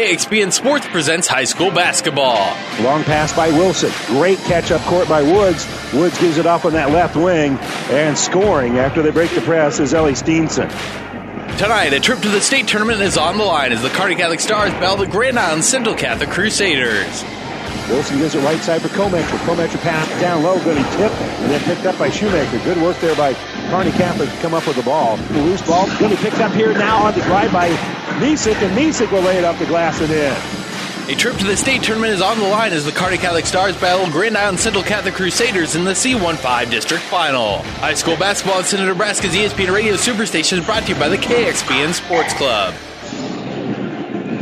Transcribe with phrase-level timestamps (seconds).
[0.00, 2.54] KXPN Sports presents high school basketball.
[2.84, 3.90] Long pass by Wilson.
[4.06, 5.66] Great catch up court by Woods.
[5.92, 7.58] Woods gives it off on that left wing
[7.90, 10.70] and scoring after they break the press is Ellie Steenson.
[11.58, 14.38] Tonight, a trip to the state tournament is on the line as the Kearney Catholic
[14.38, 17.24] Stars battle the Grand Island Central Catholic Crusaders.
[17.88, 19.38] Wilson gives it right side for Cometra.
[19.38, 22.62] Cometra pass down low, going to tip, and then picked up by Shoemaker.
[22.62, 23.34] Good work there by
[23.68, 25.16] Kearney Catholic to come up with the ball.
[25.16, 27.68] The loose ball going to be picked up here now on the drive by
[28.18, 30.58] Misek, and Misek will lay it off the glass and in.
[31.10, 33.74] A trip to the state tournament is on the line as the Kearney Catholic Stars
[33.80, 37.62] battle Grand Island Central Catholic Crusaders in the C15 district final.
[37.80, 41.16] High school basketball at Senator Nebraska's ESPN Radio Superstation is brought to you by the
[41.16, 42.74] KXPN Sports Club.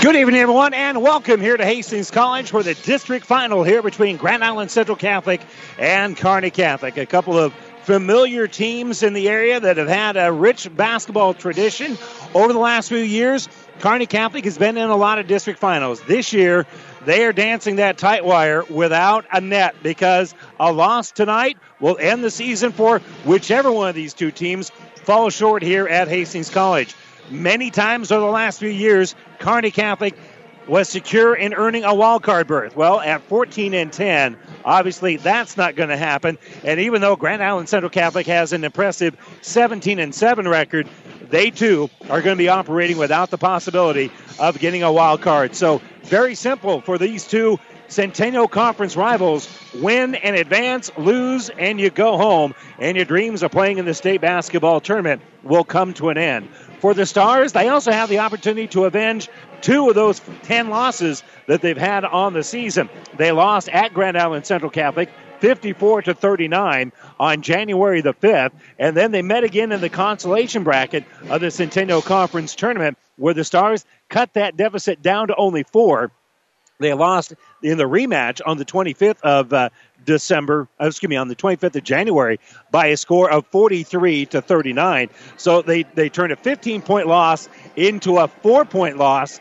[0.00, 4.16] Good evening, everyone, and welcome here to Hastings College for the district final here between
[4.16, 5.40] Grand Island Central Catholic
[5.76, 6.96] and Kearney Catholic.
[6.96, 11.98] A couple of familiar teams in the area that have had a rich basketball tradition
[12.32, 13.48] over the last few years.
[13.80, 16.00] Kearney Catholic has been in a lot of district finals.
[16.02, 16.64] This year,
[17.04, 22.22] they are dancing that tight wire without a net because a loss tonight will end
[22.22, 24.70] the season for whichever one of these two teams
[25.02, 26.94] falls short here at Hastings College.
[27.30, 30.14] Many times over the last few years, Kearney Catholic
[30.66, 32.76] was secure in earning a wild card berth.
[32.76, 36.38] Well, at 14 and 10, obviously that's not going to happen.
[36.62, 40.88] And even though Grand Island Central Catholic has an impressive 17 and 7 record,
[41.30, 45.54] they too are going to be operating without the possibility of getting a wild card.
[45.54, 51.90] So, very simple for these two Centennial Conference rivals win and advance, lose, and you
[51.90, 52.54] go home.
[52.78, 56.48] And your dreams of playing in the state basketball tournament will come to an end.
[56.80, 59.28] For the Stars, they also have the opportunity to avenge
[59.60, 62.88] two of those 10 losses that they've had on the season.
[63.16, 68.96] They lost at Grand Island Central Catholic 54 to 39 on January the 5th, and
[68.96, 73.44] then they met again in the consolation bracket of the Centennial Conference tournament where the
[73.44, 76.10] Stars cut that deficit down to only 4.
[76.80, 79.70] They lost in the rematch on the 25th of uh,
[80.04, 84.42] December, uh, excuse me, on the 25th of January by a score of 43 to
[84.42, 85.10] 39.
[85.36, 89.40] So they, they turned a 15 point loss into a four point loss,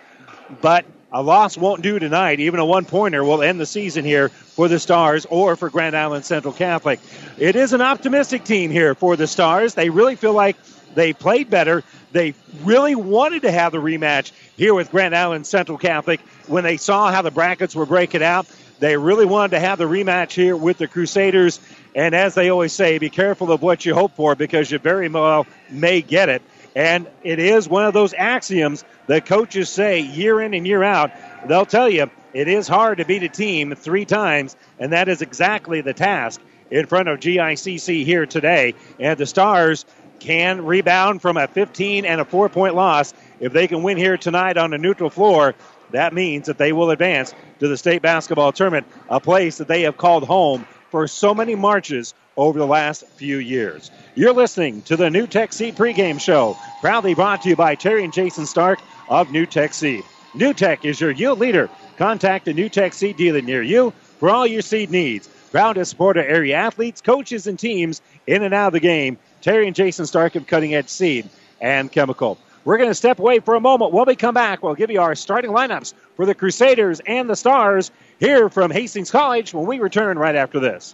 [0.61, 2.39] but a loss won't do tonight.
[2.39, 5.95] Even a one pointer will end the season here for the Stars or for Grand
[5.95, 6.99] Island Central Catholic.
[7.37, 9.73] It is an optimistic team here for the Stars.
[9.73, 10.57] They really feel like
[10.95, 11.83] they played better.
[12.11, 16.77] They really wanted to have the rematch here with Grand Island Central Catholic when they
[16.77, 18.47] saw how the brackets were breaking out.
[18.79, 21.59] They really wanted to have the rematch here with the Crusaders.
[21.95, 25.09] And as they always say, be careful of what you hope for because you very
[25.09, 26.41] well may get it.
[26.75, 31.11] And it is one of those axioms that coaches say year in and year out.
[31.47, 35.23] They'll tell you it is hard to beat a team three times, and that is
[35.23, 36.39] exactly the task
[36.69, 38.75] in front of GICC here today.
[38.99, 39.85] And the Stars
[40.19, 43.13] can rebound from a 15 and a four point loss.
[43.39, 45.55] If they can win here tonight on a neutral floor,
[45.91, 49.83] that means that they will advance to the state basketball tournament, a place that they
[49.83, 53.91] have called home for so many marches over the last few years.
[54.15, 58.13] You're listening to the NuTech Seed pregame show, proudly brought to you by Terry and
[58.13, 60.03] Jason Stark of NuTech Seed.
[60.35, 61.69] NuTech is your yield leader.
[61.97, 65.27] Contact a NuTech Seed dealer near you for all your seed needs.
[65.51, 69.17] Proud to support our area athletes, coaches, and teams in and out of the game.
[69.41, 72.37] Terry and Jason Stark of Cutting Edge Seed and Chemical.
[72.67, 73.93] We're going to step away for a moment.
[73.93, 77.35] When we come back, we'll give you our starting lineups for the Crusaders and the
[77.37, 80.93] Stars here from Hastings College when we return right after this.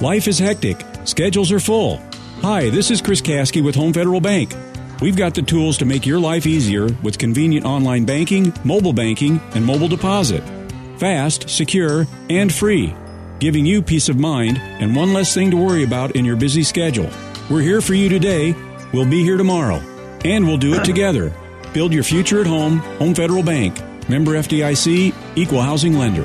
[0.00, 0.84] Life is hectic.
[1.04, 2.02] Schedules are full.
[2.40, 4.52] Hi, this is Chris Kasky with Home Federal Bank.
[5.00, 9.40] We've got the tools to make your life easier with convenient online banking, mobile banking,
[9.54, 10.42] and mobile deposit.
[10.98, 12.92] Fast, secure, and free,
[13.38, 16.64] giving you peace of mind and one less thing to worry about in your busy
[16.64, 17.08] schedule.
[17.48, 18.56] We're here for you today.
[18.94, 19.82] We'll be here tomorrow.
[20.24, 21.32] And we'll do it together.
[21.72, 23.76] Build your future at home, Home Federal Bank.
[24.08, 26.22] Member FDIC, Equal Housing Lender.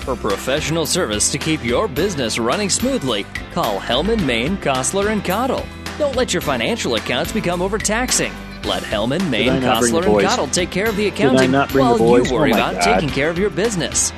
[0.00, 5.66] For professional service to keep your business running smoothly, call Hellman, Maine, Kostler, and Cottle.
[5.98, 8.32] Don't let your financial accounts become overtaxing.
[8.64, 10.24] Let Hellman, Maine, not Kostler, and boys?
[10.24, 12.74] Cottle take care of the I accounting not bring while oh you worry Oh, about
[12.76, 12.94] God.
[12.94, 14.10] taking care of your business.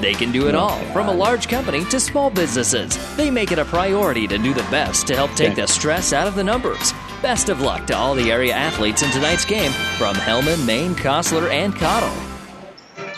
[0.00, 2.96] They can do it Oh, all, my from a large company to small businesses.
[3.16, 5.60] They make it a priority to do the best to help take Okay.
[5.62, 6.92] the stress out of the numbers.
[7.22, 11.50] Best of luck to all the area athletes in tonight's game from Hellman, Maine, Kostler,
[11.50, 12.12] and Cottle.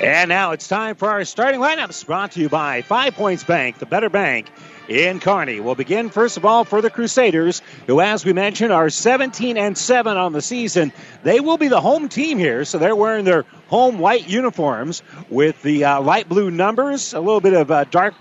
[0.03, 3.79] And now it's time for our starting lineups brought to you by Five Points Bank,
[3.79, 4.51] the better bank
[4.93, 5.61] in Kearney.
[5.61, 9.77] We'll begin first of all for the Crusaders, who, as we mentioned, are 17 and
[9.77, 10.93] 7 on the season.
[11.23, 15.61] They will be the home team here, so they're wearing their home white uniforms with
[15.63, 18.15] the uh, light blue numbers, a little bit of uh, dark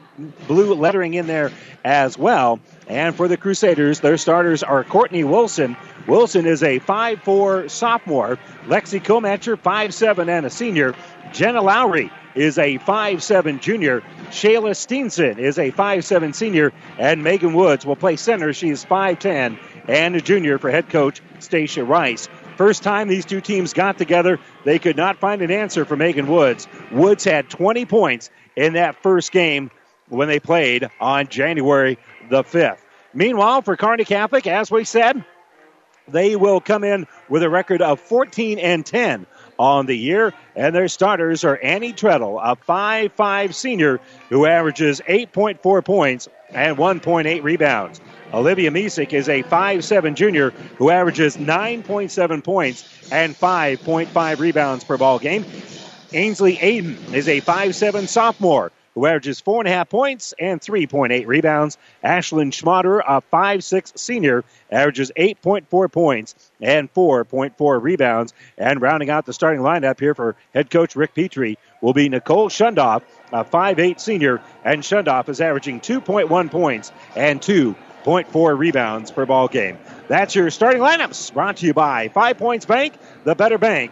[0.47, 1.51] blue lettering in there
[1.83, 2.59] as well.
[2.87, 5.75] And for the Crusaders, their starters are Courtney Wilson.
[6.07, 8.37] Wilson is a 5'4 sophomore.
[8.65, 10.95] Lexi Komacher, 5'7 and a senior.
[11.31, 14.01] Jenna Lowry is a 5'7 junior.
[14.29, 16.73] Shayla Steenson is a 5'7 senior.
[16.97, 18.53] And Megan Woods will play center.
[18.53, 19.57] She is 5'10
[19.87, 22.29] and a junior for head coach Stacia Rice.
[22.57, 26.27] First time these two teams got together, they could not find an answer for Megan
[26.27, 26.67] Woods.
[26.91, 29.71] Woods had 20 points in that first game
[30.09, 31.97] when they played on January
[32.29, 32.77] the 5th.
[33.13, 35.23] Meanwhile, for Kearney Catholic, as we said,
[36.11, 39.25] they will come in with a record of 14 and 10
[39.57, 40.33] on the year.
[40.55, 43.99] And their starters are Annie Treadle, a 5'5 senior
[44.29, 48.01] who averages 8.4 points and 1.8 rebounds.
[48.33, 55.19] Olivia Misek is a 5'7 junior who averages 9.7 points and 5.5 rebounds per ball
[55.19, 55.45] game.
[56.13, 61.25] Ainsley Aiden is a 5'7 sophomore who averages four and a half points and 3.8
[61.27, 61.77] rebounds.
[62.03, 68.33] Ashlyn Schmaderer, a 5'6 senior, averages 8.4 points and 4.4 rebounds.
[68.57, 72.49] And rounding out the starting lineup here for head coach Rick Petrie will be Nicole
[72.49, 79.47] Shundoff, a 5'8 senior, and Shundoff is averaging 2.1 points and 2.4 rebounds per ball
[79.47, 79.77] game.
[80.07, 82.93] That's your starting lineups brought to you by Five Points Bank,
[83.23, 83.91] the better bank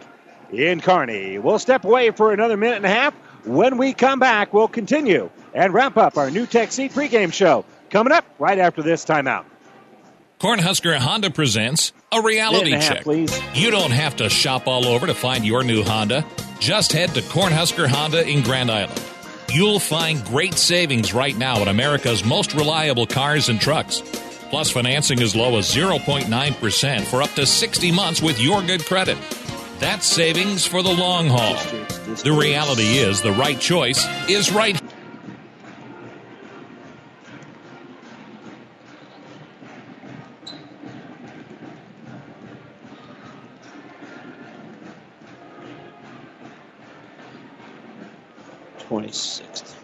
[0.52, 1.38] in Kearney.
[1.38, 3.14] We'll step away for another minute and a half.
[3.44, 7.64] When we come back, we'll continue and wrap up our NuTech Seed pregame show.
[7.90, 9.44] Coming up right after this timeout.
[10.38, 13.02] Cornhusker Honda presents a reality Minute and a half, check.
[13.04, 13.40] please.
[13.54, 16.24] You don't have to shop all over to find your new Honda.
[16.60, 19.02] Just head to Cornhusker Honda in Grand Island.
[19.52, 24.00] You'll find great savings right now at America's most reliable cars and trucks.
[24.50, 29.18] Plus, financing as low as 0.9% for up to 60 months with your good credit.
[29.78, 31.56] That's savings for the long haul.
[32.16, 34.80] The reality is the right choice is right
[48.78, 49.76] Twenty-sixth.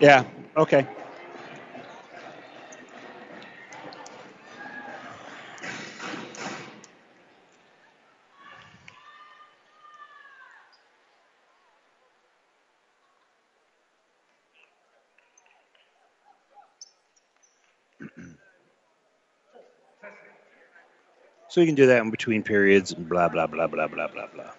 [0.00, 0.24] Yeah.
[0.56, 0.86] Okay.
[21.60, 24.50] You can do that in between periods and blah blah blah blah blah blah blah.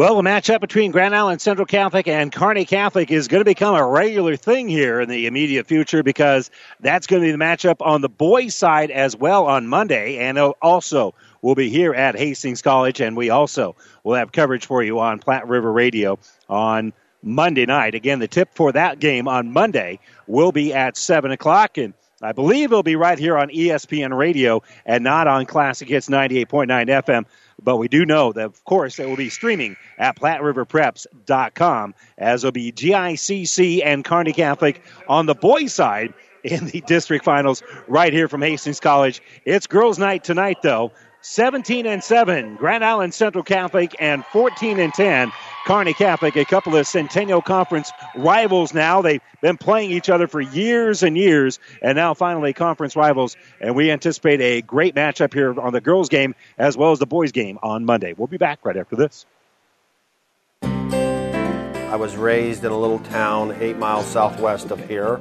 [0.00, 3.74] Well, the matchup between Grand Island Central Catholic and Kearney Catholic is going to become
[3.74, 7.84] a regular thing here in the immediate future because that's going to be the matchup
[7.86, 12.62] on the boys' side as well on Monday, and also we'll be here at Hastings
[12.62, 17.66] College, and we also will have coverage for you on Platte River Radio on Monday
[17.66, 17.94] night.
[17.94, 22.32] Again, the tip for that game on Monday will be at seven o'clock, and I
[22.32, 27.26] believe it'll be right here on ESPN Radio and not on Classic Hits 98.9 FM.
[27.62, 32.52] But we do know that, of course, it will be streaming at PlatteRiverPreps.com as will
[32.52, 36.14] be GICC and Kearney Catholic on the boys' side
[36.44, 39.22] in the district finals right here from Hastings College.
[39.44, 40.92] It's girls' night tonight, though.
[41.22, 45.32] 17 and 7, Grand Island Central Catholic, and 14 and 10,
[45.66, 46.36] Kearney Catholic.
[46.36, 49.02] A couple of Centennial Conference rivals now.
[49.02, 53.36] They've been playing each other for years and years, and now finally conference rivals.
[53.60, 57.06] And we anticipate a great matchup here on the girls' game as well as the
[57.06, 58.14] boys' game on Monday.
[58.16, 59.26] We'll be back right after this.
[60.62, 65.20] I was raised in a little town eight miles southwest of here.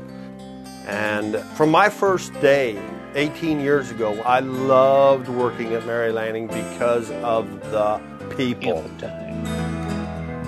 [0.86, 2.80] And from my first day,
[3.16, 8.00] 18 years ago, I loved working at Mary Lanning because of the
[8.38, 8.84] people.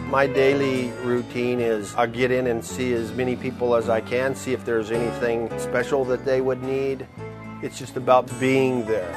[0.08, 4.36] My daily routine is I get in and see as many people as I can,
[4.36, 7.08] see if there's anything special that they would need.
[7.63, 9.12] It's just about being there.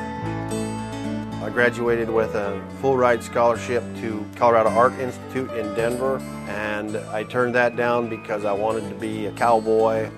[1.43, 7.25] I graduated with a full ride scholarship to Colorado Art Institute in Denver, and I
[7.25, 10.09] turned that down because I wanted to be a cowboy.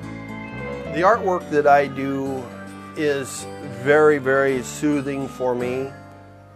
[0.94, 2.44] The artwork that I do
[2.96, 3.46] is
[3.82, 5.90] very, very soothing for me,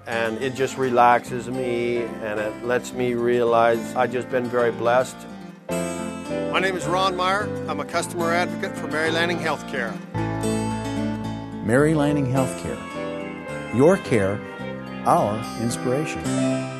[0.07, 5.17] and it just relaxes me and it lets me realize I've just been very blessed.
[5.69, 7.49] My name is Ron Meyer.
[7.69, 9.95] I'm a customer advocate for Mary Lanning Healthcare.
[11.65, 12.79] Mary Lanning Healthcare.
[13.77, 14.41] Your care,
[15.07, 16.80] our inspiration.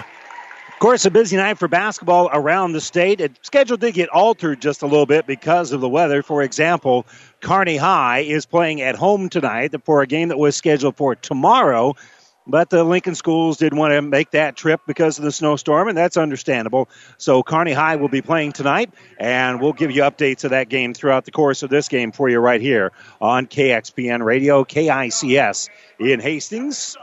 [0.81, 3.21] Course, a busy night for basketball around the state.
[3.21, 6.23] It schedule did get altered just a little bit because of the weather.
[6.23, 7.05] For example,
[7.39, 11.93] Kearney High is playing at home tonight for a game that was scheduled for tomorrow.
[12.47, 15.95] But the Lincoln schools didn't want to make that trip because of the snowstorm, and
[15.95, 16.89] that's understandable.
[17.19, 20.95] So Kearney High will be playing tonight, and we'll give you updates of that game
[20.95, 25.69] throughout the course of this game for you right here on KXPN Radio, KICS
[25.99, 26.97] in Hastings.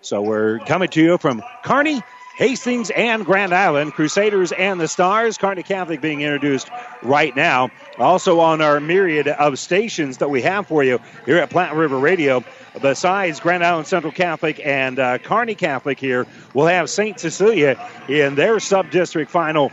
[0.00, 2.02] So we're coming to you from Kearney
[2.40, 6.70] Hastings and Grand Island, Crusaders and the Stars, Kearney Catholic being introduced
[7.02, 7.70] right now.
[7.98, 11.98] Also on our myriad of stations that we have for you here at Platte River
[11.98, 12.42] Radio,
[12.80, 17.20] besides Grand Island Central Catholic and uh, Kearney Catholic here, we'll have St.
[17.20, 17.76] Cecilia
[18.08, 19.70] in their sub-district final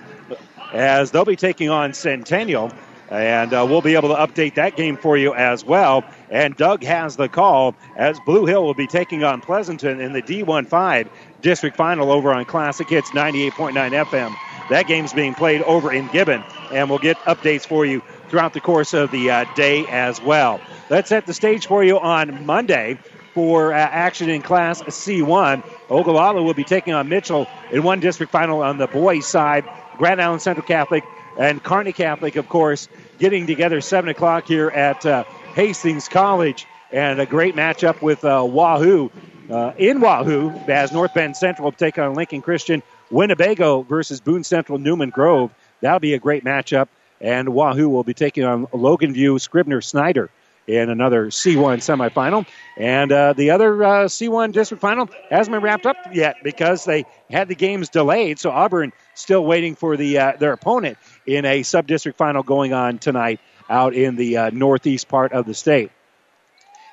[0.74, 2.74] as they'll be taking on Centennial.
[3.10, 6.04] And uh, we'll be able to update that game for you as well.
[6.30, 10.22] And Doug has the call as Blue Hill will be taking on Pleasanton in the
[10.22, 11.10] D15
[11.42, 13.74] district final over on Classic Hits 98.9
[14.06, 14.36] FM.
[14.70, 18.60] That game's being played over in Gibbon, and we'll get updates for you throughout the
[18.60, 20.60] course of the uh, day as well.
[20.90, 23.00] Let's set the stage for you on Monday
[23.34, 25.64] for uh, action in Class C1.
[25.90, 29.64] Ogallala will be taking on Mitchell in one district final on the boys' side.
[29.98, 31.04] Grand Island Central Catholic
[31.38, 32.88] and Kearney Catholic, of course,
[33.20, 35.24] getting together 7 o'clock here at uh,
[35.56, 36.66] Hastings College.
[36.92, 39.12] And a great matchup with uh, Wahoo
[39.50, 42.82] uh, in Wahoo as North Bend Central will take on Lincoln Christian.
[43.12, 45.54] Winnebago versus Boone Central Newman Grove.
[45.82, 46.88] That'll be a great matchup.
[47.20, 50.30] And Wahoo will be taking on Logan View Scribner Snyder
[50.68, 52.46] in another C1 semifinal.
[52.78, 57.06] And uh, the other uh, C1 district final hasn't been wrapped up yet because they
[57.30, 58.38] had the games delayed.
[58.38, 62.74] So Auburn still waiting for the uh, their opponent in a sub district final going
[62.74, 65.92] on tonight out in the uh, northeast part of the state.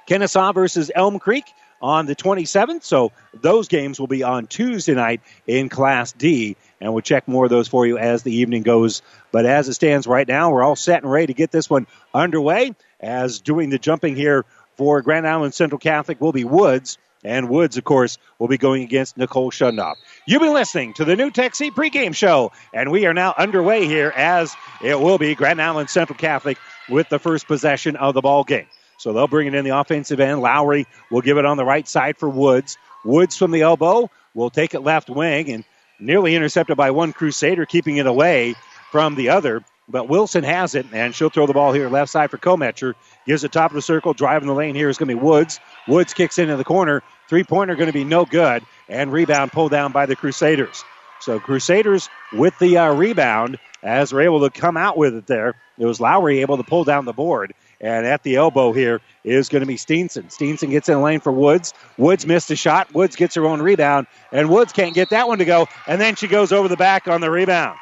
[0.08, 1.44] Kenesaw versus Elm Creek
[1.80, 2.82] on the 27th.
[2.82, 7.44] So those games will be on Tuesday night in Class D, and we'll check more
[7.44, 9.02] of those for you as the evening goes.
[9.32, 11.86] But as it stands right now, we're all set and ready to get this one
[12.12, 12.74] underway.
[13.00, 14.44] As doing the jumping here
[14.76, 16.98] for Grand Island Central Catholic will be Woods.
[17.24, 19.94] And Woods, of course, will be going against Nicole Shundoff.
[20.26, 24.12] You've been listening to the NuTech Seed pregame show, and we are now underway here
[24.14, 28.44] as it will be Grand Island Central Catholic with the first possession of the ball
[28.44, 28.66] game.
[28.98, 30.40] So they'll bring it in the offensive end.
[30.40, 32.76] Lowry will give it on the right side for Woods.
[33.04, 35.64] Woods from the elbow will take it left wing and
[35.98, 38.54] nearly intercepted by one Crusader, keeping it away
[38.90, 39.64] from the other.
[39.88, 42.94] But Wilson has it, and she'll throw the ball here left side for Kometcher.
[43.26, 45.60] Gives the top of the circle, driving the lane here is going to be Woods.
[45.86, 47.02] Woods kicks into the corner.
[47.28, 50.84] Three pointer going to be no good, and rebound pulled down by the Crusaders.
[51.20, 55.54] So Crusaders with the uh, rebound as they're able to come out with it there.
[55.78, 57.54] It was Lowry able to pull down the board.
[57.80, 60.24] And at the elbow here is going to be Steenson.
[60.34, 61.74] Steenson gets in lane for Woods.
[61.98, 62.92] Woods missed a shot.
[62.94, 65.66] Woods gets her own rebound, and Woods can't get that one to go.
[65.86, 67.78] And then she goes over the back on the rebound.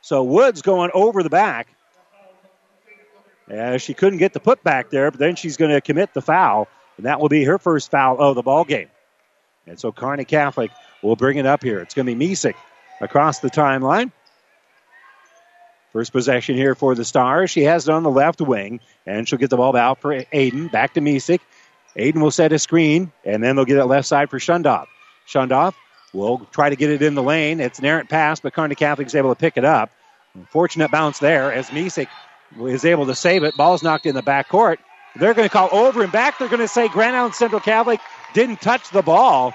[0.00, 1.68] So Woods going over the back.
[3.52, 6.68] As she couldn't get the putback there, but then she's going to commit the foul,
[6.96, 8.88] and that will be her first foul of the ball game.
[9.66, 10.70] And so Kearney Catholic
[11.02, 11.80] will bring it up here.
[11.80, 12.54] It's going to be Misek
[13.00, 14.10] across the timeline.
[15.92, 17.50] First possession here for the Stars.
[17.50, 20.72] She has it on the left wing, and she'll get the ball out for Aiden.
[20.72, 21.40] Back to Misek.
[21.94, 24.86] Aiden will set a screen, and then they'll get it left side for Shundoff.
[25.28, 25.74] Shundoff
[26.14, 27.60] will try to get it in the lane.
[27.60, 29.90] It's an errant pass, but Kearney Catholic is able to pick it up.
[30.48, 32.08] Fortunate bounce there as Misek
[32.60, 33.56] is able to save it.
[33.56, 34.80] Ball's knocked in the back court.
[35.16, 36.38] They're going to call over and back.
[36.38, 38.00] They're going to say Grand Island Central Catholic
[38.34, 39.54] didn't touch the ball.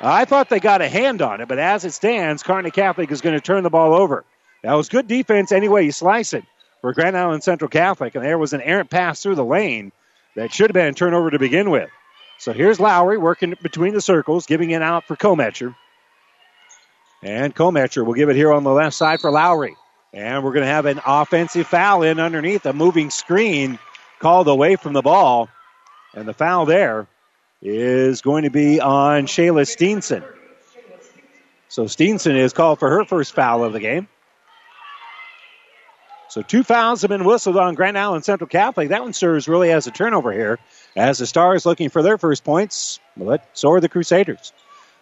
[0.00, 3.20] I thought they got a hand on it, but as it stands, Kearney Catholic is
[3.20, 4.24] going to turn the ball over.
[4.62, 6.44] That was good defense any way you slice it.
[6.80, 9.90] for Grand Island Central Catholic, and there was an errant pass through the lane
[10.36, 11.90] that should have been a turnover to begin with.
[12.38, 15.74] So here's Lowry working between the circles, giving it out for Kometcher.
[17.22, 19.74] And Kometcher will give it here on the left side for Lowry.
[20.16, 23.78] And we're going to have an offensive foul in underneath a moving screen
[24.18, 25.50] called away from the ball.
[26.14, 27.06] And the foul there
[27.60, 30.24] is going to be on Shayla Steenson.
[31.68, 34.08] So Steenson is called for her first foul of the game.
[36.30, 38.88] So two fouls have been whistled on Grand Island Central Catholic.
[38.88, 40.58] That one serves really as a turnover here,
[40.96, 44.54] as the Stars looking for their first points, but so are the Crusaders.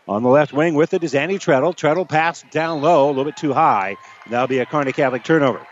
[0.07, 1.73] On the left wing with it is Andy Treadle.
[1.73, 3.97] Treadle passed down low, a little bit too high.
[4.29, 5.67] That'll be a Kearney Catholic turnover.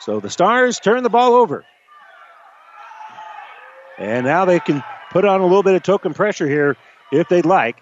[0.00, 1.64] So the Stars turn the ball over.
[3.98, 4.82] And now they can
[5.12, 6.76] put on a little bit of token pressure here
[7.12, 7.80] if they'd like.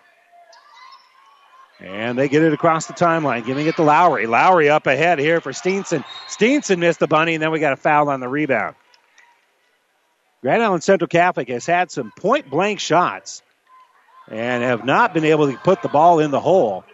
[1.78, 4.26] And they get it across the timeline, giving it to Lowry.
[4.26, 6.04] Lowry up ahead here for Steenson.
[6.28, 8.74] Steenson missed the bunny, and then we got a foul on the rebound.
[10.42, 13.42] Grand Island Central Catholic has had some point blank shots
[14.30, 16.84] and have not been able to put the ball in the hole.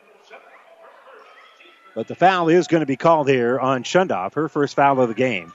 [1.95, 5.09] But the foul is going to be called here on Shundoff, her first foul of
[5.09, 5.53] the game.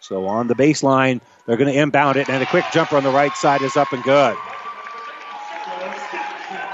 [0.00, 3.10] So on the baseline, they're going to inbound it, and a quick jumper on the
[3.10, 4.36] right side is up and good.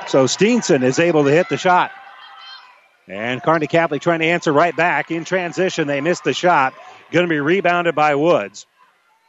[0.09, 1.91] So Steenson is able to hit the shot.
[3.09, 5.11] And Kearney Catholic trying to answer right back.
[5.11, 6.75] In transition, they missed the shot.
[7.13, 8.67] Going to be rebounded by Woods.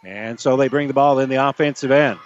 [0.03, 2.19] And so they bring the ball in the offensive end.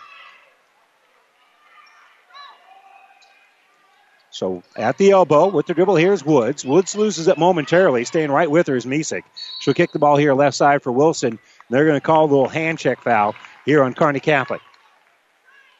[4.31, 6.63] So at the elbow with the dribble, here's Woods.
[6.65, 8.05] Woods loses it momentarily.
[8.05, 9.23] Staying right with her is Misek.
[9.59, 11.37] She'll kick the ball here left side for Wilson.
[11.69, 13.35] They're going to call a little hand check foul
[13.65, 14.61] here on Kearney Catholic.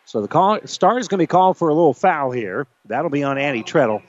[0.05, 2.67] So the call, star is going to be called for a little foul here.
[2.85, 4.01] That'll be on Annie Treadle.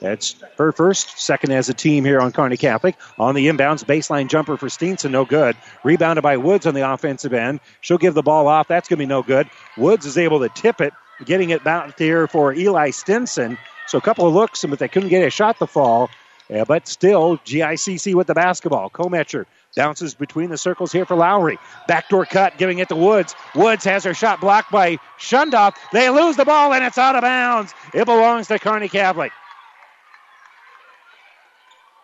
[0.00, 2.96] That's her first, second as a team here on Kearney Catholic.
[3.18, 5.56] On the inbounds, baseline jumper for Steenson, no good.
[5.84, 7.60] Rebounded by Woods on the offensive end.
[7.82, 8.68] She'll give the ball off.
[8.68, 9.48] That's going to be no good.
[9.76, 13.58] Woods is able to tip it, getting it back here for Ellie Steenson.
[13.86, 16.08] So a couple of looks, but they couldn't get a shot to fall.
[16.48, 18.90] Yeah, but still, GICC with the basketball.
[18.90, 19.44] Kometcher
[19.76, 21.58] bounces between the circles here for Lowry.
[21.86, 23.36] Backdoor cut, giving it to Woods.
[23.54, 25.76] Woods has her shot blocked by Shundoff.
[25.92, 27.72] They lose the ball, and it's out of bounds.
[27.94, 29.30] It belongs to Kearney Catholic.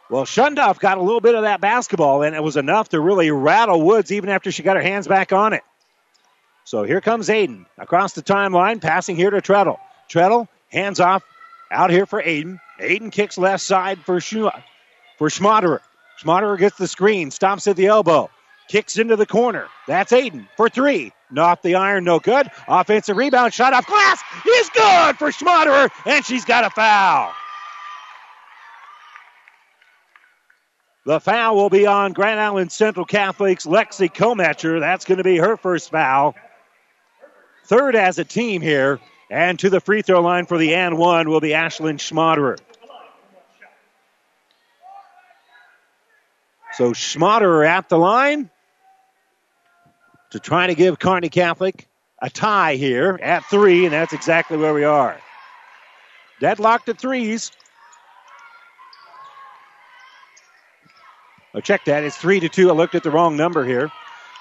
[0.09, 3.31] Well, Shundoff got a little bit of that basketball, and it was enough to really
[3.31, 5.63] rattle Woods even after she got her hands back on it.
[6.65, 9.79] So here comes Aiden across the timeline, passing here to Treadle.
[10.09, 11.25] Treadle, hands off,
[11.71, 12.61] out here for Aiden.
[12.81, 14.53] Aiden kicks left side for Sch-
[15.19, 15.81] for Schmaderer.
[16.23, 18.31] Schmaderer gets the screen, stops at the elbow,
[18.69, 19.67] kicks into the corner.
[19.87, 21.13] That's Aiden for three.
[21.31, 22.49] Not the iron, no good.
[22.69, 27.33] Offensive rebound, shot off glass is good for Schmaderer, and she's got a foul.
[31.07, 34.81] The foul will be on Grand Island Central Catholic's Lexi Kometcher.
[34.81, 36.35] That's going to be her first foul.
[37.67, 38.99] Third as a team here.
[39.31, 42.59] And to the free throw line for the and one will be Ashlyn Schmaderer.
[46.73, 48.51] So Schmaderer at the line
[50.31, 51.87] to try to give Kearney Catholic
[52.21, 55.17] a tie here at three, and that's exactly where we are.
[56.41, 57.53] Deadlocked at threes.
[61.57, 62.05] I checked that.
[62.05, 62.69] It's three to two.
[62.69, 63.91] I looked at the wrong number here.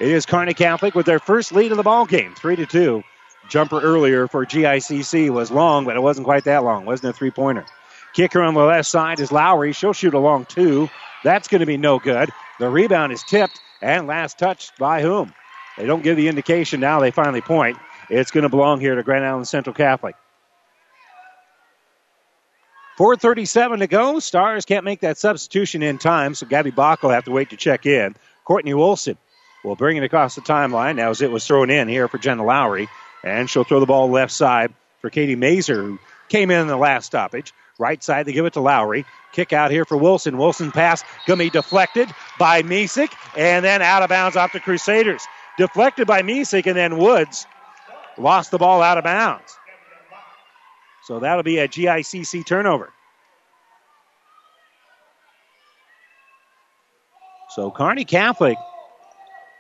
[0.02, 3.04] It is Kearney Catholic with their first lead of the ball game, three to two.
[3.48, 6.86] Jumper earlier for GICC was long, but it wasn't quite that long.
[6.86, 7.66] wasn't a three pointer.
[8.14, 9.72] Kicker on the left side is Lowry.
[9.72, 10.90] She'll shoot a long two.
[11.24, 12.32] That's going to be no good.
[12.60, 15.34] The rebound is tipped and last touched by whom?
[15.78, 17.00] They don't give the indication now.
[17.00, 17.78] They finally point.
[18.10, 20.16] It's going to belong here to Grand Island Central Catholic.
[22.98, 24.20] 4.37 to go.
[24.20, 27.58] Stars can't make that substitution in time, so Gabby Bach will have to wait to
[27.58, 28.16] check in.
[28.46, 29.18] Courtney Wilson
[29.66, 32.88] will bring it across the timeline as it was thrown in here for Jenna Lowry.
[33.24, 36.78] And she'll throw the ball left side for Katie Mazer, who came in in the
[36.78, 37.54] last stoppage.
[37.78, 39.06] Right side, they give it to Lowry.
[39.34, 40.38] Kick out here for Wilson.
[40.38, 44.62] Wilson pass going to be deflected by Misek, and then out of bounds off the
[44.62, 45.26] Crusaders.
[45.58, 47.46] Deflected by Misek, and then Woods
[48.18, 49.58] lost the ball out of bounds.
[51.06, 52.92] So that'll be a GICC turnover.
[57.50, 58.58] So Kearney Catholic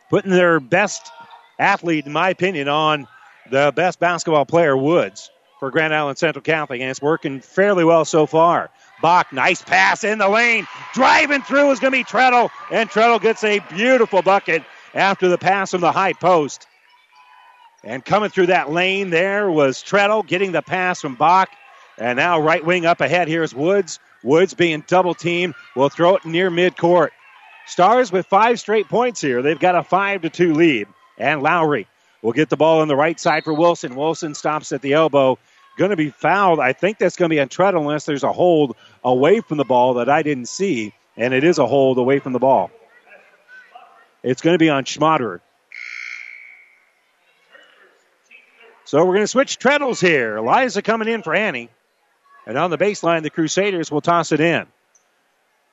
[0.09, 1.11] putting their best
[1.59, 3.07] athlete, in my opinion, on
[3.51, 5.29] the best basketball player, Woods,
[5.59, 8.69] for Grand Island Central Catholic, and it's working fairly well so far.
[9.01, 10.67] Bach, nice pass in the lane.
[10.93, 15.37] Driving through is going to be Treadle, and Treadle gets a beautiful bucket after the
[15.37, 16.67] pass from the high post.
[17.85, 21.49] And coming through that lane there was Treadle getting the pass from Bach.
[21.97, 23.27] And now right wing up ahead.
[23.27, 23.99] Here's Woods.
[24.23, 27.09] Woods being double teamed will throw it near midcourt.
[27.67, 29.41] Stars with five straight points here.
[29.41, 30.87] They've got a five to two lead.
[31.17, 31.87] And Lowry
[32.21, 33.95] will get the ball on the right side for Wilson.
[33.95, 35.37] Wilson stops at the elbow.
[35.77, 36.59] Going to be fouled.
[36.59, 39.63] I think that's going to be on Treadle unless there's a hold away from the
[39.63, 40.93] ball that I didn't see.
[41.17, 42.71] And it is a hold away from the ball.
[44.23, 45.39] It's going to be on Schmaderer.
[48.85, 50.37] So we're going to switch treadles here.
[50.37, 51.69] Eliza coming in for Annie.
[52.45, 54.67] And on the baseline, the Crusaders will toss it in.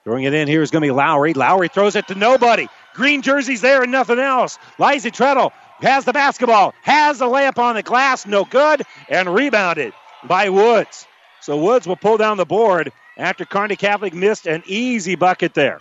[0.04, 1.34] Throwing it in here is going to be Lowry.
[1.34, 2.68] Lowry throws it to nobody.
[2.94, 4.58] Green jersey's there and nothing else.
[4.78, 9.92] Liza Treadle has the basketball, has the layup on the glass, no good, and rebounded
[10.24, 11.06] by Woods.
[11.40, 15.80] So Woods will pull down the board after Kearney Catholic missed an easy bucket there.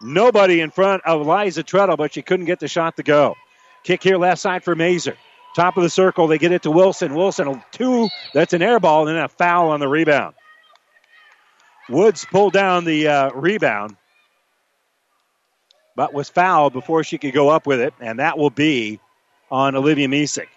[0.00, 3.36] Nobody in front of Liza Treadle, but she couldn't get the shot to go.
[3.84, 5.16] Kick here left side for Mazer.
[5.54, 7.14] Top of the circle, they get it to Wilson.
[7.14, 10.34] Wilson, two, that's an air ball, and then a foul on the rebound.
[11.88, 13.96] Woods pulled down the uh, rebound,
[15.96, 18.98] but was fouled before she could go up with it, and that will be
[19.50, 20.48] on Olivia Misek.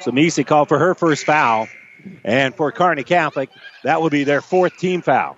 [0.00, 1.68] So Misek called for her first foul,
[2.24, 3.50] and for Kearney Catholic,
[3.84, 5.36] that will be their fourth team foul.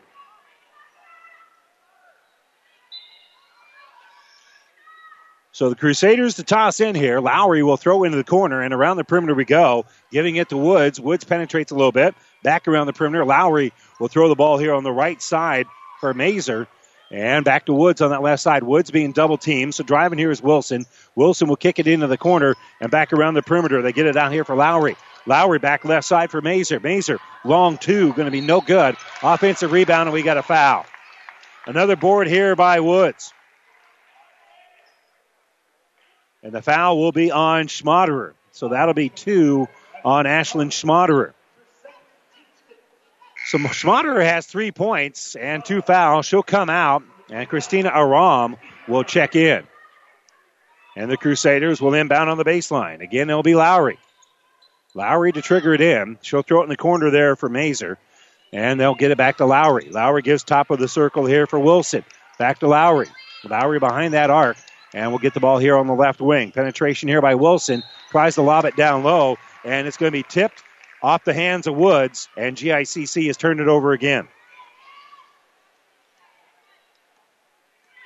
[5.55, 7.21] So the Crusaders to toss in here.
[7.21, 10.57] Lowry will throw into the corner, and around the perimeter we go, giving it to
[10.57, 10.99] Woods.
[10.99, 12.17] Woods penetrates a little bit.
[12.43, 13.25] Back around the perimeter.
[13.25, 15.69] Lowry will throw the ball here on the right side
[16.01, 16.67] for Mazer.
[17.13, 18.65] And back to Woods on that left side.
[18.65, 19.77] Woods being double teamed.
[19.77, 20.87] So driving here is Wilson.
[21.15, 23.81] Wilson will kick it into the corner and back around the perimeter.
[23.81, 24.97] They get it out here for Lowry.
[25.25, 26.81] Lowry back left side for Mazer.
[26.81, 28.97] Mazer, long two, going to be no good.
[29.23, 30.85] Offensive rebound, and we got a foul.
[31.65, 33.33] Another board here by Woods.
[36.45, 38.35] And the foul will be on Schmaderer.
[38.53, 39.67] So that'll be two
[40.05, 41.33] on Ashlyn Schmaderer.
[43.47, 46.27] So Schmaderer has three points and two fouls.
[46.27, 49.65] She'll come out, and Christina Aram will check in.
[50.97, 53.01] And the Crusaders will inbound on the baseline.
[53.01, 53.99] Again, it'll be Lowry.
[54.95, 56.19] Lowry to trigger it in.
[56.23, 57.99] She'll throw it in the corner there for Mazer.
[58.53, 59.89] And they'll get it back to Lowry.
[59.91, 62.05] Lowry gives top of the circle here for Wilson.
[62.39, 63.09] Back to Lowry.
[63.43, 64.57] Lowry behind that arc.
[64.95, 66.53] And we'll get the ball here on the left wing.
[66.53, 67.83] Penetration here by Wilson.
[68.11, 69.37] Tries to lob it down low.
[69.65, 70.63] And it's going to be tipped
[71.03, 72.29] off the hands of Woods.
[72.37, 74.29] And GICC has turned it over again.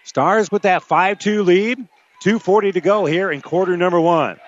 [0.05, 1.87] Stars with that 5 2 lead.
[2.25, 4.39] 2.40 to go here in quarter number one.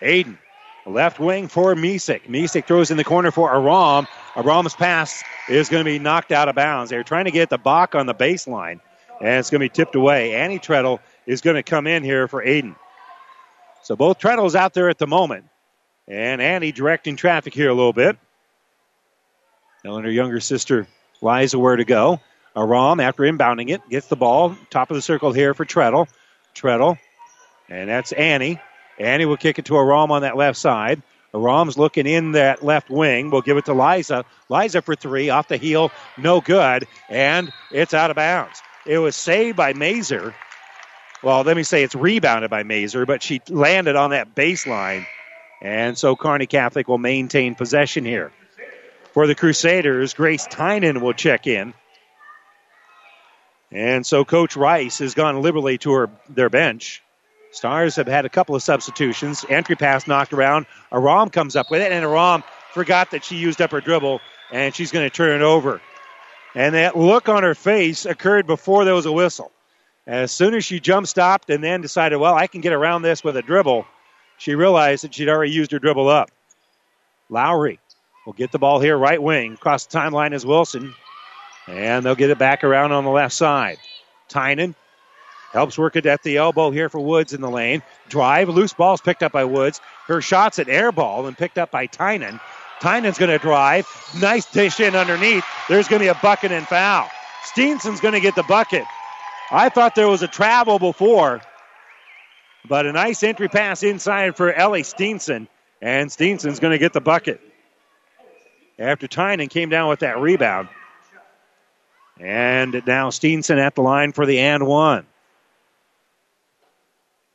[0.00, 0.38] Aiden,
[0.84, 2.28] left wing for Misek.
[2.28, 4.06] Misek throws in the corner for Aram.
[4.36, 6.90] Aram's pass is going to be knocked out of bounds.
[6.90, 8.80] They're trying to get the Bach on the baseline,
[9.20, 10.34] and it's going to be tipped away.
[10.34, 12.76] Annie Treadle is going to come in here for Aiden.
[13.82, 15.44] So both Treadles out there at the moment,
[16.08, 18.16] and Annie directing traffic here a little bit.
[19.82, 20.86] Telling her younger sister
[21.20, 22.20] Liza where to go.
[22.56, 24.56] Aram, after inbounding it, gets the ball.
[24.70, 26.08] Top of the circle here for Treadle.
[26.54, 26.98] Treadle
[27.68, 28.60] and that's Annie.
[28.98, 31.02] Annie will kick it to Aram on that left side.
[31.34, 33.30] Aram's looking in that left wing.
[33.30, 34.24] We'll give it to Liza.
[34.48, 38.62] Liza for three, off the heel, no good, and it's out of bounds.
[38.86, 40.34] It was saved by Mazer.
[41.26, 45.06] Well, let me say it's rebounded by Mazer, but she landed on that baseline.
[45.60, 48.30] And so Kearney Catholic will maintain possession here.
[49.12, 51.74] For the Crusaders, Grace Tynan will check in.
[53.72, 57.02] And so Coach Rice has gone liberally to her, their bench.
[57.50, 59.44] Stars have had a couple of substitutions.
[59.48, 60.66] Entry pass knocked around.
[60.92, 64.20] Aram comes up with it, and Aram forgot that she used up her dribble,
[64.52, 65.80] and she's going to turn it over.
[66.54, 69.50] And that look on her face occurred before there was a whistle.
[70.06, 73.24] As soon as she jump stopped and then decided, well, I can get around this
[73.24, 73.86] with a dribble,
[74.38, 76.30] she realized that she'd already used her dribble up.
[77.28, 77.80] Lowry
[78.24, 79.54] will get the ball here, right wing.
[79.54, 80.94] Across the timeline is Wilson.
[81.66, 83.78] And they'll get it back around on the left side.
[84.28, 84.76] Tynan
[85.56, 87.82] Helps work it at the elbow here for Woods in the lane.
[88.10, 89.80] Drive, loose ball's picked up by Woods.
[90.06, 92.40] Her shot's an air ball and picked up by Tynan.
[92.80, 93.86] Tynan's going to drive.
[94.20, 95.44] Nice dish in underneath.
[95.66, 97.08] There's going to be a bucket and foul.
[97.44, 98.84] Steenson's going to get the bucket.
[99.50, 101.40] I thought there was a travel before,
[102.68, 105.46] but a nice entry pass inside for Ellie Steenson,
[105.80, 107.40] and Steenson's going to get the bucket.
[108.78, 110.68] After Tynan came down with that rebound.
[112.18, 115.06] And now Steenson at the line for the and one.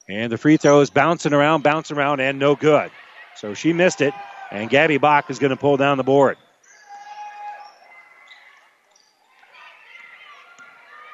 [0.10, 2.92] And the free throw is bouncing around, bouncing around, and no good.
[3.36, 4.14] So she missed it,
[4.52, 6.38] and Gabby Bach is going to pull down the board.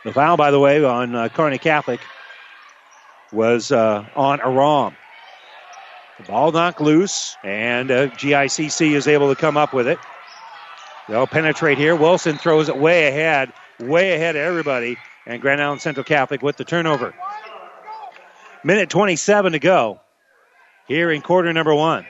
[0.07, 1.99] The foul, by the way, on uh, Kearney Catholic
[3.33, 4.95] was uh, on Aram.
[6.17, 9.99] The ball knocked loose, and uh, GICC is able to come up with it.
[11.09, 11.93] They'll penetrate here.
[11.93, 16.55] Wilson throws it way ahead, way ahead of everybody, and Grand Island Central Catholic with
[16.55, 17.13] the turnover.
[18.63, 19.99] Minute 27 to go
[20.87, 22.05] here in quarter number one.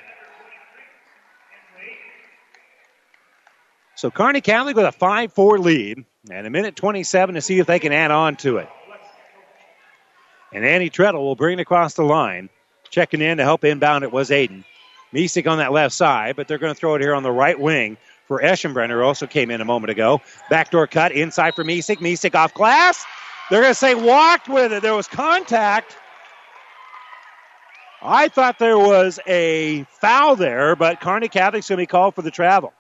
[3.97, 7.65] So Kearney Catholic with a 5 4 lead, and a minute 27 to see if
[7.65, 8.69] they can add on to it.
[10.53, 12.49] And Annie Treadle will bring it across the line.
[12.91, 14.63] Checking in to help inbound it was Aiden.
[15.13, 17.60] Misek on that left side, but they're going to throw it here on the right
[17.60, 20.21] wing for Eschenbrenner, who also came in a moment ago.
[20.51, 21.97] Backdoor cut inside for Misek.
[21.97, 23.03] Misek off glass.
[23.49, 24.83] They're going to say walked with it.
[24.83, 25.97] There was contact.
[28.03, 32.21] I thought there was a foul there, but Kearney Catholic's going to be called for
[32.21, 32.73] the travel.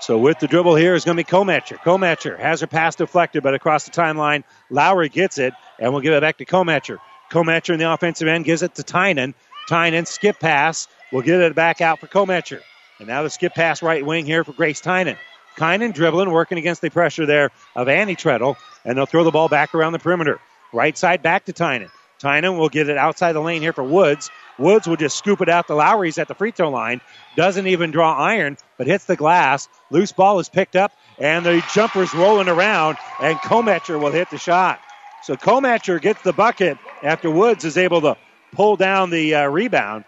[0.00, 1.78] So with the dribble here is going to be Kometcher.
[1.78, 6.12] Kometcher has her pass deflected, but across the timeline, Lowry gets it, and we'll give
[6.12, 6.98] it back to Kometcher.
[7.30, 9.34] Kometcher in the offensive end gives it to Tynan.
[9.68, 10.86] Tynan skip pass.
[11.12, 12.60] We'll get it back out for Kometcher.
[12.98, 15.16] And now the skip pass right wing here for Grace Tynan.
[15.58, 19.48] Tynan dribbling, working against the pressure there of Annie Treadle, and they'll throw the ball
[19.48, 20.38] back around the perimeter.
[20.72, 21.90] Right side back to Tynan.
[22.18, 24.30] Tynan will get it outside the lane here for Woods.
[24.58, 27.00] Woods will just scoop it out to Lowry's at the free throw line.
[27.36, 29.68] Doesn't even draw iron, but hits the glass.
[29.90, 34.38] Loose ball is picked up, and the jumper's rolling around, and Kometcher will hit the
[34.38, 34.80] shot.
[35.22, 38.16] So Kometcher gets the bucket after Woods is able to
[38.52, 40.04] pull down the uh, rebound.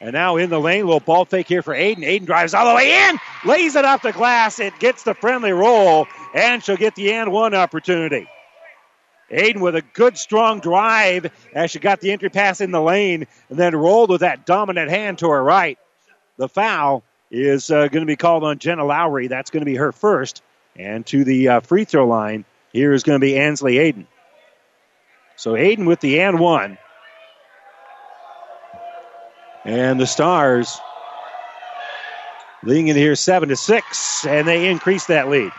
[0.00, 1.98] And now in the lane, little ball fake here for Aiden.
[1.98, 4.58] Aiden drives all the way in, lays it off the glass.
[4.58, 8.26] It gets the friendly roll, and she'll get the and one opportunity.
[9.32, 13.26] Aiden with a good strong drive as she got the entry pass in the lane
[13.48, 15.78] and then rolled with that dominant hand to her right.
[16.36, 19.28] The foul is uh, going to be called on Jenna Lowry.
[19.28, 20.42] That's going to be her first.
[20.76, 24.06] And to the uh, free throw line, here is going to be Ainsley Aiden.
[25.36, 26.78] So Aiden with the and one.
[29.64, 30.80] And the Stars
[32.64, 35.52] leading in here seven to six, and they increase that lead.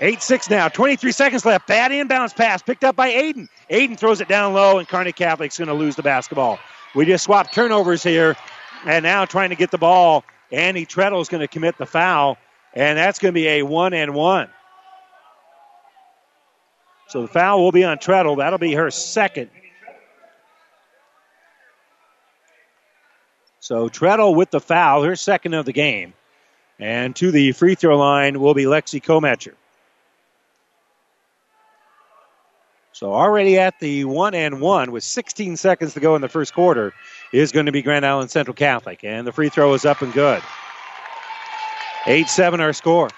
[0.00, 1.66] 8 6 now, 23 seconds left.
[1.66, 3.48] Bad inbounds pass picked up by Aiden.
[3.70, 6.58] Aiden throws it down low, and Kearney Catholic's going to lose the basketball.
[6.94, 8.36] We just swapped turnovers here,
[8.84, 10.24] and now trying to get the ball.
[10.50, 12.38] Annie Treadle is going to commit the foul,
[12.74, 14.48] and that's going to be a one and one.
[17.08, 18.36] So the foul will be on Treadle.
[18.36, 19.50] That'll be her second.
[23.60, 26.14] So Treadle with the foul, her second of the game.
[26.78, 29.54] And to the free throw line will be Lexi Kometcher.
[32.94, 36.54] So already at the one and one with 16 seconds to go in the first
[36.54, 36.94] quarter
[37.32, 39.02] is going to be Grand Island Central Catholic.
[39.02, 40.40] And the free throw is up and good.
[42.06, 43.10] 8 7 our score.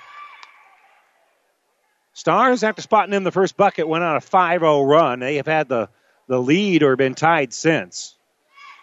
[2.14, 5.20] Stars, after spotting in the first bucket, went on a 5 0 run.
[5.20, 5.90] They have had the,
[6.26, 8.14] the lead or been tied since.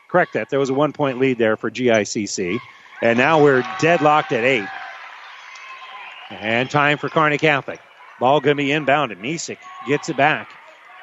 [0.10, 0.52] Correct that.
[0.52, 2.60] There was a one point lead there for GICC.
[3.02, 4.68] And now we're deadlocked at 8.
[6.30, 7.80] And time for Kearney Catholic.
[8.20, 9.20] Ball going to be inbounded.
[9.20, 10.52] Misek gets it back.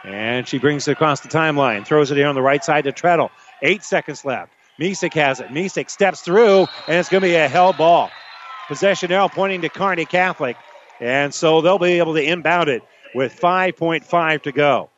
[0.04, 1.86] And she brings it across the timeline.
[1.86, 3.30] Throws it here on the right side to Treadle.
[3.62, 4.52] Eight seconds left.
[4.80, 5.48] Misek has it.
[5.48, 8.10] Misek steps through, and it's going to be a hell ball.
[8.68, 10.56] Possession arrow pointing to Kearney Catholic.
[11.00, 12.82] And so they'll be able to inbound it
[13.14, 14.90] with 5.5 to go.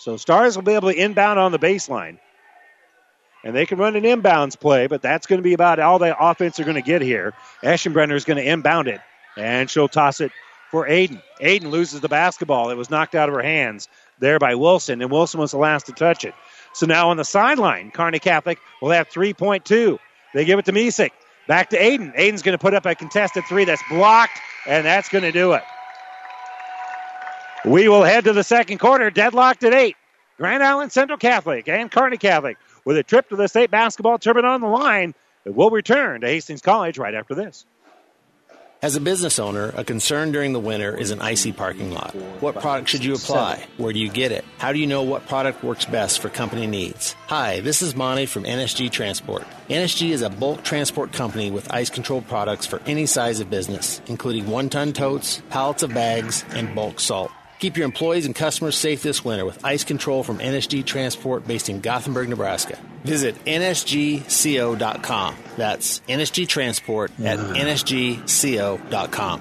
[0.00, 2.18] So Stars will be able to inbound on the baseline.
[3.44, 6.16] And they can run an inbounds play, but that's going to be about all the
[6.18, 7.34] offense are going to get here.
[7.62, 9.00] Eschenbrenner is going to inbound it,
[9.36, 10.32] and she'll toss it
[10.70, 11.22] for Aiden.
[11.40, 12.70] Aiden loses the basketball.
[12.70, 15.86] It was knocked out of her hands there by Wilson, and Wilson was the last
[15.86, 16.34] to touch it.
[16.72, 19.98] So now on the sideline, Kearney Catholic will have 3.2.
[20.34, 21.10] They give it to Misek.
[21.46, 22.14] Back to Aiden.
[22.16, 25.54] Aiden's going to put up a contested three that's blocked, and that's going to do
[25.54, 25.62] it.
[27.64, 29.96] We will head to the second quarter, deadlocked at eight.
[30.36, 34.46] Grand Island Central Catholic and Kearney Catholic with a trip to the state basketball tournament
[34.46, 35.14] on the line.
[35.44, 37.66] We'll return to Hastings College right after this.
[38.80, 42.14] As a business owner, a concern during the winter is an icy parking lot.
[42.38, 43.66] What product should you apply?
[43.76, 44.44] Where do you get it?
[44.58, 47.14] How do you know what product works best for company needs?
[47.26, 49.42] Hi, this is Monty from NSG Transport.
[49.68, 54.00] NSG is a bulk transport company with ice control products for any size of business,
[54.06, 57.32] including one ton totes, pallets of bags, and bulk salt.
[57.58, 61.68] Keep your employees and customers safe this winter with ice control from NSG Transport based
[61.68, 62.78] in Gothenburg, Nebraska.
[63.02, 65.34] Visit nsgco.com.
[65.56, 69.40] That's NSG Transport at nsgco.com.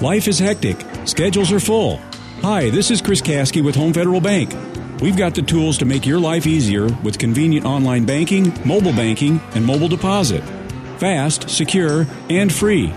[0.00, 0.84] Life is hectic.
[1.06, 1.96] Schedules are full.
[2.42, 4.54] Hi, this is Chris Kasky with Home Federal Bank.
[5.00, 9.40] We've got the tools to make your life easier with convenient online banking, mobile banking,
[9.54, 10.42] and mobile deposit.
[10.98, 12.92] Fast, secure, and free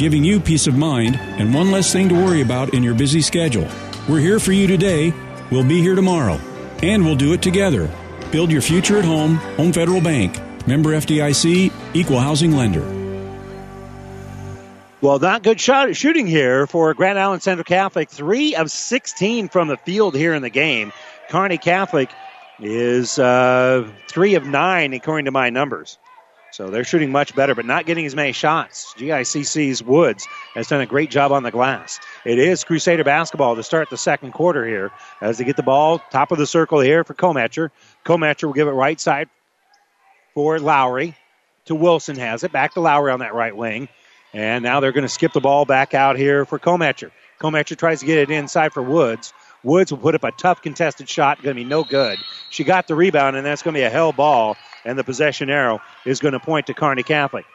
[0.00, 3.20] giving you peace of mind and one less thing to worry about in your busy
[3.20, 3.68] schedule.
[4.08, 5.12] We're here for you today
[5.50, 6.38] We'll be here tomorrow,
[6.80, 7.90] and we'll do it together.
[8.30, 10.38] Build your future at home, Home Federal Bank.
[10.66, 12.84] Member FDIC, Equal Housing Lender.
[15.00, 18.10] Well, not good shot shooting here for Grand Island Central Catholic.
[18.10, 20.92] Three of 16 from the field here in the game.
[21.30, 22.10] Kearney Catholic
[22.60, 25.98] is uh, three of nine according to my numbers.
[26.52, 28.92] So they're shooting much better, but not getting as many shots.
[28.96, 32.00] GICC's Woods has done a great job on the glass.
[32.24, 36.00] It is Crusader basketball to start the second quarter here as they get the ball
[36.10, 37.70] top of the circle here for Comatcher.
[38.04, 39.28] Comatcher will give it right side
[40.34, 41.14] for Lowry
[41.66, 42.52] to Wilson has it.
[42.52, 43.88] Back to Lowry on that right wing.
[44.32, 47.10] And now they're going to skip the ball back out here for Comatcher.
[47.40, 49.32] Comatcher tries to get it inside for Woods.
[49.62, 52.18] Woods will put up a tough contested shot, going to be no good.
[52.50, 55.50] She got the rebound, and that's going to be a hell ball, and the possession
[55.50, 57.46] arrow is going to point to Kearney Catholic.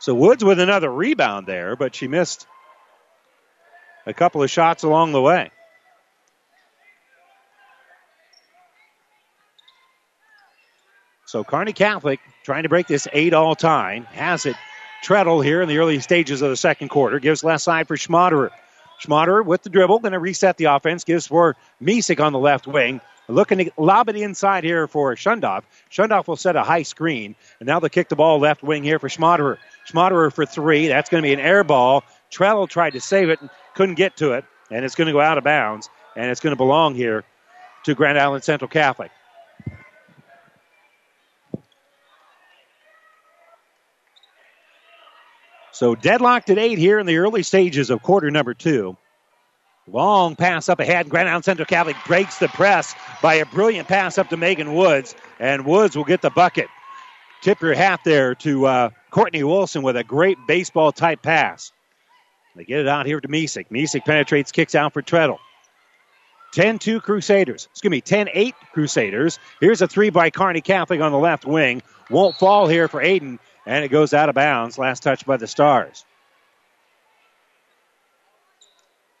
[0.00, 2.46] So Woods with another rebound there, but she missed
[4.06, 5.50] a couple of shots along the way.
[11.26, 14.56] So Kearney Catholic trying to break this eight all time has it.
[15.02, 18.50] Treadle here in the early stages of the second quarter gives left side for Schmaderer.
[19.00, 21.04] Schmaderer with the dribble, going to reset the offense.
[21.04, 23.00] Gives for Misek on the left wing.
[23.30, 25.62] Looking to lob it inside here for Shundoff.
[25.90, 27.34] Shundoff will set a high screen.
[27.60, 29.58] And now they'll kick the ball left wing here for Schmaderer.
[29.86, 30.88] Schmaderer for three.
[30.88, 32.04] That's going to be an air ball.
[32.30, 34.46] Treadle tried to save it and couldn't get to it.
[34.70, 35.90] And it's going to go out of bounds.
[36.16, 37.24] And it's going to belong here
[37.84, 39.10] to Grand Island Central Catholic.
[45.72, 48.96] So deadlocked at eight here in the early stages of quarter number two.
[49.92, 51.08] Long pass up ahead.
[51.08, 55.14] Grand Island Central Catholic breaks the press by a brilliant pass up to Megan Woods,
[55.40, 56.68] and Woods will get the bucket.
[57.40, 61.72] Tip your hat there to uh, Courtney Wilson with a great baseball type pass.
[62.56, 63.68] They get it out here to Misek.
[63.70, 65.38] Misek penetrates, kicks out for Treadle.
[66.52, 67.68] 10 2 Crusaders.
[67.70, 69.38] Excuse me, 10 8 Crusaders.
[69.60, 71.82] Here's a three by Kearney Catholic on the left wing.
[72.10, 74.78] Won't fall here for Aiden, and it goes out of bounds.
[74.78, 76.04] Last touch by the Stars.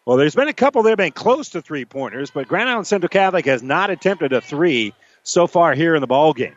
[0.08, 2.86] Well, there's been a couple that have been close to three pointers, but Grand Island
[2.86, 6.56] Central Catholic has not attempted a three so far here in the ball game.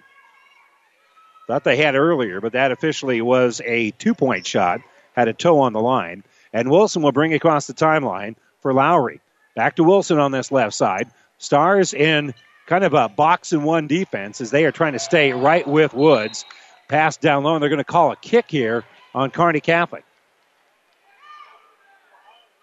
[1.48, 4.80] Thought they had earlier, but that officially was a two point shot.
[5.18, 6.24] Had a toe on the line.
[6.54, 9.20] And Wilson will bring across the timeline for Lowry.
[9.54, 11.12] Back to Wilson on this left side.
[11.38, 12.34] Stars in
[12.68, 15.94] kind of a box and one defense as they are trying to stay right with
[15.94, 16.46] Woods.
[16.88, 20.06] Pass down low, and they're going to call a kick here on Kearney Catholic.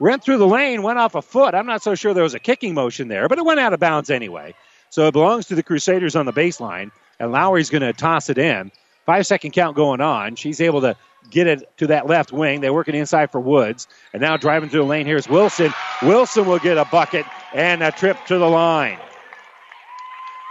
[0.00, 1.54] Went through the lane, went off a foot.
[1.54, 3.80] I'm not so sure there was a kicking motion there, but it went out of
[3.80, 4.54] bounds anyway.
[4.90, 8.38] So it belongs to the Crusaders on the baseline, and Lowry's going to toss it
[8.38, 8.70] in.
[9.06, 10.36] Five second count going on.
[10.36, 10.96] She's able to
[11.30, 12.60] get it to that left wing.
[12.60, 13.88] They're working inside for Woods.
[14.12, 15.72] And now driving through the lane here's Wilson.
[16.02, 18.98] Wilson will get a bucket and a trip to the line.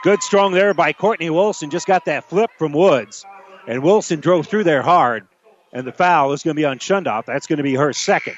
[0.03, 1.69] Good strong there by Courtney Wilson.
[1.69, 3.25] Just got that flip from Woods.
[3.67, 5.27] And Wilson drove through there hard.
[5.73, 7.25] And the foul is going to be on Shundoff.
[7.25, 8.35] That's going to be her second.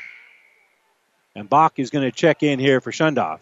[1.35, 3.39] And Bach is going to check in here for Shundoff.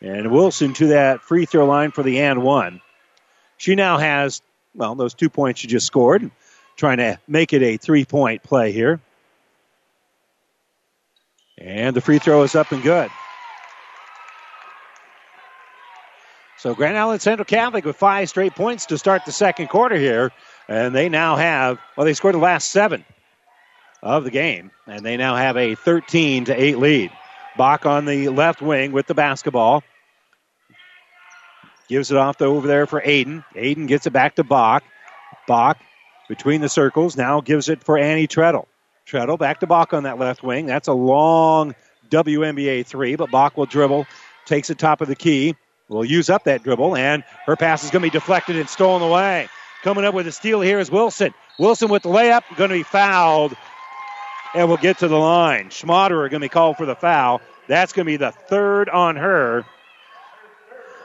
[0.00, 2.80] And Wilson to that free throw line for the and one.
[3.58, 4.40] She now has,
[4.74, 6.30] well, those two points she just scored.
[6.76, 9.00] Trying to make it a three point play here.
[11.58, 13.10] And the free throw is up and good.
[16.56, 20.32] So Grand Island Central Catholic with five straight points to start the second quarter here.
[20.68, 23.04] And they now have, well, they scored the last seven
[24.02, 24.70] of the game.
[24.86, 27.10] And they now have a 13 to 8 lead.
[27.56, 29.82] Bach on the left wing with the basketball.
[31.88, 33.44] Gives it off to over there for Aiden.
[33.54, 34.84] Aiden gets it back to Bach.
[35.46, 35.78] Bach
[36.28, 38.68] between the circles now gives it for Annie Treadle.
[39.04, 40.66] Treadle back to Bach on that left wing.
[40.66, 41.74] That's a long
[42.10, 44.06] WNBA three, but Bach will dribble,
[44.46, 45.56] takes it top of the key,
[45.88, 49.02] will use up that dribble, and her pass is going to be deflected and stolen
[49.02, 49.48] away.
[49.82, 51.34] Coming up with a steal here is Wilson.
[51.58, 53.56] Wilson with the layup, going to be fouled,
[54.54, 55.68] and will get to the line.
[55.68, 57.40] Schmaderer going to be called for the foul.
[57.68, 59.64] That's going to be the third on her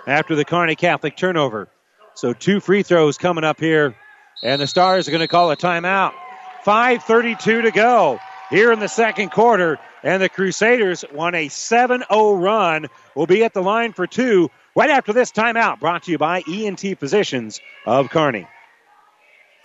[0.08, 1.68] after the Kearney Catholic turnover.
[2.16, 3.96] So two free throws coming up here,
[4.44, 6.14] and the Stars are going to call a timeout.
[6.66, 8.20] 5.32 to go
[8.50, 12.88] here in the second quarter, and the Crusaders won a 7 0 run.
[13.16, 16.42] Will be at the line for two right after this timeout, brought to you by
[16.50, 18.48] ENT Physicians of Kearney.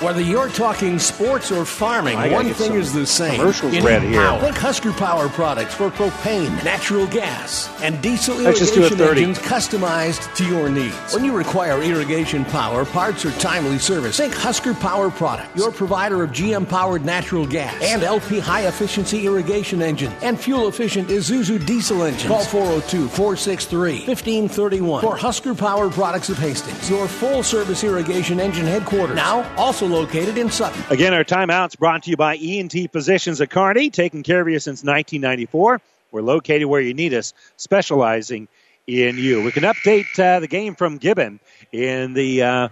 [0.00, 3.36] Whether you're talking sports or farming, I one thing is the same.
[3.38, 4.18] commercials You read here.
[4.18, 4.40] power.
[4.40, 9.06] Think Husker Power products for propane, natural gas, and diesel Let's just do a irrigation
[9.06, 9.20] 30.
[9.20, 11.12] engines customized to your needs.
[11.12, 16.22] When you require irrigation power, parts, or timely service, think Husker Power Products, your provider
[16.22, 21.66] of GM powered natural gas and LP high efficiency irrigation engine and fuel efficient Isuzu
[21.66, 22.26] diesel engines.
[22.26, 28.64] Call 402 463 1531 for Husker Power Products of Hastings, your full service irrigation engine
[28.64, 29.14] headquarters.
[29.14, 30.82] Now, also located in Sutton.
[30.88, 34.58] Again, our timeouts brought to you by E&T Physicians at Kearney, taking care of you
[34.58, 35.80] since 1994.
[36.12, 38.48] We're located where you need us, specializing
[38.86, 39.42] in you.
[39.42, 41.40] We can update uh, the game from Gibbon
[41.72, 42.68] in the uh,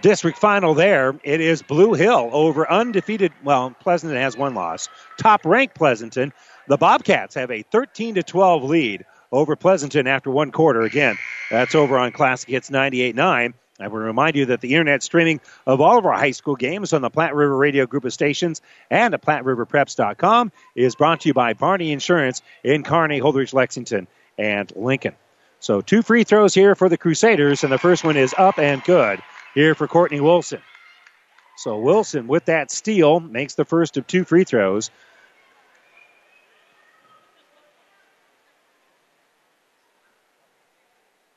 [0.00, 1.18] district final there.
[1.24, 4.88] It is Blue Hill over undefeated, well, Pleasanton has one loss.
[5.18, 6.32] Top ranked Pleasanton.
[6.68, 10.82] The Bobcats have a 13 to 12 lead over Pleasanton after one quarter.
[10.82, 11.16] Again,
[11.50, 13.54] that's over on Classic Hits 98.9.
[13.82, 16.92] I will remind you that the internet streaming of all of our high school games
[16.92, 18.60] on the Platte River Radio Group of stations
[18.90, 24.06] and at PlatteRiverPreps.com is brought to you by Barney Insurance in Kearney, Holdrege, Lexington,
[24.38, 25.14] and Lincoln.
[25.60, 28.82] So two free throws here for the Crusaders, and the first one is up and
[28.84, 29.20] good
[29.54, 30.60] here for Courtney Wilson.
[31.56, 34.90] So Wilson, with that steal, makes the first of two free throws.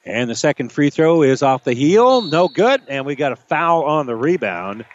[0.05, 2.21] And the second free throw is off the heel.
[2.21, 2.81] No good.
[2.87, 4.85] And we got a foul on the rebound.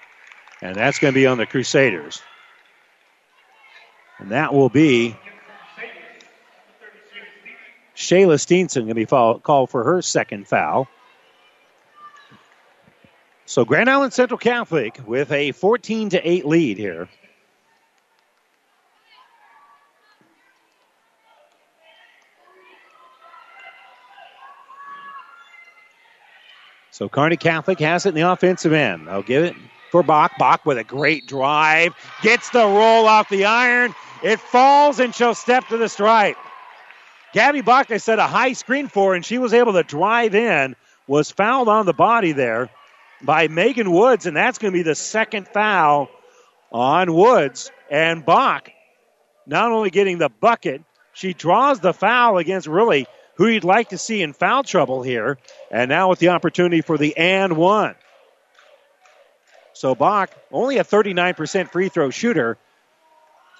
[0.62, 2.22] And that's going to be on the Crusaders.
[4.18, 5.16] And that will be
[7.96, 10.88] Shayla Steenson going to be called for her second foul.
[13.46, 17.08] So Grand Island Central Catholic with a 14 to 8 lead here.
[27.00, 29.08] So Kearney Catholic has it in the offensive end.
[29.08, 29.56] They'll give it
[29.90, 30.32] for Bach.
[30.38, 31.94] Bach with a great drive.
[32.20, 33.94] Gets the roll off the iron.
[34.22, 36.36] It falls and she'll step to the stripe.
[37.32, 40.76] Gabby Bach, they set a high screen for, and she was able to drive in.
[41.06, 42.68] Was fouled on the body there
[43.22, 46.10] by Megan Woods, and that's going to be the second foul
[46.70, 47.70] on Woods.
[47.90, 48.68] And Bach,
[49.46, 50.82] not only getting the bucket,
[51.14, 53.06] she draws the foul against really
[53.40, 55.38] who you'd like to see in foul trouble here.
[55.70, 57.94] And now with the opportunity for the and one.
[59.72, 62.58] So Bach, only a 39% free throw shooter,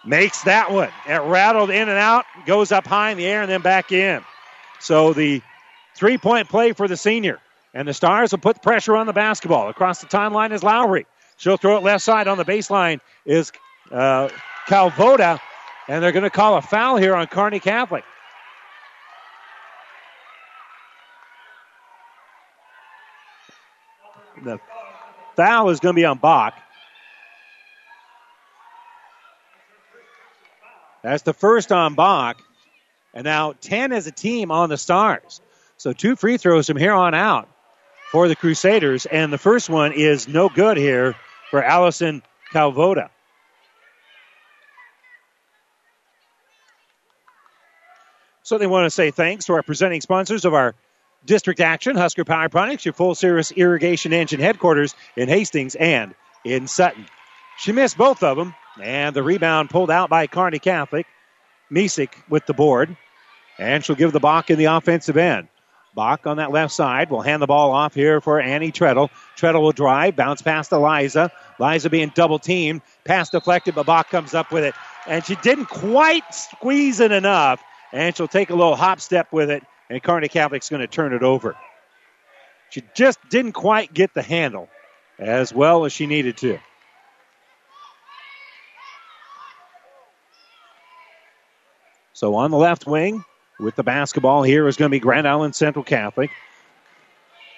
[0.05, 0.91] makes that one.
[1.09, 4.23] It rattled in and out, goes up high in the air, and then back in.
[4.81, 5.41] So the
[5.97, 7.39] three point play for the senior.
[7.73, 9.71] And the Stars will put pressure on the basketball.
[9.71, 11.07] Across the timeline is Lowry.
[11.39, 13.51] She'll throw it left side on the baseline is
[13.91, 14.29] uh,
[14.69, 15.41] Calvoda.
[15.89, 18.05] And they're going to call a foul here on Kearney Catholic.
[24.45, 24.61] The
[25.37, 26.55] foul is going to be on Bach.
[31.03, 32.41] That's the first on Bach.
[33.15, 35.41] And now 10 as a team on the Stars.
[35.77, 37.49] So two free throws from here on out
[38.13, 39.07] for the Crusaders.
[39.07, 41.17] And the first one is no good here
[41.51, 42.23] for Allison
[42.53, 43.11] Calvoda.
[48.43, 50.75] So they want to say thanks to our presenting sponsors of our
[51.25, 56.15] district action, Husker Power Products, your full service irrigation engine headquarters in Hastings and
[56.45, 57.07] in Sutton.
[57.59, 61.07] She missed both of them, and the rebound pulled out by Kearney Catholic.
[61.71, 62.97] Misek with the board,
[63.59, 65.49] and she'll give the Bach in the offensive end.
[65.95, 69.11] Bach on that left side will hand the ball off here for Annie Treadle.
[69.37, 71.31] Treadle will drive, bounce past Eliza.
[71.59, 74.75] Eliza being double teamed, pass deflected, but Bach comes up with it.
[75.07, 77.63] And she didn't quite squeeze it enough,
[77.93, 81.13] and she'll take a little hop step with it, and Kearney Catholic's going to turn
[81.13, 81.57] it over.
[82.71, 84.69] She just didn't quite get the handle
[85.19, 86.59] as well as she needed to.
[92.13, 93.25] So on the left wing
[93.59, 96.31] with the basketball here is going to be Grand Island Central Catholic.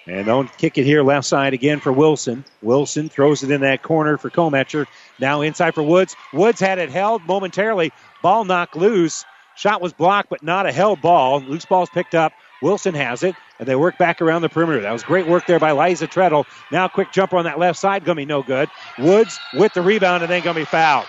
[0.07, 2.43] And they'll kick it here left side again for Wilson.
[2.61, 4.85] Wilson throws it in that corner for Kometcher.
[5.19, 6.15] Now inside for Woods.
[6.33, 7.91] Woods had it held momentarily.
[8.21, 9.23] Ball knocked loose.
[9.55, 11.39] Shot was blocked, but not a held ball.
[11.41, 12.33] Loose ball's picked up.
[12.61, 14.81] Wilson has it, and they work back around the perimeter.
[14.81, 16.45] That was great work there by Liza Treadle.
[16.71, 18.69] Now quick jumper on that left side, gonna be no good.
[18.97, 21.05] Woods with the rebound and then gonna be fouled.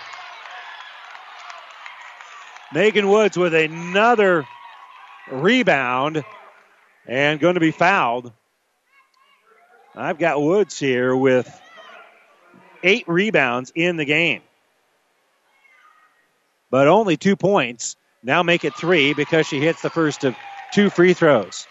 [2.73, 4.45] Megan Woods with another
[5.31, 6.25] rebound
[7.07, 8.33] and going to be fouled.
[9.95, 11.61] I've got Woods here with
[12.83, 14.41] eight rebounds in the game,
[16.69, 17.95] but only two points.
[18.25, 20.35] Now make it three because she hits the first of
[20.71, 21.67] two free throws.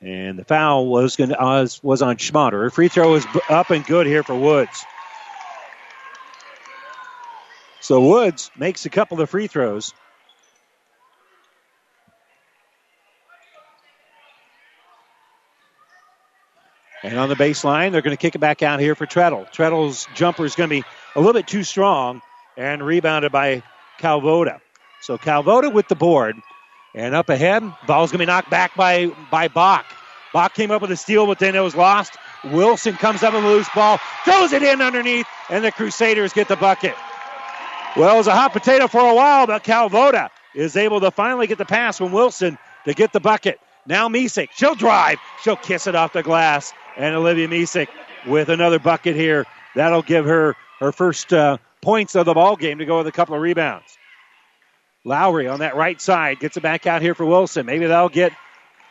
[0.00, 2.72] And the foul was going uh, was on Schmaderer.
[2.72, 4.84] Free throw is up and good here for Woods.
[7.80, 9.92] So Woods makes a couple of free throws.
[17.04, 19.46] And on the baseline, they're going to kick it back out here for Treadle.
[19.52, 20.84] Treadle's jumper is going to be
[21.14, 22.22] a little bit too strong
[22.56, 23.62] and rebounded by
[24.00, 24.62] Calvoda.
[25.02, 26.34] So Calvoda with the board.
[26.94, 29.84] And up ahead, ball's going to be knocked back by, by Bach.
[30.32, 32.16] Bach came up with a steal, but then it was lost.
[32.42, 36.48] Wilson comes up with a loose ball, throws it in underneath, and the Crusaders get
[36.48, 36.94] the bucket.
[37.96, 41.48] Well, it was a hot potato for a while, but Calvoda is able to finally
[41.48, 43.60] get the pass from Wilson to get the bucket.
[43.86, 47.88] Now Misek, she'll drive, she'll kiss it off the glass, and Olivia Misek
[48.26, 49.46] with another bucket here.
[49.74, 53.12] That'll give her her first uh, points of the ball game to go with a
[53.12, 53.98] couple of rebounds.
[55.04, 57.66] Lowry on that right side gets it back out here for Wilson.
[57.66, 58.32] Maybe that'll get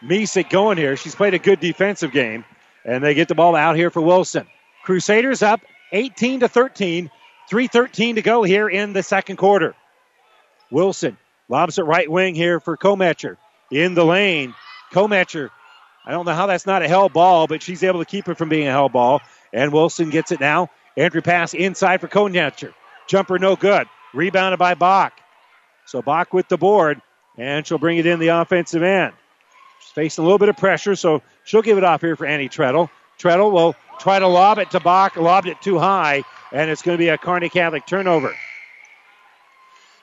[0.03, 0.95] Misek going here.
[0.95, 2.45] She's played a good defensive game,
[2.85, 4.47] and they get the ball out here for Wilson.
[4.83, 7.09] Crusaders up 18 to 13.
[7.51, 9.75] 3.13 to go here in the second quarter.
[10.71, 11.17] Wilson
[11.49, 13.37] lobs it right wing here for Kometcher.
[13.69, 14.55] In the lane.
[14.91, 15.49] Kometcher,
[16.05, 18.37] I don't know how that's not a hell ball, but she's able to keep it
[18.37, 19.21] from being a hell ball.
[19.53, 20.69] And Wilson gets it now.
[20.97, 22.73] Entry pass inside for Kometcher.
[23.07, 23.87] Jumper no good.
[24.13, 25.13] Rebounded by Bach.
[25.85, 27.01] So Bach with the board,
[27.37, 29.13] and she'll bring it in the offensive end.
[29.79, 32.49] She's facing a little bit of pressure, so she'll give it off here for Annie
[32.49, 32.89] Treadle.
[33.17, 36.97] Treadle will try to lob it to Bach, lobbed it too high, and it's going
[36.97, 38.35] to be a Kearney Catholic turnover.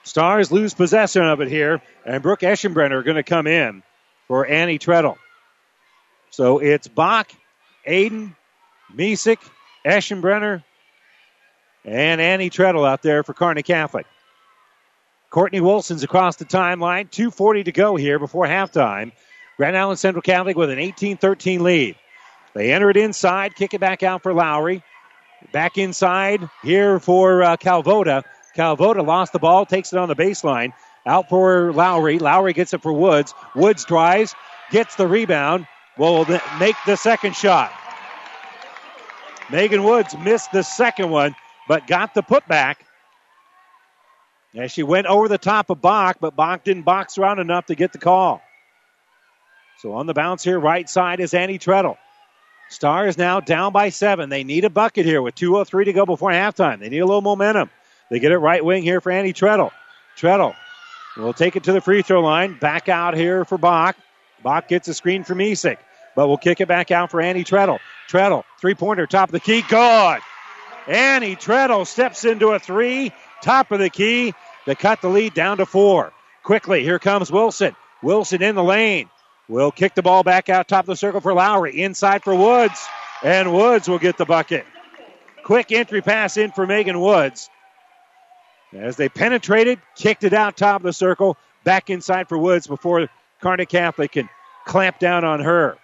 [0.02, 3.82] Stars lose possession of it here, and Brooke Eschenbrenner going to come in
[4.26, 5.18] for Annie Treadle.
[6.30, 7.30] So it's Bach,
[7.86, 8.34] Aiden,
[8.94, 9.38] Misek,
[9.84, 10.62] Eschenbrenner,
[11.84, 14.06] and Annie Treadle out there for Kearney Catholic.
[15.30, 17.08] Courtney Wilson's across the timeline.
[17.10, 19.12] 2.40 to go here before halftime.
[19.56, 21.96] Grand Island Central Catholic with an 18 13 lead.
[22.54, 24.82] They enter it inside, kick it back out for Lowry.
[25.52, 28.24] Back inside here for uh, Calvoda.
[28.56, 30.72] Calvoda lost the ball, takes it on the baseline.
[31.06, 32.18] Out for Lowry.
[32.18, 33.32] Lowry gets it for Woods.
[33.54, 34.34] Woods drives,
[34.70, 35.66] gets the rebound,
[36.00, 37.72] will make the second shot.
[39.50, 41.34] Megan Woods missed the second one,
[41.68, 42.76] but got the putback.
[44.54, 47.74] As she went over the top of Bach, but Bach didn't box around enough to
[47.74, 48.42] get the call.
[49.78, 51.96] So on the bounce here, right side is Annie Treadle.
[52.70, 54.28] Stars now down by seven.
[54.28, 56.80] They need a bucket here with 2.03 to go before halftime.
[56.80, 57.70] They need a little momentum.
[58.10, 59.70] They get it right wing here for Annie Treadle.
[60.16, 60.54] Treadle
[61.16, 62.58] will take it to the free throw line.
[62.58, 63.96] Back out here for Bach.
[64.42, 65.78] Bach gets a screen from Misek,
[66.14, 67.78] but we'll kick it back out for Annie Treadle.
[68.08, 70.18] Treadle, three pointer, top of the key, good.
[70.86, 74.34] Annie Treadle steps into a three, top of the key
[74.64, 76.12] to cut the lead down to four.
[76.42, 77.76] Quickly, here comes Wilson.
[78.02, 79.08] Wilson in the lane.
[79.48, 81.82] Will kick the ball back out top of the circle for Lowry.
[81.82, 82.86] Inside for Woods.
[83.22, 84.64] And Woods will get the bucket.
[85.44, 87.50] Quick entry pass in for Megan Woods.
[88.72, 93.08] As they penetrated, kicked it out top of the circle, back inside for Woods before
[93.40, 94.28] Kearney Catholic can
[94.64, 95.76] clamp down on her.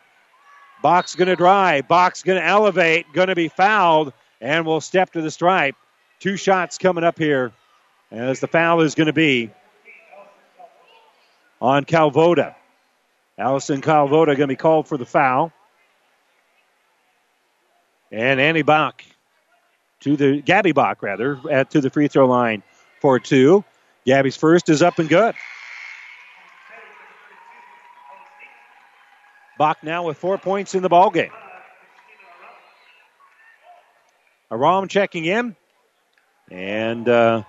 [0.82, 1.88] Bach's going to drive.
[1.88, 3.06] Bach's going to elevate.
[3.12, 5.74] Going to be fouled and will step to the stripe.
[6.20, 7.52] Two shots coming up here
[8.10, 9.50] as the foul is going to be
[11.60, 12.54] on Calvoda.
[13.38, 15.52] Allison Calvoda going to be called for the foul.
[18.12, 19.04] And Annie Bach
[20.00, 22.62] to the Gabby Bach rather at to the free throw line
[23.00, 23.64] for two.
[24.06, 25.34] Gabby's first is up and good.
[29.58, 31.30] Bach now with four points in the ball game.
[34.50, 35.56] Aram checking in,
[36.50, 37.42] and uh,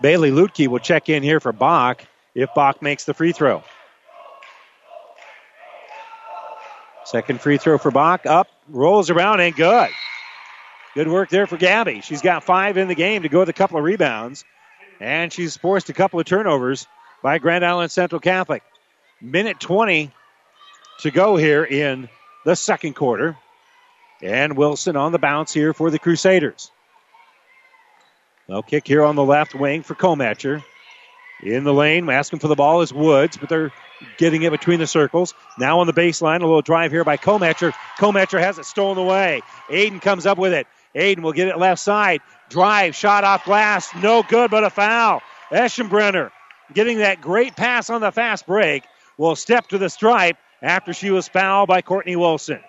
[0.00, 3.62] Bailey Lutke will check in here for Bach if Bach makes the free throw.
[7.04, 8.26] Second free throw for Bach.
[8.26, 9.90] Up, rolls around, and good.
[10.94, 12.00] Good work there for Gabby.
[12.02, 14.44] She's got five in the game to go with a couple of rebounds.
[15.00, 16.86] And she's forced a couple of turnovers
[17.22, 18.62] by Grand Island Central Catholic.
[19.20, 20.12] Minute 20
[21.02, 22.08] to go here in
[22.44, 23.36] the second quarter.
[24.22, 26.70] And Wilson on the bounce here for the Crusaders.
[28.48, 30.62] No kick here on the left wing for Comatcher.
[31.42, 33.72] In the lane, asking for the ball is Woods, but they're
[34.18, 35.32] getting it between the circles.
[35.58, 37.72] Now on the baseline, a little drive here by Comatcher.
[37.98, 39.40] Comatcher has it stolen away.
[39.68, 40.66] Aiden comes up with it.
[40.94, 42.20] Aiden will get it left side.
[42.50, 43.88] Drive, shot off glass.
[44.02, 45.22] No good, but a foul.
[45.50, 46.30] Eschenbrenner
[46.74, 48.84] getting that great pass on the fast break
[49.16, 52.60] will step to the stripe after she was fouled by Courtney Wilson.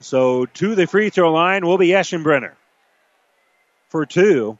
[0.00, 2.52] So to the free throw line will be Eschenbrenner
[3.88, 4.58] for two.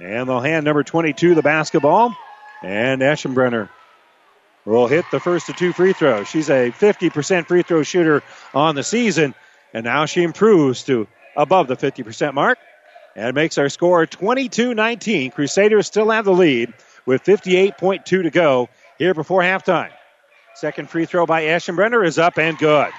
[0.00, 2.14] And they'll hand number 22 the basketball.
[2.62, 3.68] And Eschenbrenner
[4.64, 6.28] will hit the first of two free throws.
[6.28, 8.22] She's a 50% free throw shooter
[8.54, 9.34] on the season,
[9.72, 11.06] and now she improves to
[11.36, 12.58] above the 50% mark
[13.16, 15.30] and makes our score 22 19.
[15.32, 16.72] Crusaders still have the lead
[17.06, 19.90] with 58.2 to go here before halftime.
[20.54, 22.90] Second free throw by Eschenbrenner is up and good.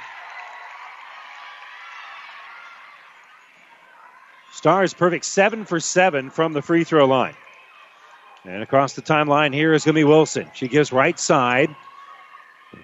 [4.51, 7.36] Stars perfect seven for seven from the free throw line.
[8.45, 10.49] And across the timeline here is going to be Wilson.
[10.53, 11.76] She gives right side.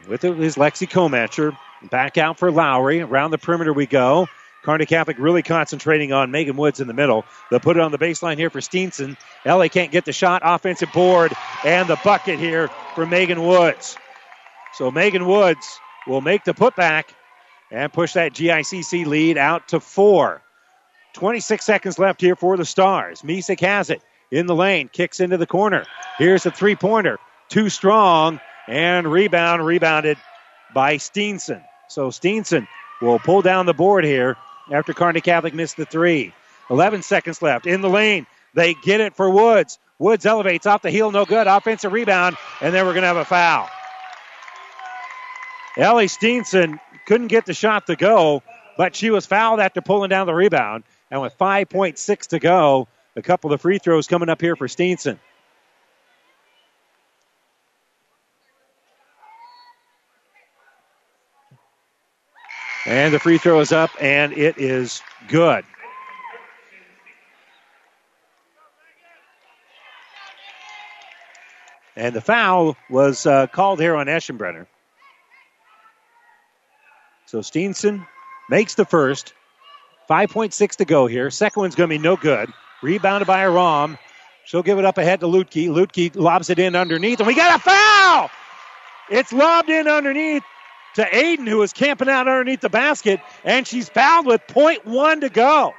[0.07, 1.57] With it is Lexi Comatcher.
[1.89, 3.01] Back out for Lowry.
[3.01, 4.27] Around the perimeter we go.
[4.63, 7.25] Kearney Catholic really concentrating on Megan Woods in the middle.
[7.49, 9.17] They'll put it on the baseline here for Steenson.
[9.45, 10.41] LA can't get the shot.
[10.45, 11.33] Offensive board
[11.65, 13.97] and the bucket here for Megan Woods.
[14.73, 17.05] So Megan Woods will make the putback
[17.71, 20.41] and push that GICC lead out to four.
[21.13, 23.21] 26 seconds left here for the Stars.
[23.21, 25.85] Misek has it in the lane, kicks into the corner.
[26.17, 27.17] Here's a three pointer.
[27.49, 30.17] Too strong and rebound, rebounded
[30.73, 31.63] by Steenson.
[31.89, 32.67] So Steenson
[33.01, 34.37] will pull down the board here
[34.71, 36.33] after Kearney Catholic missed the three.
[36.69, 38.25] 11 seconds left in the lane.
[38.53, 39.77] They get it for Woods.
[39.99, 41.47] Woods elevates off the heel, no good.
[41.47, 43.69] Offensive rebound, and then we're going to have a foul.
[45.77, 48.41] Ellie Steenson couldn't get the shot to go,
[48.77, 50.83] but she was fouled after pulling down the rebound.
[51.09, 55.19] And with 5.6 to go, a couple of free throws coming up here for Steenson.
[62.91, 65.63] And the free throw is up, and it is good.
[71.95, 74.67] And the foul was uh, called here on Eschenbrenner.
[77.27, 78.05] So Steenson
[78.49, 79.35] makes the first.
[80.09, 81.29] 5.6 to go here.
[81.29, 82.51] Second one's going to be no good.
[82.81, 83.97] Rebounded by Aram.
[84.43, 85.69] She'll give it up ahead to Lutke.
[85.69, 88.29] Lutke lobs it in underneath, and we got a foul!
[89.09, 90.43] It's lobbed in underneath
[90.95, 95.29] to Aiden, who is camping out underneath the basket, and she's fouled with 0.1 to
[95.29, 95.73] go.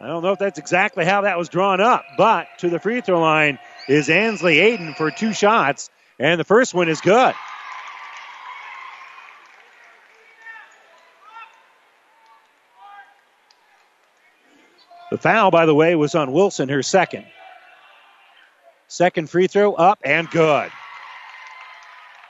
[0.00, 3.00] I don't know if that's exactly how that was drawn up, but to the free
[3.02, 7.34] throw line is Ainsley Aiden for two shots, and the first one is good.
[15.12, 17.26] The foul, by the way, was on Wilson, her second.
[18.92, 20.70] Second free throw up and good.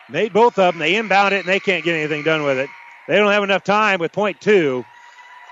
[0.08, 0.78] Made both of them.
[0.78, 2.70] They inbound it and they can't get anything done with it.
[3.08, 4.84] They don't have enough time with point two.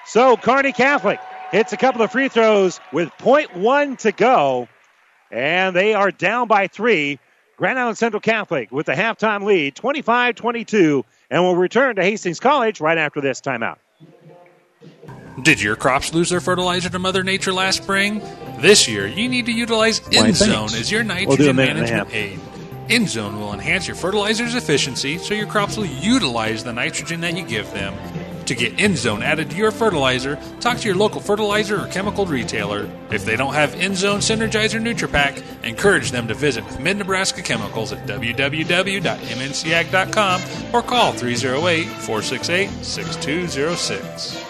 [0.06, 1.18] So Kearney Catholic
[1.50, 4.68] hits a couple of free throws with point one to go.
[5.32, 7.18] And they are down by three.
[7.56, 12.38] Grand Island Central Catholic with the halftime lead, 25 22, and will return to Hastings
[12.38, 13.78] College right after this timeout.
[15.38, 18.20] Did your crops lose their fertilizer to Mother Nature last spring?
[18.58, 22.38] This year, you need to utilize InZone as your nitrogen a management aid.
[22.88, 27.44] InZone will enhance your fertilizer's efficiency so your crops will utilize the nitrogen that you
[27.44, 27.94] give them.
[28.46, 32.90] To get InZone added to your fertilizer, talk to your local fertilizer or chemical retailer.
[33.12, 37.92] If they don't have InZone Synergizer NutriPack, encourage them to visit with Mid Nebraska Chemicals
[37.92, 39.04] at www.mncag.com
[40.74, 44.49] or call 308 468 6206.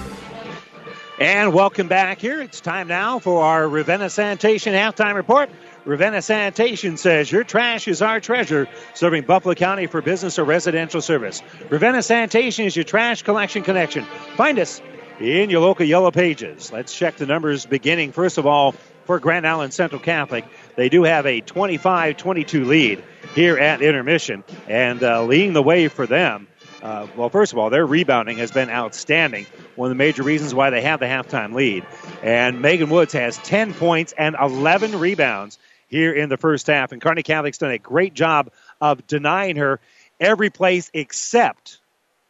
[1.21, 2.41] And welcome back here.
[2.41, 5.51] It's time now for our Ravenna Sanitation halftime report.
[5.85, 10.99] Ravenna Sanitation says your trash is our treasure, serving Buffalo County for business or residential
[10.99, 11.43] service.
[11.69, 14.03] Ravenna Sanitation is your trash collection connection.
[14.35, 14.81] Find us
[15.19, 16.71] in your local yellow pages.
[16.71, 18.71] Let's check the numbers beginning, first of all,
[19.05, 20.45] for Grand Island Central Catholic.
[20.75, 23.03] They do have a 25 22 lead
[23.35, 26.47] here at intermission, and uh, leading the way for them
[26.81, 29.45] uh, well, first of all, their rebounding has been outstanding.
[29.75, 31.85] One of the major reasons why they have the halftime lead.
[32.23, 36.91] And Megan Woods has 10 points and 11 rebounds here in the first half.
[36.91, 39.79] And Kearney Catholic's done a great job of denying her
[40.19, 41.79] every place except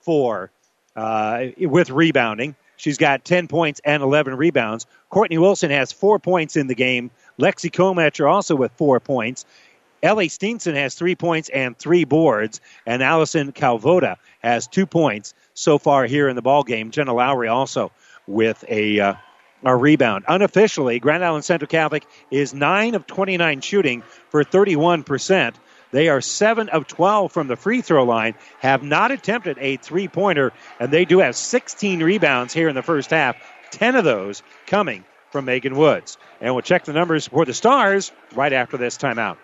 [0.02, 0.52] for
[0.96, 2.56] uh, with rebounding.
[2.76, 4.88] She's got 10 points and 11 rebounds.
[5.10, 7.12] Courtney Wilson has four points in the game.
[7.40, 9.46] Lexi Kometcher also with four points.
[10.04, 15.78] Ellie Steenson has three points and three boards, and Allison Calvoda has two points so
[15.78, 16.92] far here in the ball game.
[16.92, 17.92] Jenna Lowry also
[18.28, 19.14] with a uh,
[19.64, 20.26] a rebound.
[20.28, 25.56] Unofficially, Grand Island Central Catholic is nine of 29 shooting for 31 percent.
[25.92, 30.08] They are 7 of 12 from the free throw line, have not attempted a three
[30.08, 33.36] pointer, and they do have 16 rebounds here in the first half,
[33.72, 36.18] 10 of those coming from Megan Woods.
[36.40, 39.38] And we'll check the numbers for the Stars right after this timeout.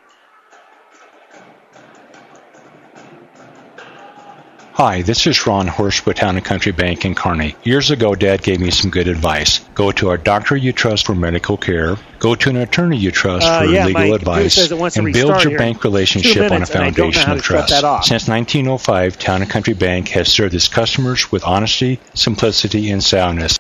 [4.78, 7.56] Hi, this is Ron Horst with Town and Country Bank in Kearney.
[7.64, 9.62] Years ago, Dad gave me some good advice.
[9.74, 11.96] Go to a doctor you trust for medical care.
[12.20, 14.54] Go to an attorney you trust Uh, for yeah, legal advice.
[14.54, 17.08] says it wants to And build your bank relationship on a minutes, and I don't
[17.08, 17.70] know foundation of trust.
[18.08, 23.58] Since 1905, Town and Country Bank has served its customers with honesty, simplicity, and soundness.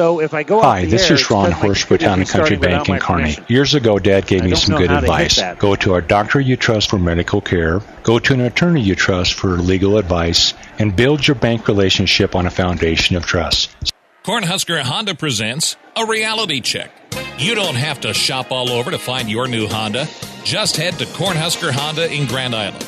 [0.00, 2.00] So if I go Hi, off the this air, is Ron because my Horst with
[2.00, 3.36] Town Country Bank in Kearney.
[3.48, 5.38] Years ago, Dad gave I me some good how to advice.
[5.58, 7.82] Go to a doctor you trust for medical care.
[8.02, 10.54] Go to an attorney you trust for legal advice.
[10.78, 13.76] And build your bank relationship on a foundation of trust.
[14.24, 16.90] Cornhusker Honda presents a reality check.
[17.36, 20.08] You don't have to shop all over to find your new Honda.
[20.44, 22.86] Just head to Cornhusker Honda in Grand Island.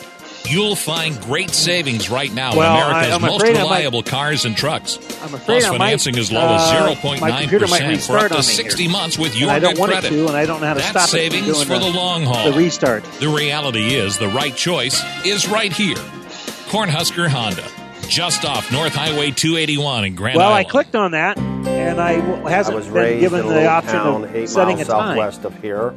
[0.49, 4.03] You'll find great savings right now Well, on America's I'm most afraid I might- reliable
[4.03, 4.97] cars and trucks.
[5.23, 8.19] I'm afraid Plus I might, financing as low as uh, my computer might 0.9% for
[8.19, 8.91] up to 60 here.
[8.93, 10.09] months with And your I don't want credit.
[10.11, 11.91] to, and I don't know how to That's stop it from savings doing for the,
[11.93, 12.51] the- long haul.
[12.51, 13.05] the restart.
[13.21, 15.97] The reality is the right choice is right here.
[16.69, 17.65] Cornhusker Honda,
[18.09, 20.51] just off North Highway 281 in Grand Island.
[20.51, 22.15] well, I clicked on that, and I
[22.51, 25.09] hasn't was been given the option town of eight setting miles a time.
[25.17, 25.95] southwest of here.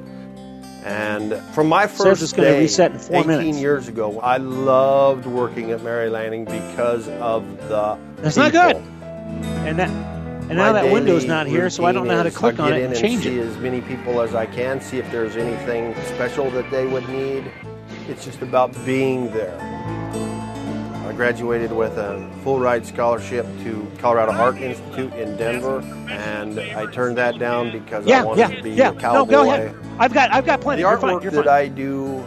[0.86, 3.58] And from my first day, reset in four 18 minutes.
[3.58, 8.76] years ago, I loved working at Mary Lanning because of the That's not good.
[8.76, 12.30] And that, and My now that window's not here, so I don't know how to
[12.30, 13.48] click on it and in change see it.
[13.48, 17.52] as many people as I can, see if there's anything special that they would need.
[18.08, 19.58] It's just about being there.
[21.16, 26.92] I graduated with a full ride scholarship to Colorado Art Institute in Denver, and I
[26.92, 28.90] turned that down because I wanted yeah, to be yeah.
[28.90, 29.32] a cowboy.
[29.32, 29.74] No, go ahead.
[29.98, 30.82] I've got, I've got plenty.
[30.82, 31.16] The You're fine.
[31.16, 31.54] artwork You're that fine.
[31.54, 32.22] I do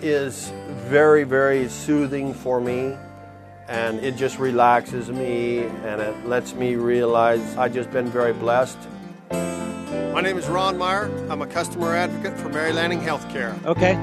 [0.00, 0.50] is
[0.88, 2.96] very, very soothing for me,
[3.68, 8.78] and it just relaxes me and it lets me realize I've just been very blessed.
[9.30, 11.10] My name is Ron Meyer.
[11.28, 13.62] I'm a customer advocate for Mary Lanning Healthcare.
[13.66, 13.96] Okay.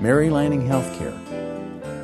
[0.00, 1.23] Mary Lanning Healthcare.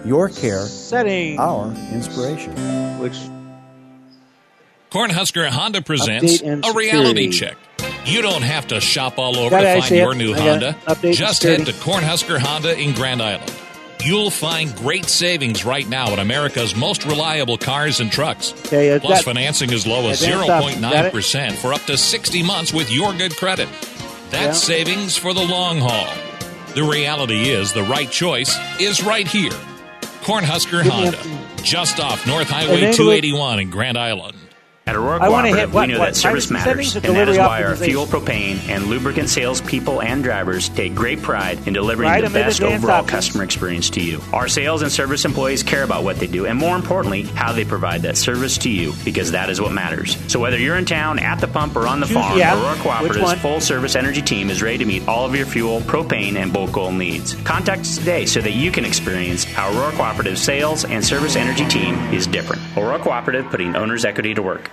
[0.04, 1.38] Your care, Setting.
[1.38, 2.52] our inspiration.
[2.98, 3.16] Which
[4.90, 7.56] Cornhusker Honda presents a reality check.
[8.06, 10.00] You don't have to shop all over Got it, to find see it.
[10.00, 10.68] your new I Honda.
[10.70, 10.76] it.
[10.86, 11.72] Update and Just head to.
[11.72, 13.52] Cornhusker Honda in Grand Island.
[14.02, 18.54] You'll find great savings right now at America's most reliable cars and trucks.
[18.66, 20.80] Okay, Plus that- financing as low as Advanced options.
[20.80, 21.12] Got it?
[21.12, 23.68] 0.9% for up to 60 months with your good credit.
[24.30, 24.76] That's Yeah.
[24.76, 26.08] savings for the long haul.
[26.74, 29.52] The reality is the right choice is right here.
[30.22, 34.36] Cornhusker Honda, just off North Highway 281 in Grand Island.
[34.90, 36.06] At Aurora I Cooperative, hit what- we know what?
[36.06, 40.24] that service matters, and that is why our fuel, propane, and lubricant sales people and
[40.24, 43.10] drivers take great pride in delivering Right, the best overall options.
[43.12, 44.20] customer experience to you.
[44.32, 47.62] Our sales and service employees care about what they do, and more importantly, how they
[47.64, 50.16] provide that service to you, because that is what matters.
[50.26, 52.60] So whether you're in town, at the pump, or on the farm, yeah.
[52.60, 56.34] Aurora Cooperative's full service energy team is ready to meet all of your fuel, propane,
[56.34, 57.34] and bulk oil needs.
[57.44, 61.64] Contact us today so that you can experience how Aurora Cooperative's sales and service energy
[61.66, 62.60] team is different.
[62.76, 64.68] Aurora Cooperative putting owner's equity to work.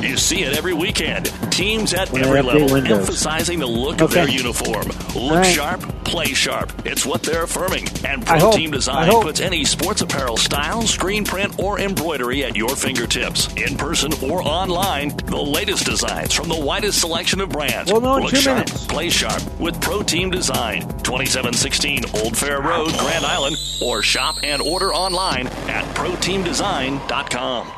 [0.00, 1.26] You see it every weekend.
[1.50, 2.98] Teams at When every level Windows.
[3.00, 4.88] emphasizing the look of their uniform.
[5.14, 5.46] Look right.
[5.46, 6.72] sharp, play sharp.
[6.84, 7.88] It's what they're affirming.
[8.04, 12.76] And Pro Team Design puts any sports apparel style, screen print, or embroidery at your
[12.76, 13.48] fingertips.
[13.54, 17.90] In person or online, the latest designs from the widest selection of brands.
[17.90, 18.86] Well, no, Look sharp, minutes.
[18.86, 20.82] play sharp with Pro Team Design.
[21.02, 27.72] 2716 Old Fair Road, Grand Island, or shop and order online at ProTeamDesign.com.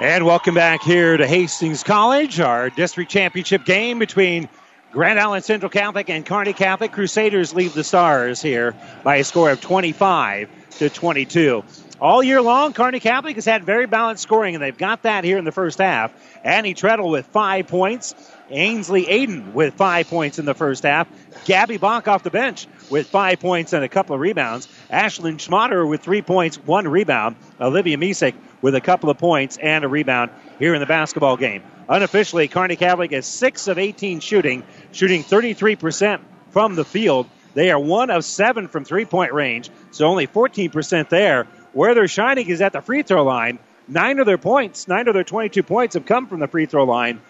[0.00, 4.48] And welcome back here to Hastings College, our district championship game between
[4.92, 6.92] Grand Island Central Catholic and Kearney Catholic.
[6.92, 11.64] Crusaders leave the Stars here by a score of 25 to 22.
[12.00, 15.36] All year long, Kearney Catholic has had very balanced scoring, and they've got that here
[15.36, 16.12] in the first half.
[16.44, 18.14] Annie Treadle with five points.
[18.50, 21.08] Ainsley Aiden with five points in the first half.
[21.44, 24.68] Gabby Bach off the bench with five points and a couple of rebounds.
[24.90, 27.34] Ashlyn Schmaderer with three points, one rebound.
[27.60, 31.62] Olivia Misek with a couple of points and a rebound here in the basketball game.
[31.88, 37.28] Unofficially, Kearney Catholic is 6 of 18 shooting, shooting 33% from the field.
[37.54, 41.44] They are 1 of 7 from three point range, so only 14% there.
[41.72, 43.58] Where they're shining is at the free throw line.
[43.86, 46.84] Nine of their points, nine of their 22 points have come from the free throw
[46.84, 47.20] line.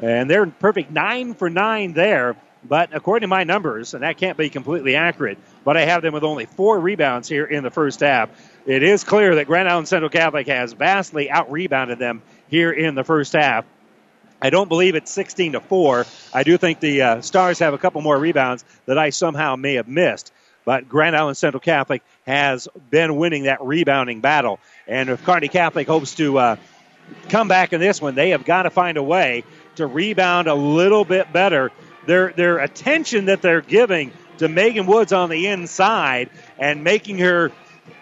[0.00, 2.36] And they're perfect nine for nine there.
[2.64, 6.14] But according to my numbers, and that can't be completely accurate, but I have them
[6.14, 8.30] with only four rebounds here in the first half.
[8.64, 12.94] It is clear that Grand Island Central Catholic has vastly out rebounded them here in
[12.94, 13.64] the first half.
[14.40, 16.06] I don't believe it's 16 to 4.
[16.32, 19.74] I do think the uh, Stars have a couple more rebounds that I somehow may
[19.74, 20.32] have missed.
[20.64, 24.60] But Grand Island Central Catholic has been winning that rebounding battle.
[24.86, 26.56] And if Kearney Catholic hopes to uh,
[27.28, 29.42] come back in this one, they have got to find a way
[29.76, 31.72] to rebound a little bit better.
[32.06, 37.50] Their their attention that they're giving to Megan Woods on the inside and making her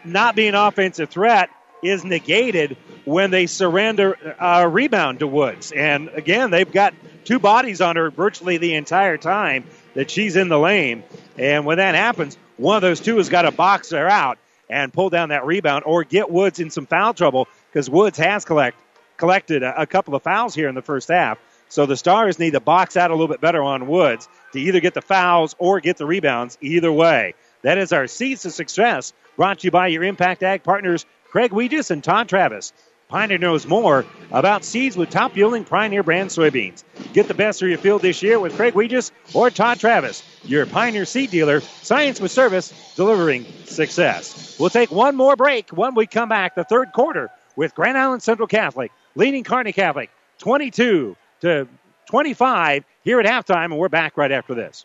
[0.04, 1.50] not be an offensive threat
[1.82, 5.72] is negated when they surrender a rebound to Woods.
[5.72, 6.94] And again, they've got
[7.24, 11.02] two bodies on her virtually the entire time that she's in the lane.
[11.38, 14.38] And when that happens, one of those two has got to box her out
[14.68, 18.44] and pull down that rebound or get Woods in some foul trouble because Woods has
[18.44, 18.78] collect,
[19.16, 21.38] collected a, a couple of fouls here in the first half.
[21.68, 24.80] So the Stars need to box out a little bit better on Woods to either
[24.80, 26.58] get the fouls or get the rebounds.
[26.60, 29.12] Either way, that is our seeds to success.
[29.36, 32.72] Brought to you by your Impact Ag partners, Craig Weegis and Todd Travis.
[33.08, 36.84] Pioneer knows more about seeds with top yielding Pioneer brand soybeans.
[37.12, 40.64] Get the best for your field this year with Craig Weegis or Todd Travis, your
[40.64, 41.60] Pioneer seed dealer.
[41.60, 44.56] Science with service, delivering success.
[44.60, 48.22] We'll take one more break when we come back, the third quarter, with Grand Island
[48.22, 51.68] Central Catholic leading Kearney Catholic 22 to
[52.06, 54.84] 25 here at halftime, and we're back right after this.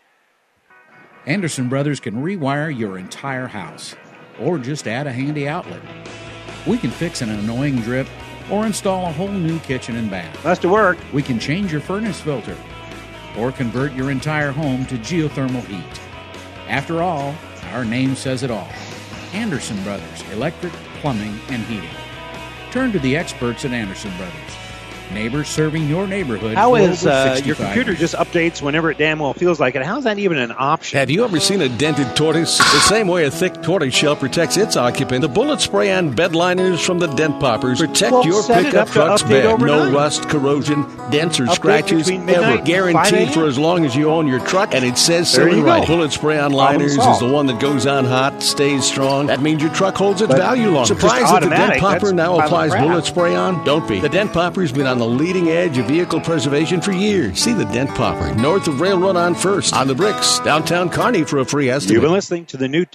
[1.25, 3.95] Anderson Brothers can rewire your entire house
[4.39, 5.81] or just add a handy outlet.
[6.65, 8.07] We can fix an annoying drip
[8.49, 10.43] or install a whole new kitchen and bath.
[10.43, 11.01] Must have worked.
[11.13, 12.57] We can change your furnace filter
[13.37, 16.01] or convert your entire home to geothermal heat.
[16.67, 17.35] After all,
[17.71, 18.69] our name says it all
[19.33, 21.89] Anderson Brothers, electric, plumbing, and heating.
[22.71, 24.44] Turn to the experts at Anderson Brothers.
[25.11, 26.55] Neighbors serving your neighborhood.
[26.55, 27.99] How for is over uh, your computer years.
[27.99, 29.83] just updates whenever it damn well feels like it?
[29.83, 30.97] How's that even an option?
[30.99, 32.57] Have you ever seen a dented tortoise?
[32.57, 36.35] the same way a thick tortoise shell protects its occupant, the bullet spray on bed
[36.35, 39.45] liners from the dent poppers protect Well, your pickup truck's bed.
[39.45, 39.91] overnight.
[39.91, 40.81] No rust, corrosion,
[41.11, 42.61] dents, or Update scratches ever.
[42.63, 45.59] Guaranteed for as long as you own your truck, and it says so There you
[45.59, 45.81] in right.
[45.87, 45.95] go.
[45.95, 49.27] Bullet spray on liners is the one that goes on hot, stays strong.
[49.27, 50.87] That means your truck holds its But value longer.
[50.87, 52.83] Surprised that the dent popper that's now applies crap.
[52.83, 53.63] bullet spray on?
[53.63, 53.99] Don't be.
[53.99, 57.39] The dent popper's been on the leading edge of vehicle preservation for years.
[57.39, 61.39] See the dent popper north of Railroad on First on the bricks downtown Kearney for
[61.39, 61.93] a free estimate.
[61.93, 62.85] You've been listening to the new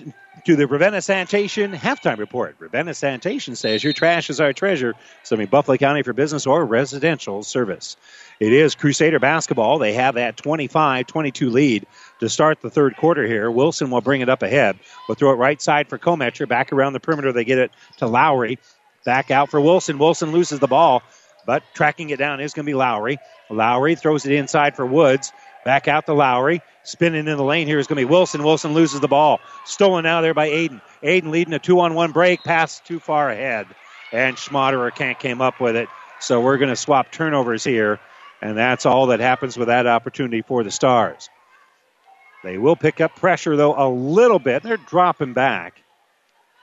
[0.47, 2.57] to the Ravenna Sanitation halftime report.
[2.59, 7.43] Ravenna Sanitation says your trash is our treasure, serving Buffalo County for business or residential
[7.43, 7.97] service.
[8.39, 9.79] It is Crusader basketball.
[9.79, 11.87] They have that 25-22 lead
[12.21, 13.51] to start the third quarter here.
[13.51, 14.79] Wilson will bring it up ahead.
[15.07, 16.49] We'll throw it right side for Cometcher.
[16.49, 18.59] Back around the perimeter, they get it to Lowry.
[19.05, 19.99] Back out for Wilson.
[19.99, 21.03] Wilson loses the ball,
[21.47, 23.19] but tracking it down is going to be Lowry.
[23.49, 25.33] Lowry throws it inside for Woods.
[25.65, 26.63] Back out to Lowry.
[26.85, 28.43] Spinning in the lane here is going to be Wilson.
[28.43, 29.41] Wilson loses the ball.
[29.65, 30.81] Stolen out there by Aiden.
[31.03, 32.43] Aiden leading a two on one break.
[32.43, 33.67] Pass too far ahead.
[34.13, 35.89] And Schmaderer can't came up with it.
[36.19, 38.01] So we're going to swap turnovers here.
[38.43, 41.29] And that's all that happens with that opportunity for the Stars.
[42.43, 44.63] They will pick up pressure, though, a little bit.
[44.63, 45.83] They're dropping back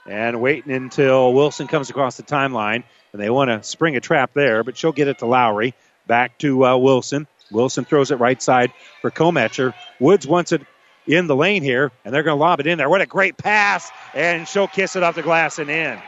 [0.08, 2.82] and waiting until Wilson comes across the timeline.
[3.12, 5.74] And they want to spring a trap there, but she'll get it to Lowry.
[6.06, 7.26] Back to uh, Wilson.
[7.50, 9.74] Wilson throws it right side for Cometcher.
[10.00, 10.62] Woods wants it
[11.06, 12.88] in the lane here, and they're going to lob it in there.
[12.88, 13.90] What a great pass!
[14.14, 15.98] And she'll kiss it off the glass and in.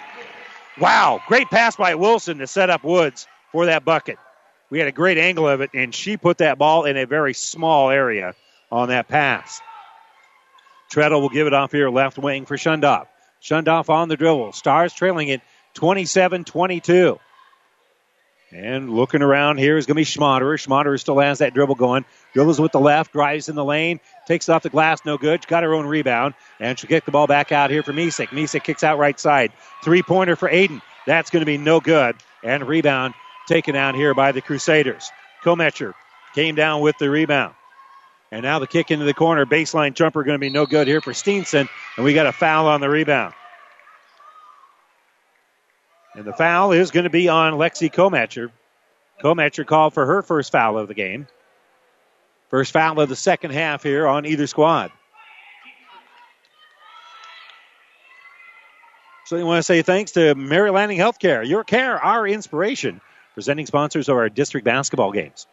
[0.78, 4.18] Wow, great pass by Wilson to set up Woods for that bucket.
[4.68, 7.34] We had a great angle of it, and she put that ball in a very
[7.34, 8.34] small area
[8.70, 9.60] on that pass.
[10.90, 13.06] Treadle will give it off here left wing for Shundoff.
[13.42, 14.52] Shundoff on the dribble.
[14.52, 15.40] Stars trailing it
[15.74, 17.18] 27 22.
[18.52, 20.56] And looking around here is going to be Schmaderer.
[20.58, 22.04] Schmaderer still has that dribble going.
[22.34, 25.46] Dribbles with the left, drives in the lane, takes off the glass, no good.
[25.46, 28.28] Got her own rebound, and she'll kick the ball back out here for Misek.
[28.28, 29.52] Misek kicks out right side.
[29.84, 30.82] Three pointer for Aiden.
[31.06, 32.16] That's going to be no good.
[32.42, 33.14] And rebound
[33.46, 35.10] taken out here by the Crusaders.
[35.44, 35.94] Kometcher
[36.34, 37.54] came down with the rebound.
[38.32, 39.44] And now the kick into the corner.
[39.44, 41.68] Baseline jumper going to be no good here for Steenson.
[41.96, 43.34] And we got a foul on the rebound.
[46.14, 48.50] And the foul is going to be on Lexi Cometcher.
[49.22, 51.26] Cometcher called for her first foul of the game.
[52.50, 54.90] First foul of the second half here on either squad.
[59.26, 63.00] So we want to say thanks to Mary Lanning Healthcare, your care, our inspiration,
[63.34, 65.46] presenting sponsors of our district basketball games.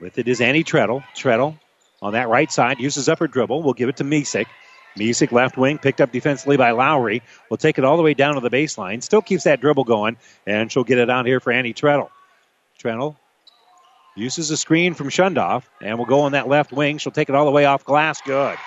[0.00, 1.04] With it is Annie Treadle.
[1.14, 1.56] Treadle
[2.02, 3.62] on that right side uses up her dribble.
[3.62, 4.46] We'll give it to Misek.
[4.98, 7.22] Misek left wing, picked up defensively by Lowry.
[7.48, 9.02] Will take it all the way down to the baseline.
[9.02, 12.10] Still keeps that dribble going, and she'll get it out here for Annie Treadle.
[12.78, 13.16] Treadle
[14.16, 16.98] uses a screen from Shundoff, and will go on that left wing.
[16.98, 18.20] She'll take it all the way off glass.
[18.20, 18.58] Good.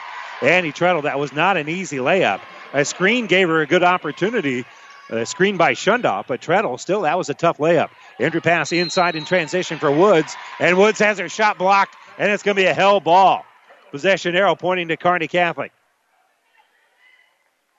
[0.42, 2.42] Annie Treadle, that was not an easy layup.
[2.74, 4.66] A screen gave her a good opportunity.
[5.12, 7.90] A screen by Shundoff, but Treadle still that was a tough layup.
[8.20, 12.43] Entry pass inside in transition for Woods, and Woods has her shot blocked, and it's
[12.43, 13.45] going to be a held ball.
[13.91, 15.72] Possession arrow pointing to Kearney Catholic.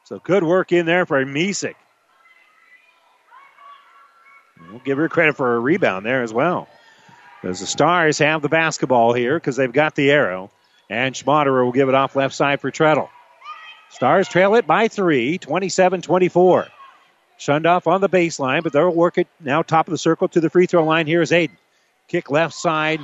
[0.04, 1.74] So good work in there for Misek.
[4.70, 6.68] We'll give her credit for a rebound there as well.
[7.42, 10.50] Because the Stars have the basketball here because they've got the arrow.
[10.88, 13.08] And Schmaderer will give it off left side for Treadle.
[13.90, 16.66] Stars trail it by three, 27 24.
[17.38, 20.48] Shundoff on the baseline, but they'll work it now top of the circle to the
[20.48, 21.06] free throw line.
[21.06, 21.56] Here is Aiden.
[22.08, 23.00] Kick left side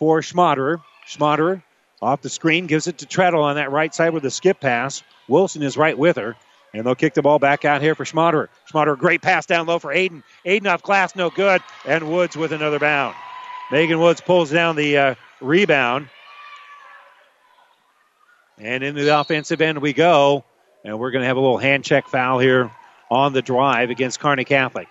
[0.00, 0.82] for Schmaderer.
[1.06, 1.62] Schmaderer
[2.00, 5.02] off the screen gives it to Treadle on that right side with a skip pass.
[5.28, 6.36] Wilson is right with her.
[6.72, 8.48] And they'll kick the ball back out here for Schmaderer.
[8.72, 10.22] Schmaderer, great pass down low for Aiden.
[10.46, 11.62] Aiden off glass, no good.
[11.84, 13.14] And Woods with another bound.
[13.70, 16.08] Megan Woods pulls down the uh, rebound.
[18.56, 20.44] And into the offensive end we go.
[20.82, 22.70] And we're going to have a little hand check foul here
[23.10, 24.88] on the drive against Kearney Catholic.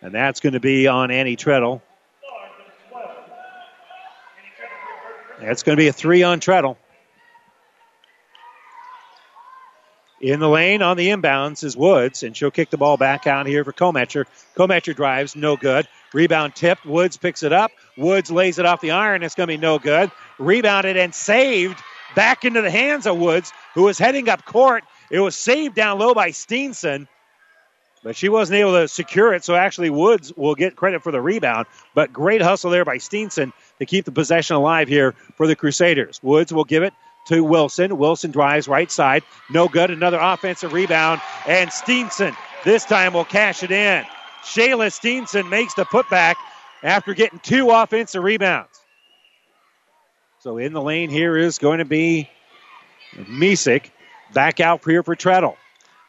[0.00, 1.82] And that's going to be on Annie Treadle.
[5.40, 6.78] That's going to be a three on Treadle.
[10.20, 13.46] In the lane on the inbounds is Woods, and she'll kick the ball back out
[13.46, 14.26] here for Cometcher.
[14.56, 15.86] Cometcher drives, no good.
[16.12, 16.84] Rebound tipped.
[16.84, 17.70] Woods picks it up.
[17.96, 19.22] Woods lays it off the iron.
[19.22, 20.10] It's going to be no good.
[20.38, 21.78] Rebounded and saved
[22.16, 24.82] back into the hands of Woods, who was heading up court.
[25.08, 27.06] It was saved down low by Steenson,
[28.02, 29.44] but she wasn't able to secure it.
[29.44, 31.66] So actually, Woods will get credit for the rebound.
[31.94, 36.20] But great hustle there by Steenson to keep the possession alive here for the Crusaders.
[36.22, 36.94] Woods will give it
[37.26, 37.96] to Wilson.
[37.98, 39.22] Wilson drives right side.
[39.50, 39.90] No good.
[39.90, 41.20] Another offensive rebound.
[41.46, 44.04] And Steenson this time will cash it in.
[44.42, 46.34] Shayla Steenson makes the putback
[46.82, 48.80] after getting two offensive rebounds.
[50.40, 52.28] So in the lane here is going to be
[53.14, 53.90] Misek.
[54.32, 55.56] Back out here for Treadle.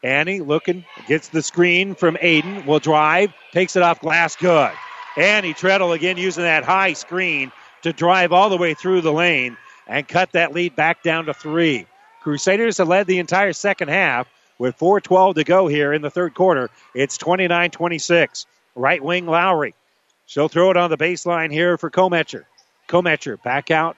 [0.04, 4.72] Annie looking, gets the screen from Aiden, will drive, takes it off glass, good.
[5.18, 7.52] Annie Treadle again using that high screen
[7.84, 9.58] to drive all the way through the lane
[9.88, 11.86] and cut that lead back down to three.
[12.22, 14.28] Crusaders have led the entire second half
[14.58, 16.70] with 4.12 to go here in the third quarter.
[16.94, 18.46] It's 29 26.
[18.76, 19.74] Right wing Lowry.
[20.26, 22.46] She'll throw it on the baseline here for Cometcher.
[22.88, 23.98] Cometcher back out.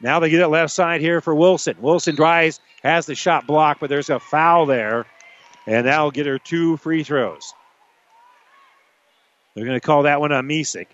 [0.00, 1.76] Now they get it left side here for Wilson.
[1.80, 5.06] Wilson drives, has the shot blocked, but there's a foul there,
[5.66, 7.54] and that'll get her two free throws.
[9.54, 10.86] They're going to call that one on Misek.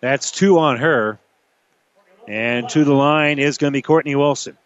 [0.00, 1.18] That's two on her.
[2.26, 4.56] And to the line is going to be Courtney Wilson.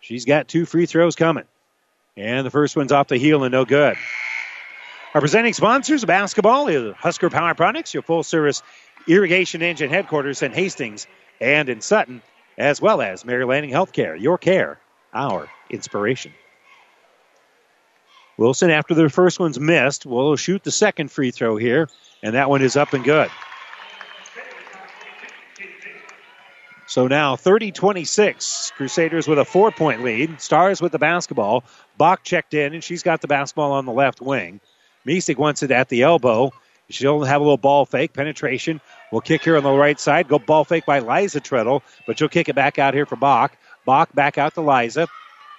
[0.00, 1.44] She's got two free throws coming.
[2.16, 3.96] And the first one's off the heel and no good.
[5.14, 8.62] Our presenting sponsors of basketball is Husker Power Products, your full service
[9.06, 11.06] irrigation engine headquarters in Hastings
[11.40, 12.22] and in Sutton,
[12.56, 14.78] as well as Mary Lanning Healthcare, your care,
[15.14, 16.32] our inspiration.
[18.38, 21.88] Wilson, after the first one's missed, will shoot the second free throw here,
[22.22, 23.28] and that one is up and good.
[26.86, 28.72] So now 30 26.
[28.76, 30.40] Crusaders with a four point lead.
[30.40, 31.64] Stars with the basketball.
[31.98, 34.60] Bach checked in, and she's got the basketball on the left wing.
[35.04, 36.52] Misek wants it at the elbow.
[36.90, 38.14] She'll have a little ball fake.
[38.14, 38.80] Penetration.
[39.12, 40.28] We'll kick here on the right side.
[40.28, 43.56] Go ball fake by Liza Treadle, but she'll kick it back out here for Bach.
[43.84, 45.08] Bach back out to Liza.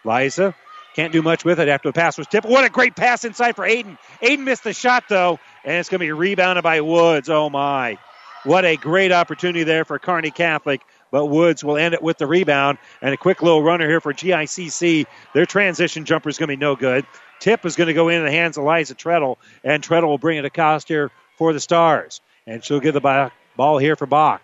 [0.06, 0.56] Liza
[0.96, 2.48] can't do much with it after the pass was tipped.
[2.48, 3.98] What a great pass inside for Aiden.
[4.22, 7.30] Aiden missed the shot, though, and it's going to be rebounded by Woods.
[7.30, 7.98] Oh, my.
[8.44, 10.82] What a great opportunity there for Kearney Catholic.
[11.12, 14.14] But Woods will end it with the rebound and a quick little runner here for
[14.14, 15.08] GICC.
[15.34, 17.06] Their transition jumper is going to be no good.
[17.40, 20.38] Tip is going to go into the hands of Liza Treadle, and Treadle will bring
[20.38, 22.22] it across here for the Stars.
[22.46, 24.42] And she'll give the ball here for Bach.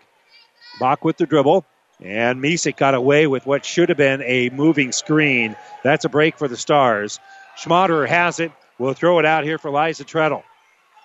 [0.79, 1.65] Bach with the dribble.
[2.01, 5.55] And Misek got away with what should have been a moving screen.
[5.83, 7.19] That's a break for the Stars.
[7.57, 8.51] Schmaderer has it.
[8.77, 10.43] We'll throw it out here for Liza Treadle.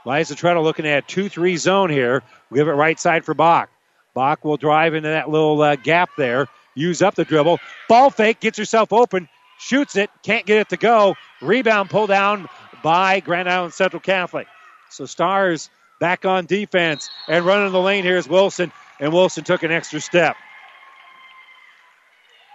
[0.04, 2.22] Liza Treadle looking at 2 3 zone here.
[2.50, 3.70] We'll give it right side for Bach.
[4.14, 6.48] Bach will drive into that little uh, gap there.
[6.74, 7.58] Use up the dribble.
[7.88, 9.28] Ball fake, gets herself open.
[9.58, 11.14] shoots it, can't get it to go.
[11.40, 12.48] Rebound pulled down
[12.82, 14.48] by Grand Island Central Catholic.
[14.88, 15.70] So Stars
[16.00, 20.00] back on defense and running the lane here is Wilson, and Wilson took an extra
[20.00, 20.36] step.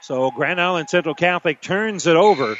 [0.05, 2.57] So Grand Island Central Catholic turns it over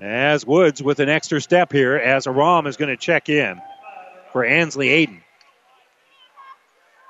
[0.00, 3.62] as Woods with an extra step here as Aram is going to check in
[4.32, 5.20] for Ainsley Aiden.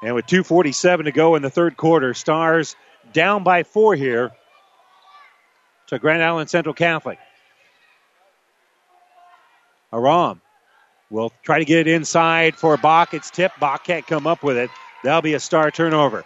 [0.02, 2.76] And with 2.47 to go in the third quarter, Stars
[3.14, 4.32] down by four here
[5.86, 7.18] to Grand Island Central Catholic.
[9.94, 10.42] Aram
[11.08, 13.14] will try to get it inside for Bach.
[13.14, 13.58] It's tipped.
[13.58, 14.68] Bach can't come up with it.
[15.02, 16.22] That'll be a star turnover.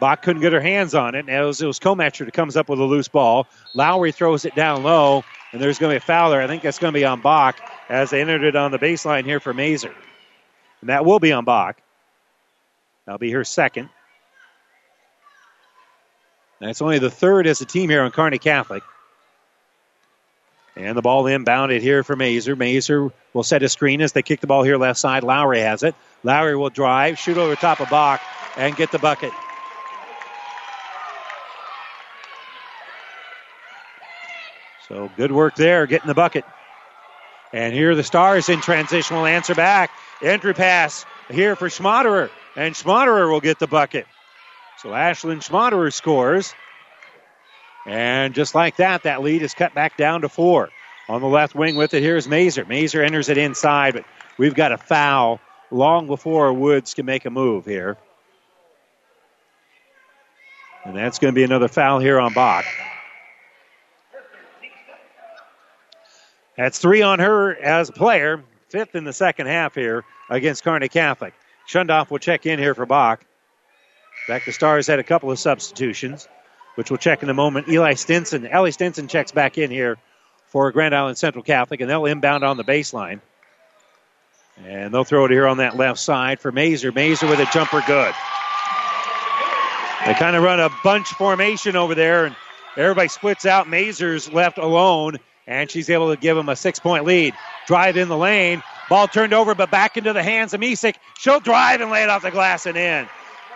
[0.00, 1.20] Bach couldn't get her hands on it.
[1.20, 3.46] And it was, it was that comes up with a loose ball.
[3.74, 6.40] Lowry throws it down low, and there's going to be a foul there.
[6.40, 9.24] I think that's going to be on Bach as they entered it on the baseline
[9.24, 9.94] here for Mazer.
[10.80, 11.80] And that will be on Bach.
[13.06, 13.88] That'll be her second.
[16.60, 18.82] That's only the third as a team here on Kearney Catholic.
[20.76, 22.54] And the ball inbounded here for Mazer.
[22.54, 25.24] Mazer will set a screen as they kick the ball here left side.
[25.24, 25.94] Lowry has it.
[26.22, 28.20] Lowry will drive, shoot over top of Bach,
[28.56, 29.32] and get the bucket.
[34.88, 36.44] So good work there, getting the bucket.
[37.52, 39.90] And here the Stars in transition will answer back.
[40.22, 44.06] Entry pass here for Schmaderer, and Schmaderer will get the bucket.
[44.78, 46.54] So Ashlyn Schmaderer scores.
[47.86, 50.70] And just like that, that lead is cut back down to four.
[51.08, 52.66] On the left wing with it, here's Mazer.
[52.66, 54.04] Mazer enters it inside, but
[54.36, 57.96] we've got a foul long before Woods can make a move here.
[60.84, 62.64] And that's going to be another foul here on Bach.
[66.58, 70.88] That's three on her as a player, fifth in the second half here against Kearney
[70.88, 71.32] Catholic.
[71.68, 73.24] Shundoff will check in here for Bach.
[74.26, 76.26] Back to Stars had a couple of substitutions,
[76.74, 77.68] which we'll check in a moment.
[77.68, 79.98] Eli Steenson, Ellie Steenson checks back in here
[80.48, 83.20] for Grand Island Central Catholic, and they'll inbound on the baseline.
[84.66, 86.90] And they'll throw it here on that left side for Mazer.
[86.90, 88.12] Mazer with a jumper good.
[90.04, 92.34] They kind of run a bunch formation over there, and
[92.76, 93.68] everybody splits out.
[93.68, 97.34] Mazer's left alone, and she's able to give him a six point lead.
[97.66, 98.62] Drive in the lane.
[98.88, 100.94] Ball turned over, but back into the hands of Misek.
[101.18, 103.08] She'll drive and lay it off the glass and in.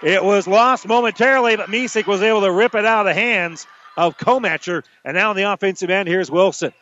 [0.03, 3.66] It was lost momentarily, but Misek was able to rip it out of the hands
[3.97, 4.82] of Cometcher.
[5.05, 6.72] And now on the offensive end, here's Wilson.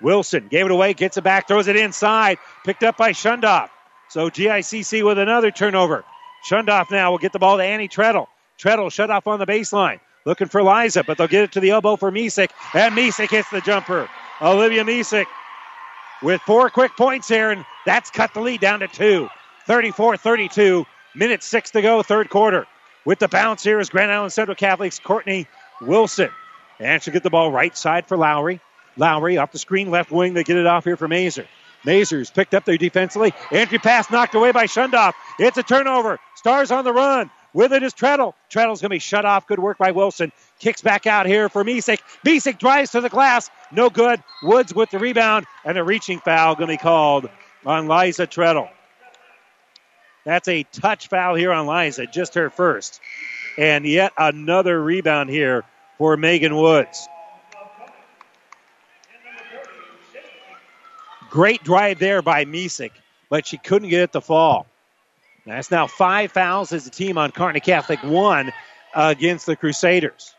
[0.00, 3.68] Wilson gave it away, gets it back, throws it inside, picked up by Shundoff.
[4.08, 6.04] So GICC with another turnover.
[6.48, 8.28] Shundoff now will get the ball to Annie Treadle.
[8.58, 11.70] Treadle shut off on the baseline, looking for Liza, but they'll get it to the
[11.70, 14.08] elbow for Misek, and Misek hits the jumper.
[14.40, 15.26] Olivia Misek
[16.22, 19.28] with four quick points here, and that's cut the lead down to two.
[19.66, 22.66] 34 32, minute six to go, third quarter.
[23.04, 25.46] With the bounce here is Grand Island Central Catholic's Courtney
[25.80, 26.30] Wilson.
[26.80, 28.60] And she'll get the ball right side for Lowry.
[28.96, 30.34] Lowry off the screen, left wing.
[30.34, 31.46] They get it off here for Mazer.
[31.84, 33.32] Mazer's picked up there defensively.
[33.52, 35.14] Entry pass knocked away by Shundoff.
[35.38, 36.18] It's a turnover.
[36.34, 37.30] Stars on the run.
[37.58, 38.36] With it is Treadle.
[38.48, 39.48] Treadle's going to be shut off.
[39.48, 40.30] Good work by Wilson.
[40.60, 41.98] Kicks back out here for Misek.
[42.24, 43.50] Misek drives to the glass.
[43.72, 44.22] No good.
[44.44, 45.44] Woods with the rebound.
[45.64, 47.28] And a reaching foul going to be called
[47.66, 48.68] on Liza Treadle.
[50.24, 52.06] That's a touch foul here on Liza.
[52.06, 53.00] Just her first.
[53.58, 55.64] And yet another rebound here
[55.98, 57.08] for Megan Woods.
[61.28, 62.92] Great drive there by Misek,
[63.28, 64.67] but she couldn't get it to fall.
[65.48, 68.52] That's now five fouls as a team on Kearney Catholic, one
[68.94, 70.34] against the Crusaders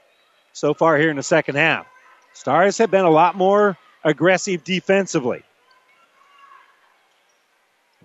[0.54, 1.88] so far here in the second half.
[2.34, 5.44] Stars have been a lot more aggressive defensively.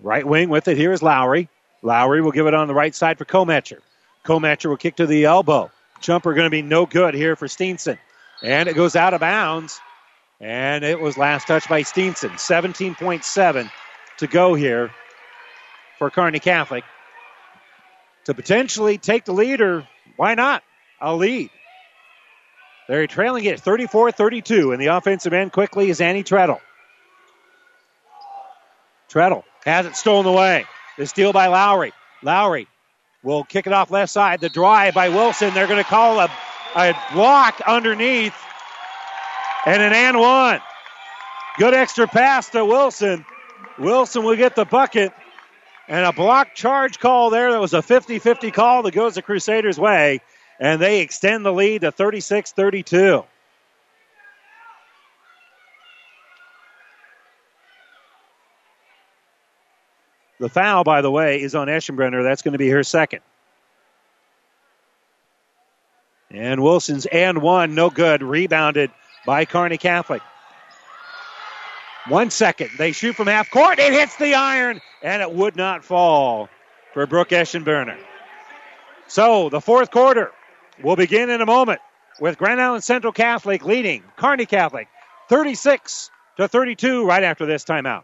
[0.01, 1.47] Right wing with it here is Lowry.
[1.81, 3.79] Lowry will give it on the right side for Cometcher.
[4.25, 5.71] Cometcher will kick to the elbow.
[6.01, 7.97] Jumper going to be no good here for Steenson.
[8.41, 9.79] And it goes out of bounds.
[10.41, 12.31] And it was last touched by Steenson.
[12.31, 13.71] 17.7
[14.17, 14.91] to go here
[15.97, 16.83] for Kearney Catholic.
[18.25, 19.87] To potentially take the lead, or
[20.17, 20.63] why not?
[20.99, 21.49] A lead.
[22.87, 26.61] They're trailing it 34 32, and the offensive end quickly is Annie Treadle.
[29.09, 30.65] Treadle has it stolen away.
[30.97, 31.93] The steal by Lowry.
[32.21, 32.67] Lowry
[33.23, 34.39] will kick it off left side.
[34.39, 35.53] The drive by Wilson.
[35.53, 36.29] They're going to call a,
[36.75, 38.35] a block underneath
[39.65, 40.61] and an and one.
[41.57, 43.25] Good extra pass to Wilson.
[43.79, 45.11] Wilson will get the bucket.
[45.87, 47.51] And a block charge call there.
[47.51, 50.21] That was a 50 50 call that goes the Crusaders' way.
[50.59, 53.23] And they extend the lead to 36 32.
[60.39, 62.23] The foul, by the way, is on Eschenbrenner.
[62.23, 63.21] That's going to be her second.
[66.29, 68.21] And Wilson's and one, no good.
[68.21, 68.91] Rebounded
[69.25, 70.21] by Kearney Catholic.
[72.07, 72.69] One second.
[72.77, 73.79] They shoot from half court.
[73.79, 76.49] It hits the iron, and it would not fall
[76.93, 77.97] for Brooke Eschenbrenner.
[79.07, 80.31] So the fourth quarter
[80.83, 81.79] will begin in a moment
[82.19, 84.87] with Grand Island Central Catholic leading Kearney Catholic
[85.29, 88.03] 36 to 32 right after this timeout.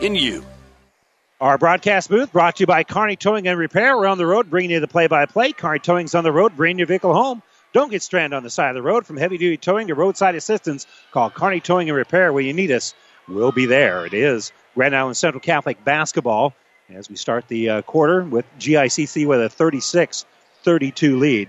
[0.00, 0.44] in you.
[1.40, 3.96] Our broadcast booth brought to you by Kearney Towing and Repair.
[3.96, 5.52] We're on the road bringing you the play-by-play.
[5.52, 7.42] Kearney Towing's on the road, bringing your vehicle home.
[7.72, 9.06] Don't get stranded on the side of the road.
[9.06, 12.94] From heavy-duty towing to roadside assistance, call Kearney Towing and Repair when you need us.
[13.26, 14.04] We'll be there.
[14.04, 16.54] It is Grand Island Central Catholic basketball
[16.90, 21.48] as we start the uh, quarter with GICC with a 36-32 lead.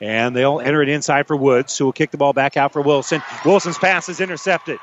[0.00, 2.80] And they'll enter it inside for Woods, who will kick the ball back out for
[2.80, 3.22] Wilson.
[3.44, 4.78] Wilson's pass is intercepted.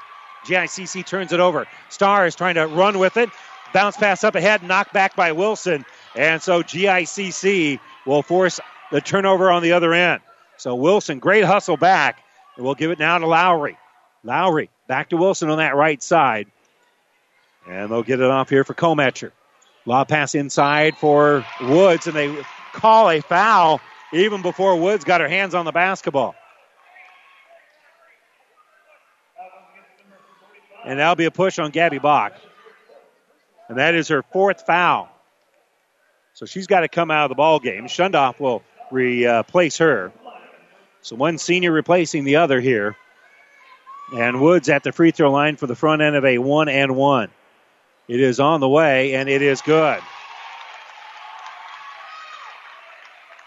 [0.48, 1.68] GICC turns it over.
[1.90, 3.30] Star is trying to run with it.
[3.74, 5.86] Bounce pass up ahead, knocked back by Wilson.
[6.16, 8.60] And so GICC will force
[8.92, 10.22] the turnover on the other end.
[10.58, 12.24] So Wilson, great hustle back.
[12.56, 13.78] And we'll give it now to Lowry.
[14.24, 16.48] Lowry back to Wilson on that right side.
[17.68, 19.32] And they'll get it off here for Kometcher.
[19.86, 22.44] Lob pass inside for Woods, and they
[22.74, 23.80] call a foul
[24.12, 26.36] even before Woods got her hands on the basketball.
[30.88, 32.32] And that'll be a push on Gabby Bach.
[33.68, 35.10] And that is her fourth foul.
[36.34, 37.88] So she's got to come out of the ball game.
[37.88, 40.14] Shundoff will replace her.
[41.02, 42.96] So one senior replacing the other here.
[44.16, 46.96] And Woods at the free throw line for the front end of a one and
[46.96, 47.32] one.
[48.08, 50.00] It is on the way, and it is good.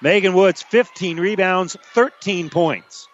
[0.02, 3.08] Megan Woods, 15 rebounds, 13 points.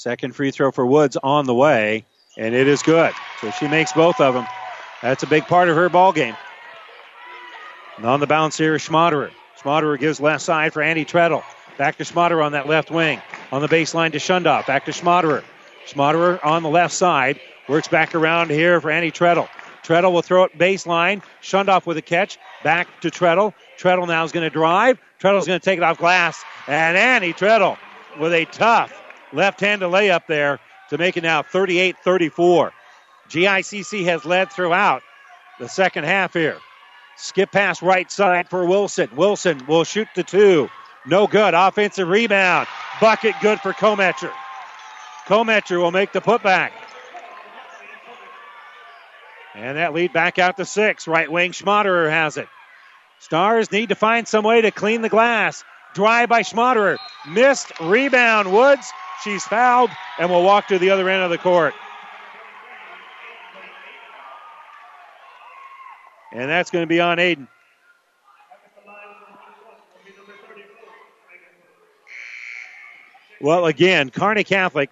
[0.00, 2.06] Second free throw for Woods on the way,
[2.38, 3.12] and it is good.
[3.42, 4.46] So she makes both of them.
[5.02, 6.34] That's a big part of her ball game.
[7.98, 9.30] And on the bounce here is Schmaderer.
[9.60, 11.42] Schmaderer gives left side for Andy Treadle.
[11.76, 13.20] Back to Schmaderer on that left wing.
[13.52, 14.66] On the baseline to Shundoff.
[14.66, 15.44] Back to Schmaderer.
[15.86, 17.38] Schmaderer on the left side.
[17.68, 19.50] Works back around here for Andy Treadle.
[19.82, 21.22] Treadle will throw it baseline.
[21.42, 22.38] Shundoff with a catch.
[22.64, 23.52] Back to Treadle.
[23.76, 24.98] Treadle now is going to drive.
[25.18, 26.42] Treadle's going to take it off glass.
[26.66, 27.76] And Annie Treadle
[28.18, 28.99] with a tough
[29.32, 30.58] left-handed layup there
[30.90, 32.70] to make it now 38-34.
[33.28, 35.02] GICC has led throughout
[35.58, 36.58] the second half here.
[37.16, 39.10] Skip pass right side for Wilson.
[39.14, 40.68] Wilson will shoot the two.
[41.06, 41.54] No good.
[41.54, 42.66] Offensive rebound.
[43.00, 44.32] Bucket good for Kometcher.
[45.26, 46.70] Kometcher will make the putback.
[49.54, 51.06] And that lead back out to six.
[51.06, 52.48] Right wing Schmaderer has it.
[53.18, 55.62] Stars need to find some way to clean the glass.
[55.94, 56.96] Drive by Schmaderer.
[57.28, 58.52] Missed rebound.
[58.52, 58.90] Woods.
[59.22, 61.74] She's fouled and will walk to the other end of the court.
[66.32, 67.48] And that's going to be on Aiden.
[73.40, 74.90] Well, again, Kearney Catholic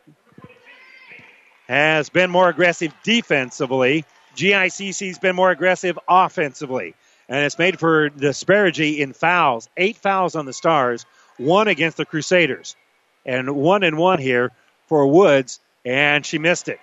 [1.69, 4.05] has been more aggressive defensively.
[4.37, 6.95] GICC's been more aggressive offensively.
[7.29, 9.69] And it's made for disparity in fouls.
[9.77, 11.05] Eight fouls on the Stars,
[11.37, 12.75] one against the Crusaders.
[13.29, 14.53] And one and one here
[14.87, 16.81] for Woods, and she missed it.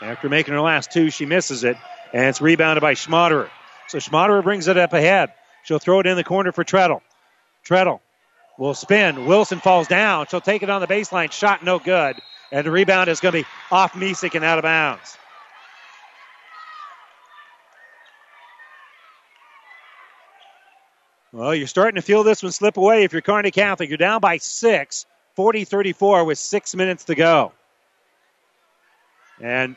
[0.00, 1.76] After making her last two, she misses it,
[2.12, 3.48] and it's rebounded by Schmaderer.
[3.86, 5.32] So Schmaderer brings it up ahead.
[5.62, 7.00] She'll throw it in the corner for Treadle.
[7.64, 8.00] Treadle
[8.58, 9.26] will spin.
[9.26, 10.26] Wilson falls down.
[10.28, 11.30] She'll take it on the baseline.
[11.30, 12.16] Shot no good.
[12.50, 15.16] And the rebound is going to be off Misek and out of bounds.
[21.32, 23.88] Well, you're starting to feel this one slip away if you're Kearney Catholic.
[23.88, 27.52] You're down by six, 40 34 with six minutes to go.
[29.40, 29.76] And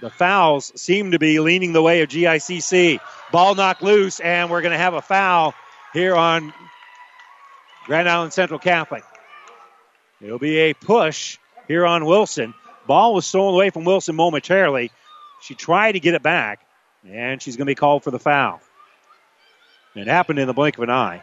[0.00, 3.00] the fouls seem to be leaning the way of GICC.
[3.30, 5.54] Ball knocked loose, and we're going to have a foul
[5.92, 6.52] here on
[7.86, 9.04] Grand Island Central Catholic.
[10.20, 11.38] It'll be a push
[11.68, 12.54] here on Wilson.
[12.86, 14.90] Ball was stolen away from Wilson momentarily.
[15.40, 16.66] She tried to get it back,
[17.08, 18.60] and she's going to be called for the foul.
[19.94, 21.22] It happened in the blink of an eye.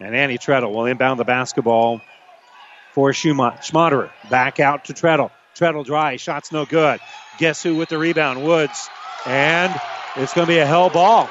[0.00, 2.00] And Annie Treadle will inbound the basketball
[2.92, 4.10] for Schmaderer.
[4.30, 5.30] Back out to Treadle.
[5.54, 6.16] Treadle dry.
[6.16, 7.00] Shot's no good.
[7.38, 8.44] Guess who with the rebound?
[8.44, 8.88] Woods.
[9.26, 9.74] And
[10.16, 11.28] it's going to be a held ball.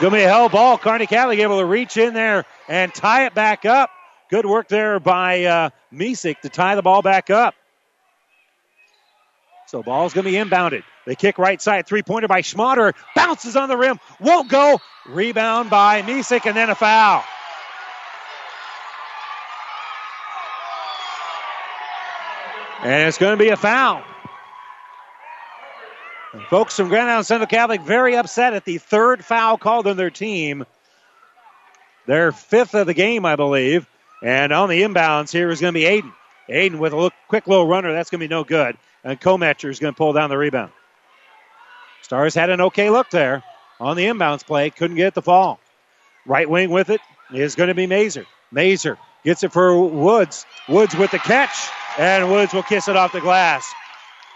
[0.00, 0.78] Going to be a held ball.
[0.78, 3.90] Carney Catholic able to reach in there and tie it back up.
[4.30, 7.54] Good work there by uh, to tie the ball back up.
[9.66, 10.82] So ball's going to be inbounded.
[11.06, 11.86] They kick right side.
[11.86, 12.94] Three pointer by Schmaderer.
[13.14, 14.00] Bounces on the rim.
[14.20, 14.80] Won't go.
[15.06, 17.22] Rebound by Misek and then a foul.
[22.84, 24.02] And it's going to be a foul.
[26.34, 29.96] And folks from Grand Island Central Catholic very upset at the third foul called on
[29.96, 30.66] their team.
[32.06, 33.86] Their fifth of the game, I believe.
[34.22, 36.12] And on the inbounds here is going to be Aiden.
[36.50, 37.90] Aiden with a look, quick little runner.
[37.94, 38.76] That's going to be no good.
[39.02, 40.70] And Kometcher is going to pull down the rebound.
[42.02, 43.42] Stars had an okay look there
[43.80, 44.68] on the inbounds play.
[44.68, 45.58] Couldn't get the fall.
[46.26, 47.00] Right wing with it
[47.32, 48.26] is going to be Mazer.
[48.52, 50.44] Mazer gets it for Woods.
[50.68, 53.72] Woods with the catch and Woods will kiss it off the glass.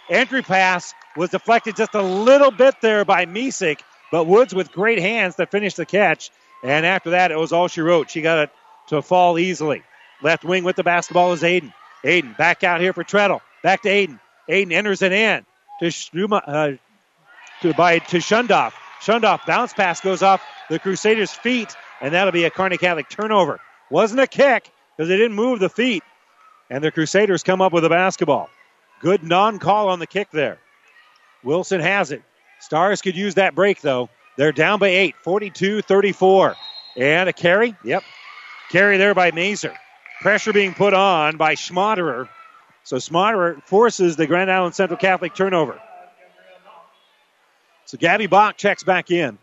[0.09, 3.81] Entry pass was deflected just a little bit there by Misek,
[4.11, 6.31] but Woods with great hands to finish the catch.
[6.63, 8.11] And after that, it was all she wrote.
[8.11, 8.51] She got it
[8.89, 9.83] to fall easily.
[10.23, 11.73] Left wing with the basketball is Aiden.
[12.05, 13.41] Aiden back out here for Treadle.
[13.63, 14.19] Back to Aiden.
[14.49, 15.45] Aiden enters it in
[15.81, 16.71] to Struma, uh,
[17.63, 18.73] to by to Shundoff.
[19.01, 23.61] Shundoff bounce pass goes off the Crusaders' feet, and that'll be a Kearney Catholic turnover.
[23.91, 26.03] Wasn't a kick because they didn't move the feet,
[26.71, 28.51] and the Crusaders come up with a basketball.
[29.01, 30.59] Good non call on the kick there.
[31.43, 32.23] Wilson has it.
[32.61, 34.09] Stars could use that break, though.
[34.37, 36.57] They're down by eight, 42 34.
[36.97, 37.77] And a carry?
[37.85, 38.03] Yep.
[38.71, 39.75] Carry there by Mazer.
[40.21, 42.29] Pressure being put on by Schmaderer.
[42.83, 45.81] So Schmaderer forces the Grand Island Central Catholic turnover.
[47.85, 49.39] So Gabby Bach checks back in.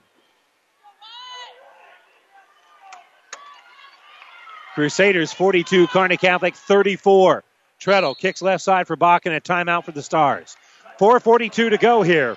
[4.76, 7.46] Crusaders 42, Kearney Catholic 34.
[7.80, 10.58] Treadle kicks left side for Bach and a timeout for the Stars.
[11.00, 12.36] 4.42 to go here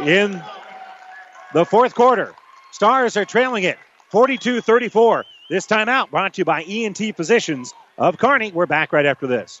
[0.00, 0.40] in
[1.52, 2.32] the fourth quarter.
[2.70, 3.76] Stars are trailing it
[4.10, 5.24] 42 34.
[5.50, 8.52] This timeout brought to you by ENT Physicians of Kearney.
[8.52, 9.60] We're back right after this.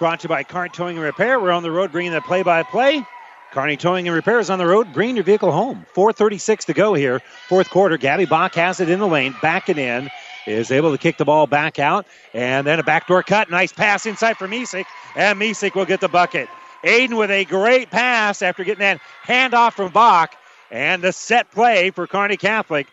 [0.00, 1.38] brought to you by Kearney Towing and Repair.
[1.38, 3.04] We're on the road bringing the play by play.
[3.52, 5.84] Kearney Towing and Repair is on the road, bringing your vehicle home.
[5.94, 7.98] 4.36 to go here, fourth quarter.
[7.98, 10.08] Gabby Bach has it in the lane, backing in,
[10.46, 13.50] is able to kick the ball back out, and then a backdoor cut.
[13.50, 14.86] Nice pass inside for Misek,
[15.16, 16.48] and Misek will get the bucket.
[16.82, 20.34] Aiden with a great pass after getting that handoff from Bach,
[20.70, 22.86] and the set play for Kearney Catholic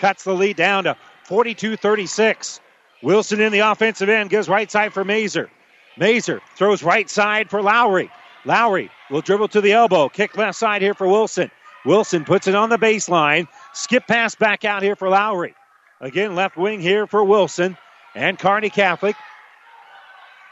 [0.00, 2.58] cuts the lead down to 42 36.
[3.00, 5.48] Wilson in the offensive end gives right side for Mazer.
[5.98, 8.10] Mazer throws right side for Lowry.
[8.44, 10.08] Lowry will dribble to the elbow.
[10.08, 11.50] Kick left side here for Wilson.
[11.84, 13.48] Wilson puts it on the baseline.
[13.72, 15.54] Skip pass back out here for Lowry.
[16.00, 17.76] Again, left wing here for Wilson.
[18.14, 19.16] And Kearney Catholic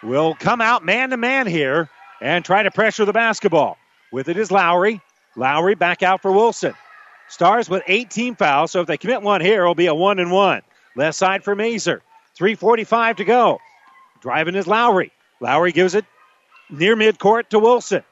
[0.03, 1.89] will come out man to man here
[2.21, 3.79] and try to pressure the basketball.
[4.13, 5.01] With it is Lowry.
[5.37, 6.75] Lowry back out for Wilson.
[7.29, 10.31] Stars with 18 fouls, so if they commit one here, it'll be a one and
[10.31, 10.63] one.
[10.95, 12.03] Left side for Mazer.
[12.39, 13.59] 3.45 to go.
[14.21, 15.13] Driving is Lowry.
[15.41, 16.05] Lowry gives it
[16.71, 18.03] near midcourt to Wilson.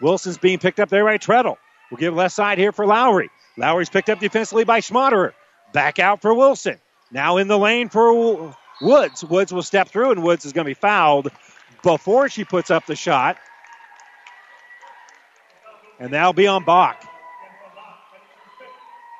[0.00, 1.58] Wilson's being picked up there by Treadle.
[1.90, 3.30] We'll give left side here for Lowry.
[3.56, 5.32] Lowry's picked up defensively by Schmaderer.
[5.72, 6.78] Back out for Wilson.
[7.10, 9.24] Now in the lane for Woods.
[9.24, 11.30] Woods will step through, and Woods is going to be fouled
[11.82, 13.36] before she puts up the shot.
[15.98, 17.04] And that'll be on Bach.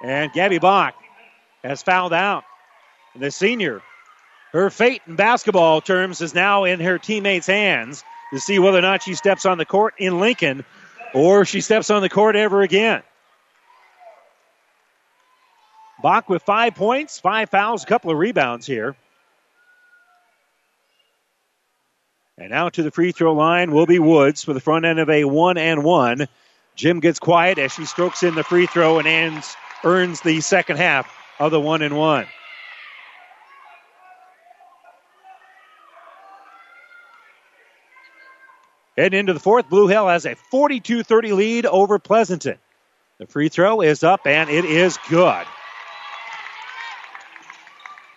[0.03, 0.95] And Gabby Bach
[1.63, 2.45] has fouled out.
[3.17, 3.83] The senior,
[4.53, 8.83] her fate in basketball terms is now in her teammates' hands to see whether or
[8.83, 10.65] not she steps on the court in Lincoln
[11.15, 13.03] or she steps on the court ever again.
[16.03, 18.97] Bach with five points, five fouls, a couple of rebounds here.
[22.39, 25.11] And now to the free throw line will be Woods for the front end of
[25.11, 26.27] a one and one.
[26.75, 29.55] Gym gets quiet as she strokes in the free throw and ends,
[29.85, 32.27] earns the second half of the one and one.
[39.01, 42.59] Heading into the fourth, Blue Hill has a 42 30 lead over Pleasanton.
[43.17, 45.47] The free throw is up and it is good.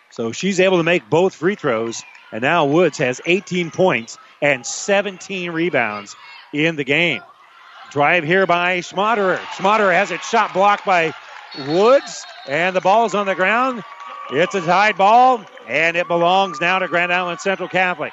[0.10, 2.04] So she's able to make both free throws,
[2.34, 6.18] and now Woods has 18 points and 17 rebounds
[6.52, 7.22] in the game.
[7.90, 9.38] Drive here by Schmaderer.
[9.38, 11.14] Schmaderer has it shot blocked by
[11.66, 13.86] Woods, and the ball's on the ground.
[14.32, 18.12] It's a tied ball, and it belongs now to Grand Island Central Catholic.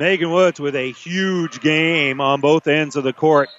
[0.00, 3.50] Megan Woods with a huge game on both ends of the court,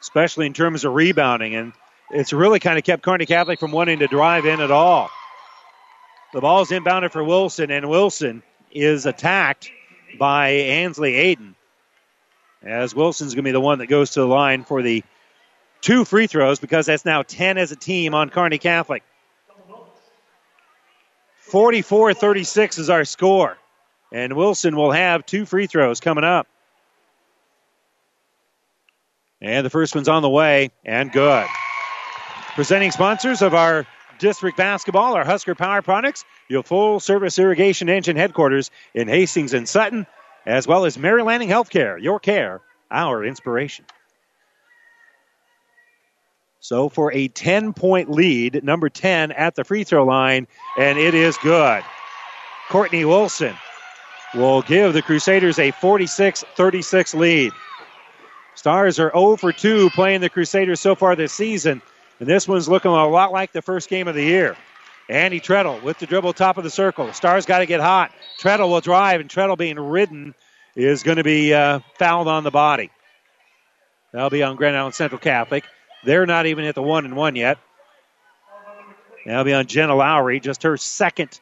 [0.00, 1.56] especially in terms of rebounding.
[1.56, 1.72] And
[2.12, 5.10] it's really kind of kept Kearney Catholic from wanting to drive in at all.
[6.32, 9.72] The ball's inbounded for Wilson, and Wilson is attacked
[10.20, 11.56] by Ainsley Aiden.
[12.62, 15.02] As Wilson's going to be the one that goes to the line for the
[15.80, 19.02] two free throws because that's now 10 as a team on Kearney Catholic.
[21.40, 23.58] 44 36 is our score.
[24.12, 26.46] And Wilson will have two free throws coming up.
[29.40, 31.46] And the first one's on the way and good.
[32.54, 33.86] Presenting sponsors of our
[34.18, 39.68] district basketball are Husker Power Products, your full service irrigation engine headquarters in Hastings and
[39.68, 40.06] Sutton,
[40.46, 42.60] as well as Mary Lanning Healthcare, your care,
[42.90, 43.86] our inspiration.
[46.60, 50.46] So for a 10 point lead, number 10 at the free throw line,
[50.78, 51.82] and it is good.
[52.68, 53.56] Courtney Wilson
[54.34, 57.52] will give the Crusaders a 46 36 lead.
[58.54, 61.82] Stars are 0 for 2 playing the Crusaders so far this season,
[62.20, 64.56] and this one's looking a lot like the first game of the year.
[65.08, 67.12] Andy Treadle with the dribble top of the circle.
[67.12, 68.12] Stars got to get hot.
[68.38, 70.34] Treadle will drive, and Treadle being ridden
[70.76, 72.90] is going to be uh, fouled on the body.
[74.12, 75.64] That'll be on Grand Island Central Catholic.
[76.04, 77.58] They're not even at the one and one yet.
[79.26, 81.40] That'll be on Jenna Lowry, just her second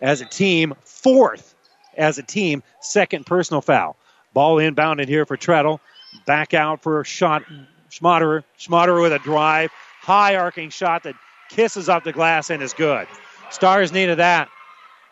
[0.00, 1.54] as a team, fourth
[1.96, 3.96] as a team, second personal foul.
[4.32, 5.80] Ball inbounded here for Treadle.
[6.26, 7.42] Back out for a shot.
[7.90, 8.44] Schmaderer.
[8.58, 9.70] Schmaderer with a drive.
[10.00, 11.14] High arcing shot that
[11.50, 13.06] kisses off the glass and is good.
[13.50, 14.48] Stars needed that.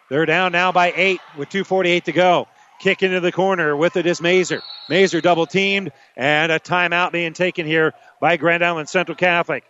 [0.08, 2.48] They're down now by eight with 2.48 to go.
[2.78, 4.62] Kick into the corner with it is Mazer.
[4.88, 9.64] Mazer double teamed and a timeout being taken here by Grand Island Central Catholic.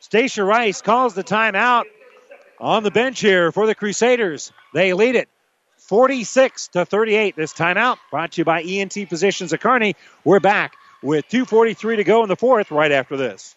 [0.00, 1.84] Stacia Rice calls the timeout
[2.58, 4.52] on the bench here for the Crusaders.
[4.74, 5.28] They lead it
[5.90, 7.34] 46 to 38.
[7.34, 9.96] This timeout brought to you by ENT Physicians of Kearney.
[10.22, 13.56] We're back with 2.43 to go in the fourth right after this.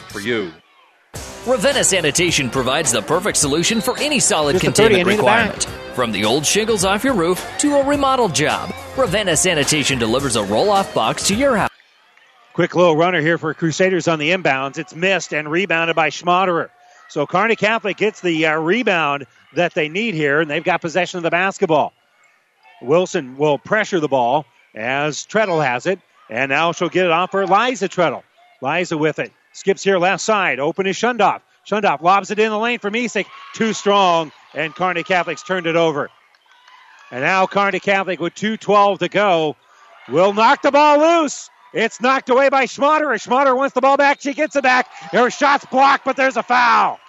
[0.09, 0.51] for you.
[1.45, 5.63] Ravenna Sanitation provides the perfect solution for any solid Just containment and the requirement.
[5.95, 10.43] From the old shingles off your roof to a remodel job, Ravenna Sanitation delivers a
[10.43, 11.71] roll off box to your house.
[12.53, 14.77] Quick little runner here for Crusaders on the inbounds.
[14.77, 16.69] It's missed and rebounded by Schmaderer.
[17.09, 19.25] So Kearney Catholic gets the uh, rebound
[19.55, 21.91] that they need here, and they've got possession of the basketball.
[22.81, 24.45] Wilson will pressure the ball
[24.75, 25.99] as Treadle has it,
[26.29, 28.23] and now she'll get it off for Liza Treadle.
[28.61, 29.31] Liza with it.
[29.53, 30.59] Skips here left side.
[30.59, 31.41] Open is Shundoff.
[31.67, 33.25] Shundoff lobs it in the lane for Misek.
[33.53, 36.09] Too strong, and Kearney Catholic's turned it over.
[37.11, 39.55] And now Kearney Catholic with 2.12 to go
[40.09, 41.49] will knock the ball loose.
[41.73, 43.15] It's knocked away by Schmaderer.
[43.15, 44.21] Schmaderer wants the ball back.
[44.21, 44.87] She gets it back.
[45.11, 46.99] Her shot's blocked, but there's a foul.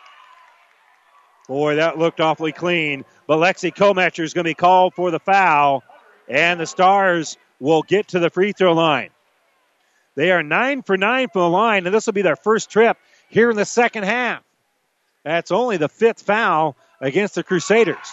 [1.48, 3.05] Boy, that looked awfully clean.
[3.27, 5.82] But Lexi Kometcher is going to be called for the foul,
[6.28, 9.10] and the Stars will get to the free throw line.
[10.14, 12.98] They are nine for nine from the line, and this will be their first trip
[13.28, 14.43] here in the second half.
[15.24, 18.12] That's only the fifth foul against the Crusaders.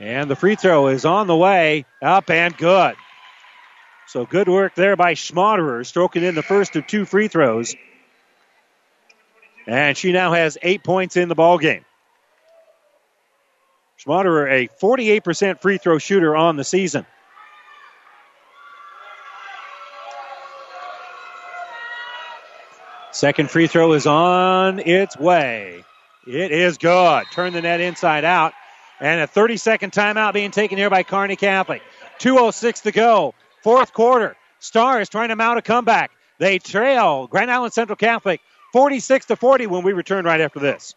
[0.00, 2.94] And the free throw is on the way, up and good.
[4.06, 7.74] So good work there by Schmaderer, stroking in the first of two free throws.
[9.66, 11.84] And she now has eight points in the ball game.
[13.98, 17.06] Schmaderer, a 48% free throw shooter on the season.
[23.14, 25.84] Second free throw is on its way.
[26.26, 27.24] It is good.
[27.32, 28.54] Turn the net inside out.
[28.98, 31.80] And a 30 second timeout being taken here by Kearney Catholic.
[32.18, 33.34] 2.06 to go.
[33.62, 34.34] Fourth quarter.
[34.58, 36.10] Stars trying to mount a comeback.
[36.40, 38.40] They trail Grand Island Central Catholic
[38.72, 40.96] 46 to 40 when we return right after this.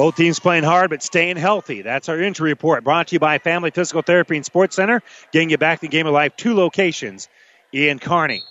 [0.00, 1.82] Both teams playing hard but staying healthy.
[1.82, 5.50] That's our injury report brought to you by Family Physical Therapy and Sports Center, getting
[5.50, 6.34] you back to the game of life.
[6.36, 7.28] Two locations
[7.70, 8.42] in Kearney.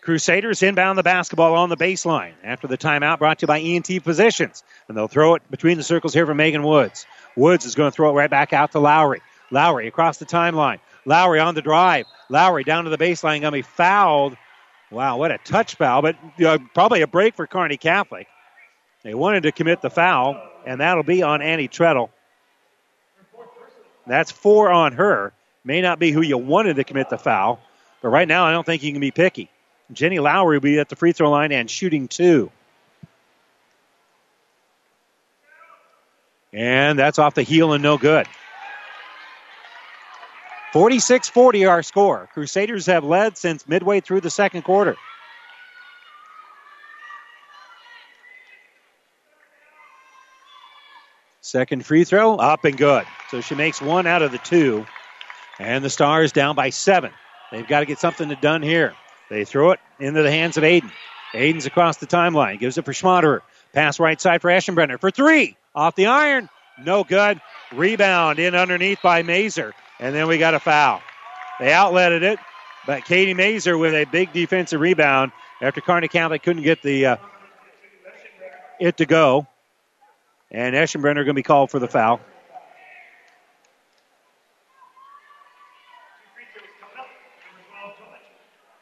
[0.00, 4.02] Crusaders inbound the basketball on the baseline after the timeout brought to you by ENT
[4.04, 4.64] Physicians.
[4.88, 7.04] And they'll throw it between the circles here for Megan Woods.
[7.36, 9.20] Woods is going to throw it right back out to Lowry.
[9.50, 10.78] Lowry across the timeline.
[11.04, 12.06] Lowry on the drive.
[12.30, 14.34] Lowry down to the baseline, going to be fouled.
[14.90, 18.28] Wow, what a touch foul, but uh, probably a break for Kearney Catholic.
[19.06, 22.10] They wanted to commit the foul, and that'll be on Annie Treadle.
[24.06, 25.32] That's four on her.
[25.64, 27.60] May not be who you wanted to commit the foul,
[28.02, 29.48] but right now I don't think you can be picky.
[29.92, 32.50] Jenny Lowry will be at the free throw line and shooting two.
[36.52, 38.26] And that's off the heel and no good.
[40.72, 42.28] 46 40 our score.
[42.32, 44.96] Crusaders have led since midway through the second quarter.
[51.46, 53.06] Second free throw, up and good.
[53.30, 54.84] So she makes one out of the two.
[55.60, 57.12] And the Stars down by seven.
[57.52, 58.94] They've got to get something done here.
[59.30, 60.90] They throw it into the hands of Aiden.
[61.32, 62.58] Aiden's across the timeline.
[62.58, 63.42] Gives it for Schmaderer.
[63.72, 65.56] Pass right side for Eschenbrenner for three.
[65.72, 66.48] Off the iron.
[66.82, 67.40] No good.
[67.72, 69.72] Rebound in underneath by Mazer.
[70.00, 71.00] And then we got a foul.
[71.60, 72.40] They outletted it,
[72.86, 75.30] but Katie Mazer with a big defensive rebound
[75.62, 77.16] after Kearney Catholic couldn't get the uh,
[78.80, 79.46] it to go.
[80.50, 82.20] And Eschenbrenner going to be called for the foul.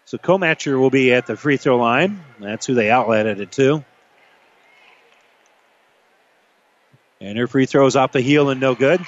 [0.06, 2.22] So Comatcher will be at the free throw line.
[2.38, 3.84] That's who they outletted it to.
[7.20, 9.00] And her free throw is off the heel and no good.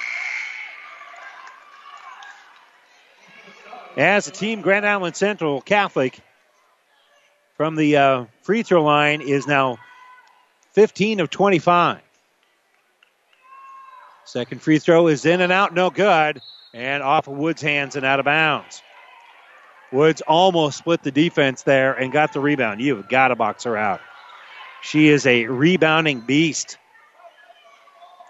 [3.95, 6.19] As a team, Grand Island Central Catholic
[7.55, 9.77] from the uh, free throw line is now
[10.73, 12.01] 15 of 25.
[14.27, 16.41] Second free throw is in and out, no good,
[16.73, 18.83] and off of Woods' hands and out of bounds.
[19.93, 22.81] Woods almost split the defense there and got the rebound.
[22.81, 24.01] You've got to box her out.
[24.81, 26.77] She is a rebounding beast.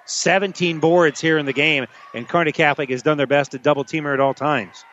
[0.05, 3.83] 17 boards here in the game, and Kearney Catholic has done their best to double
[3.83, 4.85] team her at all times.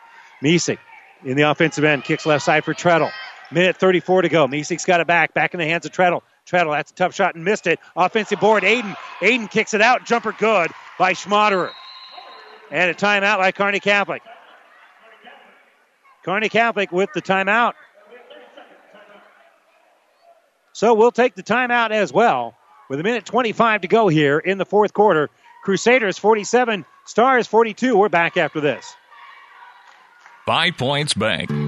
[0.42, 0.78] Misek
[1.22, 3.10] in the offensive end kicks left side for Treadle.
[3.52, 4.48] Minute 34 to go.
[4.48, 6.22] Misek's got it back, back in the hands of Treadle.
[6.46, 7.78] Treadle, that's a tough shot and missed it.
[7.94, 8.96] Offensive board, Aiden.
[9.20, 10.06] Aiden kicks it out.
[10.06, 11.70] Jumper good by Schmaderer.
[12.70, 14.22] And a timeout by Kearney Catholic.
[16.24, 17.74] Kearney Catholic with the timeout.
[20.72, 22.54] So we'll take the timeout as well.
[22.90, 25.30] With a minute 25 to go here in the fourth quarter.
[25.62, 27.96] Crusaders 47, Stars 42.
[27.96, 28.94] We're back after this.
[30.46, 31.50] Five Points Bank.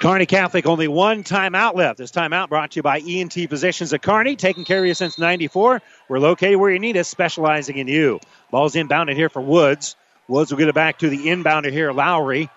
[0.00, 1.98] Kearney Catholic only one timeout left.
[1.98, 5.18] This timeout brought to you by ENT Physicians at Kearney, taking care of you since
[5.18, 5.82] 94.
[6.08, 8.18] We're located where you need us, specializing in you.
[8.50, 9.96] Ball's inbounded here for Woods.
[10.26, 12.48] Woods will get it back to the inbounder here, Lowry.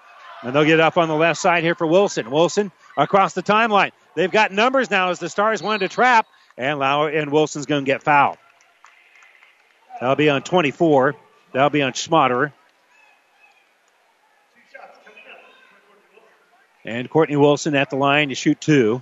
[0.42, 2.32] And they'll get it up on the left side here for Wilson.
[2.32, 3.92] Wilson across the timeline.
[4.16, 7.84] They've got numbers now as the Stars wanted to trap, and Lowry and Wilson's going
[7.84, 8.38] to get fouled.
[10.00, 11.16] That'll be on 24.
[11.52, 12.54] That'll be on Schmaderer.
[16.86, 19.02] And Courtney Wilson at the line to shoot two.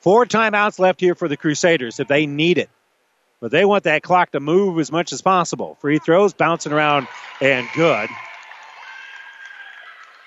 [0.00, 2.70] Four timeouts left here for the Crusaders if they need it.
[3.40, 5.76] But they want that clock to move as much as possible.
[5.80, 7.08] Free throws bouncing around
[7.40, 8.08] and good.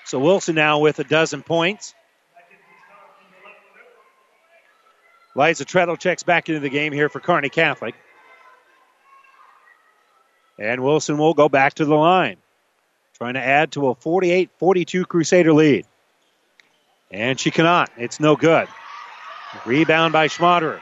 [0.04, 1.94] So Wilson now with a dozen points.
[5.34, 7.94] Liza Treadle checks back into the game here for Kearney Catholic.
[10.58, 12.36] And Wilson will go back to the line,
[13.14, 15.86] trying to add to a 48 42 Crusader lead.
[17.10, 17.90] And she cannot.
[17.96, 18.68] It's no good.
[19.66, 20.80] Rebound by Schmaderer.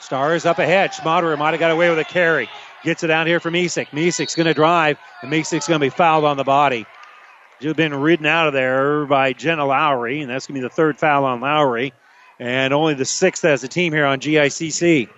[0.00, 0.92] Stars up ahead.
[0.92, 2.48] Schmaderer might have got away with a carry.
[2.84, 3.88] Gets it out here for Misek.
[3.88, 6.86] Misek's going to drive, and Misek's going to be fouled on the body.
[7.60, 10.74] She's been ridden out of there by Jenna Lowry, and that's going to be the
[10.74, 11.92] third foul on Lowry,
[12.40, 15.08] and only the sixth as a team here on GICC.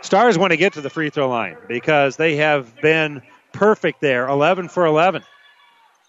[0.00, 3.22] Stars want to get to the free throw line because they have been
[3.52, 5.22] perfect there, 11 for 11.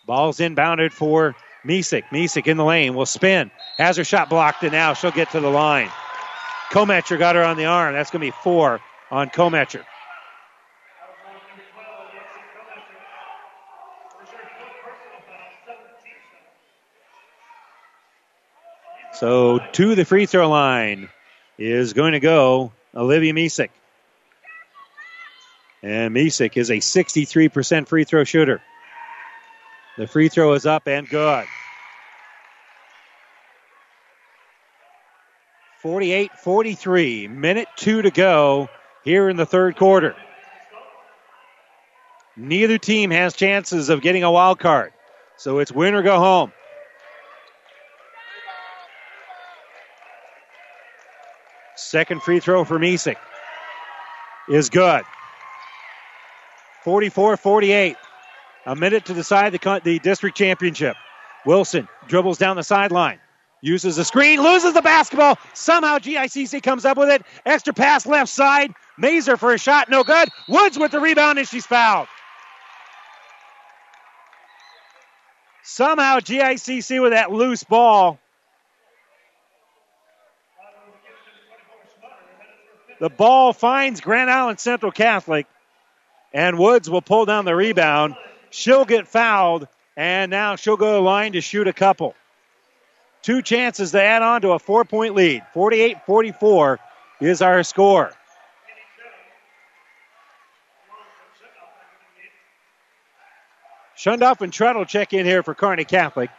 [0.09, 2.05] Ball's inbounded for Misek.
[2.11, 3.51] Misek in the lane will spin.
[3.77, 5.91] Has her shot blocked, and now she'll get to the line.
[6.71, 7.93] Kometcher got her on the arm.
[7.93, 8.81] That's going to be four
[9.11, 9.83] on Kometcher.
[19.13, 21.09] So to the free throw line
[21.59, 23.69] is going to go Olivia Misek.
[25.83, 28.59] And Misek is a 63% free throw shooter.
[29.99, 31.45] The free throw is up and good.
[35.81, 37.27] 48 43.
[37.27, 38.69] Minute two to go
[39.03, 40.15] here in the third quarter.
[42.37, 44.93] Neither team has chances of getting a wild card.
[45.35, 46.53] So it's win or go home.
[51.75, 53.17] Second free throw for Misek
[54.47, 55.03] is good.
[56.85, 57.97] 44 48.
[58.65, 60.95] A minute to decide the, the district championship.
[61.45, 63.19] Wilson dribbles down the sideline.
[63.61, 65.37] Uses the screen, loses the basketball.
[65.53, 67.23] Somehow GICC comes up with it.
[67.45, 68.73] Extra pass left side.
[68.97, 70.29] Mazer for a shot, no good.
[70.47, 72.07] Woods with the rebound, and she's fouled.
[75.63, 78.19] Somehow GICC with that loose ball.
[82.99, 85.47] The ball finds Grand Island Central Catholic,
[86.33, 88.15] and Woods will pull down the rebound.
[88.51, 92.15] She'll get fouled, and now she'll go to the line to shoot a couple.
[93.21, 95.43] Two chances to add on to a four point lead.
[95.53, 96.79] 48 44
[97.21, 98.13] is our score.
[103.97, 106.29] Shundoff and Treadle check in here for Kearney Catholic.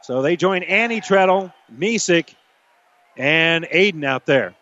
[0.00, 2.34] So they join Annie Treadle, Misek,
[3.18, 4.54] and Aiden out there.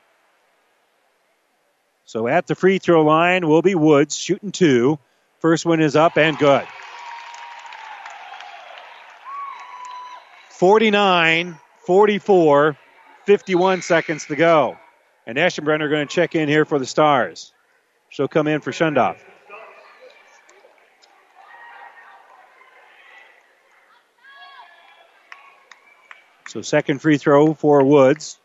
[2.05, 4.99] So at the free throw line will be Woods shooting two.
[5.41, 6.67] First one is up and good.
[10.51, 12.77] 49 44,
[13.25, 14.77] 51 seconds to go.
[15.27, 17.53] And Ashton Eschenbrenner going to check in here for the Stars.
[18.11, 19.17] She'll come in for Shundoff.
[26.49, 28.39] So second free throw for Woods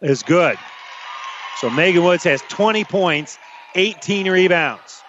[0.00, 0.56] is good.
[1.58, 3.38] So Megan Woods has 20 points,
[3.74, 5.02] 18 rebounds.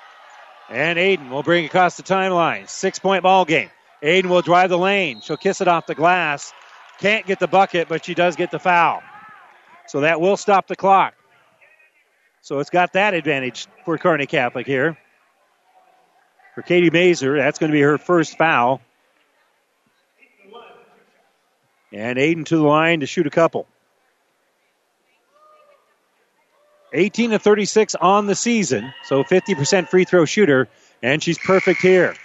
[0.69, 2.67] And Aiden will bring across the timeline.
[2.67, 3.69] Six point ball game.
[4.01, 5.21] Aiden will drive the lane.
[5.21, 6.53] She'll kiss it off the glass.
[6.99, 9.01] Can't get the bucket, but she does get the foul.
[9.87, 11.13] So that will stop the clock.
[12.41, 14.97] So it's got that advantage for Kearney Catholic here.
[16.53, 18.81] For Katie Mazer, that's going to be her first foul.
[21.91, 23.67] And Aiden to the line to shoot a couple.
[26.93, 30.67] 18 to 36 on the season, so 50% free throw shooter,
[31.01, 32.15] and she's perfect here.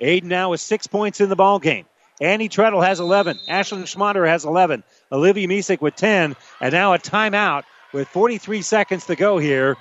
[0.00, 1.84] Aiden now with six points in the ball game.
[2.20, 3.38] Annie Treadle has 11.
[3.48, 4.82] Ashlyn Schmaderer has 11.
[5.10, 6.36] Olivia Misek with 10.
[6.60, 9.76] And now a timeout with 43 seconds to go here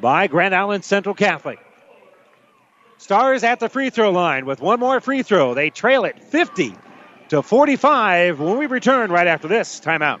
[0.00, 1.58] by Grand Island Central Catholic.
[2.98, 5.54] Stars at the free throw line with one more free throw.
[5.54, 6.74] They trail it 50
[7.30, 10.20] to 45 when we return right after this timeout.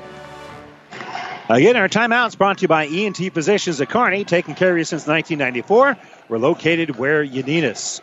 [1.49, 4.83] Again, our timeout's brought to you by ENT Physicians at Kearney, taking care of you
[4.83, 5.97] since 1994.
[6.29, 7.99] We're located where you need us.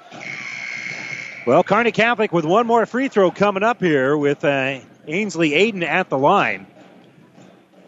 [1.46, 5.82] Well, Kearney Catholic with one more free throw coming up here with uh, Ainsley Aiden
[5.82, 6.66] at the line.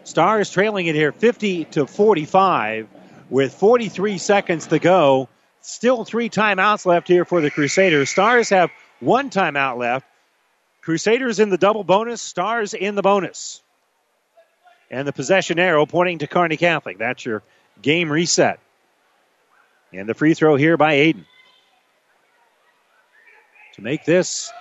[0.03, 2.87] Stars trailing it here 50 to 45
[3.29, 5.29] with 43 seconds to go.
[5.61, 8.09] Still three timeouts left here for the Crusaders.
[8.09, 10.07] Stars have one timeout left.
[10.81, 13.61] Crusaders in the double bonus, Stars in the bonus.
[14.91, 16.99] And the possession arrow pointing to Kearney Catholic.
[16.99, 17.41] That's your
[17.81, 18.59] game reset.
[19.93, 21.25] And the free throw here by Aiden.
[23.75, 24.51] To make this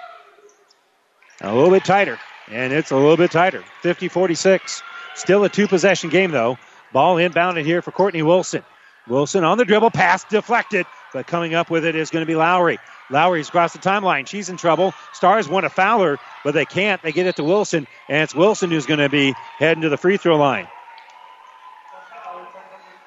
[1.40, 2.18] a little bit tighter.
[2.48, 3.64] And it's a little bit tighter.
[3.82, 4.82] 50 46.
[5.16, 6.56] Still a two possession game, though.
[6.92, 8.64] Ball inbounded here for Courtney Wilson.
[9.08, 12.36] Wilson on the dribble, pass deflected, but coming up with it is going to be
[12.36, 12.78] Lowry.
[13.10, 14.26] Lowry's across the timeline.
[14.26, 14.94] She's in trouble.
[15.12, 17.02] Stars want to foul her, but they can't.
[17.02, 19.96] They get it to Wilson, and it's Wilson who's going to be heading to the
[19.96, 20.68] free throw line.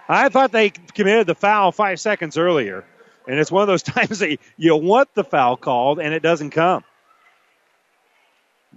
[0.07, 2.85] I thought they committed the foul five seconds earlier,
[3.27, 6.51] and it's one of those times that you want the foul called, and it doesn't
[6.51, 6.83] come.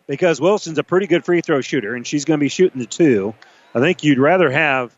[0.07, 2.87] Because Wilson's a pretty good free throw shooter, and she's going to be shooting the
[2.87, 3.35] two.
[3.75, 4.97] I think you'd rather have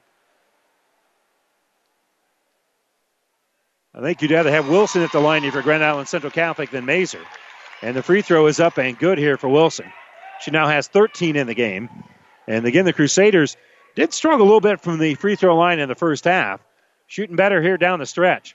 [3.98, 6.70] I think you'd rather have Wilson at the line if you're Grand Island Central Catholic
[6.70, 7.20] than Mazer.
[7.82, 9.92] And the free throw is up and good here for Wilson.
[10.40, 11.88] She now has 13 in the game.
[12.46, 13.56] And again, the Crusaders
[13.94, 16.60] did struggle a little bit from the free throw line in the first half.
[17.06, 18.54] Shooting better here down the stretch.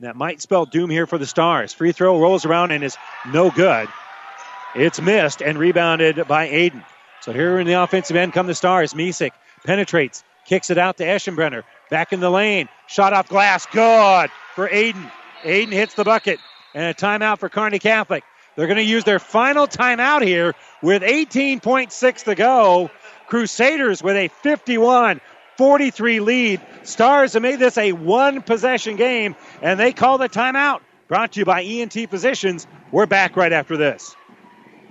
[0.00, 1.72] That might spell doom here for the Stars.
[1.72, 2.96] Free throw rolls around and is
[3.30, 3.88] no good.
[4.74, 6.84] It's missed and rebounded by Aiden.
[7.20, 8.94] So here in the offensive end come the Stars.
[8.94, 9.30] Misek
[9.64, 11.62] penetrates, kicks it out to Eschenbrenner.
[11.90, 12.68] Back in the lane.
[12.88, 13.66] Shot off glass.
[13.66, 15.10] Good for Aiden.
[15.42, 16.40] Aiden hits the bucket.
[16.74, 18.24] And a timeout for Kearney Catholic.
[18.56, 22.90] They're going to use their final timeout here with 18.6 to go.
[23.28, 25.20] Crusaders with a 51
[25.56, 26.60] 43 lead.
[26.82, 30.80] Stars have made this a one possession game, and they call the timeout.
[31.08, 32.66] Brought to you by ENT Physicians.
[32.90, 34.16] We're back right after this.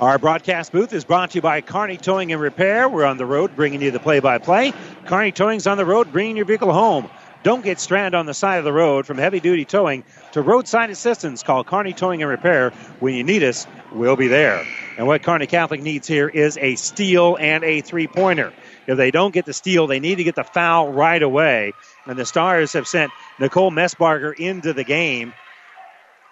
[0.00, 2.88] Our broadcast booth is brought to you by Kearney Towing and Repair.
[2.88, 4.72] We're on the road bringing you the play by play.
[5.04, 7.10] Kearney Towing's on the road bringing your vehicle home.
[7.42, 10.88] Don't get stranded on the side of the road from heavy duty towing to roadside
[10.88, 11.42] assistance.
[11.42, 12.70] Call Kearney Towing and Repair.
[13.00, 14.66] When you need us, we'll be there.
[14.96, 18.54] And what Kearney Catholic needs here is a steal and a three pointer.
[18.86, 21.74] If they don't get the steal, they need to get the foul right away.
[22.06, 25.34] And the Stars have sent Nicole Messbarger into the game.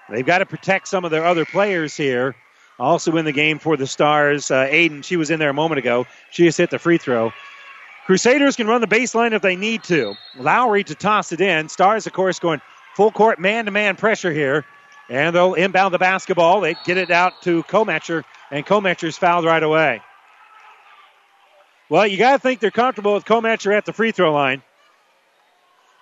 [0.09, 2.35] They've got to protect some of their other players here.
[2.79, 5.79] Also in the game for the Stars, uh, Aiden, she was in there a moment
[5.79, 6.07] ago.
[6.31, 7.33] She just hit the free throw.
[8.07, 10.15] Crusaders can run the baseline if they need to.
[10.37, 11.69] Lowry to toss it in.
[11.69, 12.61] Stars, of course, going
[12.95, 14.65] full court man to man pressure here.
[15.11, 16.61] And they'll inbound the basketball.
[16.61, 20.03] They get it out to Kometcher, and Kometcher's fouled right away.
[21.89, 24.63] Well, you got to think they're comfortable with Kometcher at the free throw line.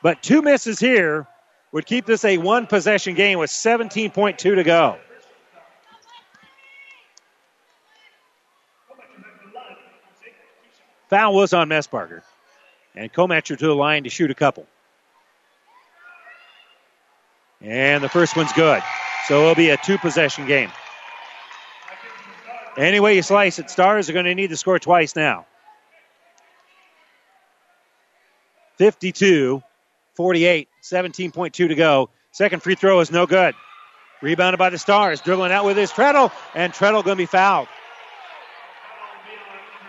[0.02, 1.26] But two misses here
[1.72, 4.98] would keep this a one possession game with 17.2 to go.
[11.08, 12.22] Foul was on Messbarger.
[12.94, 14.66] And Kometcher to the line to shoot a couple.
[17.60, 18.82] And the first one's good.
[19.26, 20.70] So it'll be a two possession game.
[22.76, 25.46] Any way you slice it, Stars are going to need to score twice now.
[28.76, 29.62] 52
[30.14, 32.10] 48, 17.2 to go.
[32.32, 33.54] Second free throw is no good.
[34.22, 35.20] Rebounded by the Stars.
[35.20, 37.68] Dribbling out with his Treadle, and Treadle going to be fouled.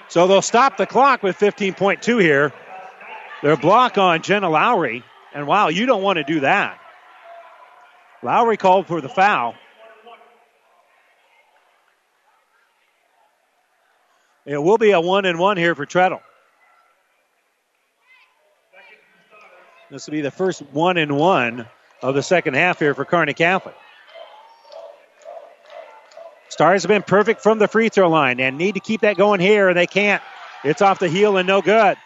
[0.09, 2.53] So they'll stop the clock with 15.2 here.
[3.43, 5.03] Their block on Jenna Lowry.
[5.33, 6.79] And wow, you don't want to do that.
[8.23, 9.55] Lowry called for the foul.
[14.45, 16.21] It will be a one and one here for Treadle.
[19.91, 21.67] This will be the first one and one
[22.01, 23.75] of the second half here for Kearney Catholic.
[26.57, 29.39] Stars have been perfect from the free throw line and need to keep that going
[29.39, 30.23] here, and they can't.
[30.63, 31.97] It's off the heel and no good.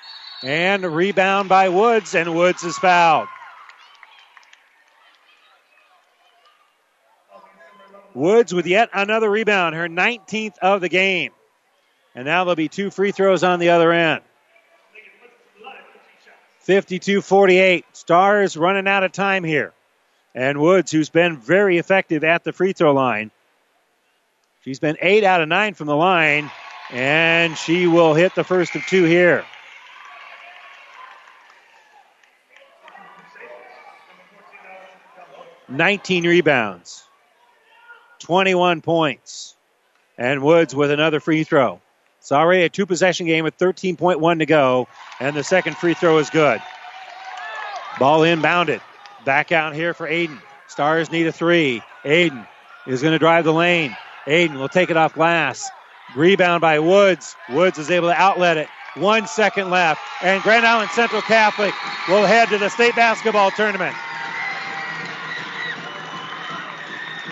[0.43, 3.29] And rebound by Woods, and Woods is fouled.
[8.13, 11.31] Woods with yet another rebound, her 19th of the game.
[12.13, 14.19] And now there'll be two free throws on the other end.
[16.59, 17.85] 52 48.
[17.93, 19.71] Stars running out of time here.
[20.35, 23.31] And Woods, who's been very effective at the free throw line.
[24.63, 26.51] She's been eight out of nine from the line,
[26.91, 29.43] and she will hit the first of two here.
[35.67, 37.03] Nineteen rebounds,
[38.19, 39.55] 21 points,
[40.17, 41.81] and Woods with another free throw.
[42.19, 44.87] It's already a two possession game with 13.1 to go,
[45.19, 46.61] and the second free throw is good.
[47.97, 48.81] Ball inbounded.
[49.25, 50.39] Back out here for Aiden.
[50.67, 51.81] Stars need a three.
[52.03, 52.47] Aiden
[52.85, 53.95] is going to drive the lane.
[54.27, 55.69] Aiden will take it off glass.
[56.15, 57.35] Rebound by Woods.
[57.49, 58.67] Woods is able to outlet it.
[58.95, 60.01] One second left.
[60.21, 61.73] And Grand Island Central Catholic
[62.07, 63.95] will head to the state basketball tournament.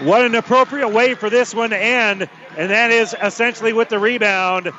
[0.01, 2.29] What an appropriate way for this one to end.
[2.57, 4.71] And that is essentially with the rebound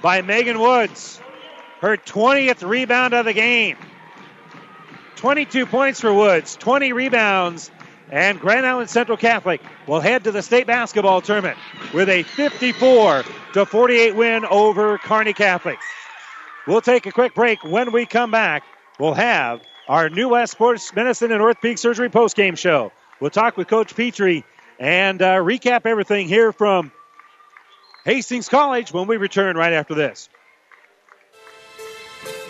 [0.00, 1.20] by Megan Woods.
[1.80, 3.76] Her 20th rebound of the game.
[5.16, 7.70] 22 points for Woods, 20 rebounds,
[8.12, 11.56] and Grand Island Central Catholic will head to the state basketball tournament
[11.94, 13.24] with a 54
[13.54, 15.78] to 48 win over Kearney Catholic.
[16.66, 17.64] We'll take a quick break.
[17.64, 18.64] When we come back,
[19.00, 22.92] we'll have our New West Sports Medicine and Orthopedic Surgery postgame show.
[23.18, 24.44] We'll talk with Coach Petrie
[24.78, 26.92] and uh, recap everything here from
[28.04, 30.28] Hastings College when we return right after this.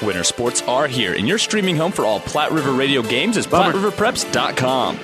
[0.02, 3.47] Winter sports are here, and your streaming home for all Platte River radio games is
[3.47, 4.98] PlatteRiverPreps.com.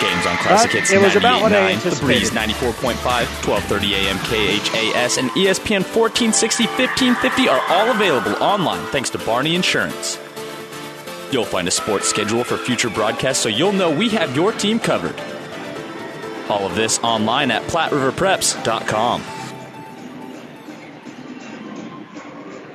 [0.00, 2.94] Games on Classic Hits it was about what I 98.9, The Breeze 94.5,
[3.46, 10.18] 1230 AM KHAS, and ESPN 1460, 1550 are all available online thanks to Barney Insurance.
[11.30, 14.78] You'll find a sports schedule for future broadcasts so you'll know we have your team
[14.78, 15.18] covered.
[16.48, 19.37] All of this online at PlatteRiverPreps.com.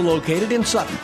[0.00, 0.96] located in Sutton.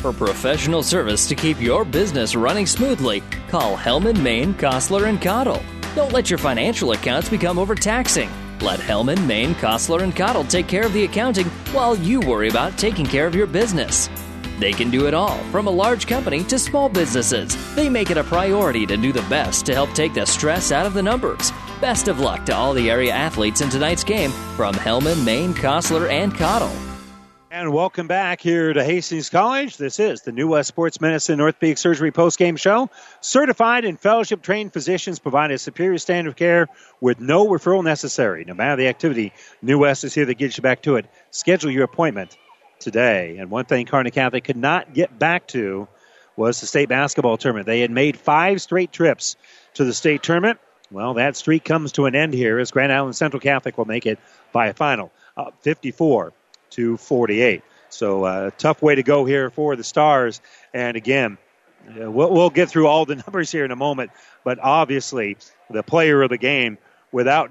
[0.00, 5.62] For professional service to keep your business running smoothly, call Hellman, Maine, Kostler, and Cottle.
[5.94, 8.30] Don't let your financial accounts become overtaxing.
[8.62, 12.78] Let Hellman, Maine, Kostler, and Cottle take care of the accounting while you worry about
[12.78, 14.08] taking care of your business.
[14.60, 17.56] They can do it all, from a large company to small businesses.
[17.74, 20.84] They make it a priority to do the best to help take the stress out
[20.84, 21.50] of the numbers.
[21.80, 26.10] Best of luck to all the area athletes in tonight's game from Hellman, Maine, Kostler,
[26.10, 26.70] and Cottle.
[27.50, 29.78] And welcome back here to Hastings College.
[29.78, 32.90] This is the New West Sports Medicine Orthopedic Surgery postgame show.
[33.22, 36.68] Certified and fellowship trained physicians provide a superior standard of care
[37.00, 38.44] with no referral necessary.
[38.44, 39.32] No matter the activity,
[39.62, 41.06] New West is here to get you back to it.
[41.30, 42.36] Schedule your appointment
[42.80, 43.36] today.
[43.38, 45.86] And one thing Kearney Catholic could not get back to
[46.36, 47.66] was the state basketball tournament.
[47.66, 49.36] They had made five straight trips
[49.74, 50.58] to the state tournament.
[50.90, 54.06] Well, that streak comes to an end here as Grand Island Central Catholic will make
[54.06, 54.18] it
[54.52, 56.32] by a final, uh, 54
[56.70, 57.62] to 48.
[57.90, 60.40] So, uh, tough way to go here for the Stars.
[60.74, 61.38] And again,
[61.88, 64.10] uh, we'll, we'll get through all the numbers here in a moment,
[64.42, 65.36] but obviously,
[65.68, 66.78] the player of the game,
[67.12, 67.50] without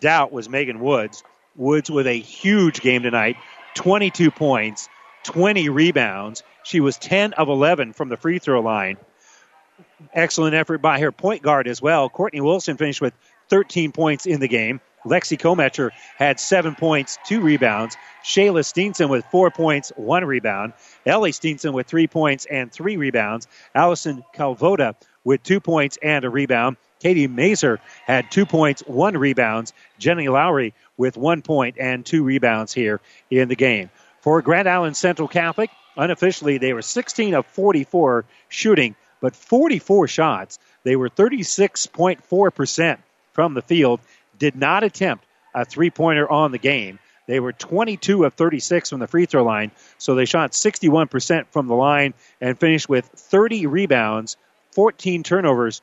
[0.00, 1.22] doubt, was Megan Woods.
[1.56, 3.36] Woods with a huge game tonight
[3.74, 4.88] 22 points,
[5.24, 6.42] 20 rebounds.
[6.62, 8.96] She was 10 of 11 from the free throw line.
[10.12, 12.08] Excellent effort by her point guard as well.
[12.08, 13.14] Courtney Wilson finished with
[13.48, 14.80] 13 points in the game.
[15.04, 17.96] Lexi Kometcher had seven points, two rebounds.
[18.24, 20.72] Shayla Steenson with four points, one rebound.
[21.04, 23.46] Ellie Steenson with three points and three rebounds.
[23.74, 26.78] Allison Calvoda with two points and a rebound.
[27.04, 29.74] Katie Mazer had two points, one rebounds.
[29.98, 33.90] Jenny Lowry with one point and two rebounds here in the game.
[34.22, 35.68] For Grand Island Central Catholic,
[35.98, 40.58] unofficially they were 16 of 44 shooting, but 44 shots.
[40.82, 42.98] They were 36.4%
[43.34, 44.00] from the field,
[44.38, 46.98] did not attempt a three pointer on the game.
[47.26, 51.66] They were 22 of 36 from the free throw line, so they shot 61% from
[51.66, 54.38] the line and finished with 30 rebounds,
[54.70, 55.82] 14 turnovers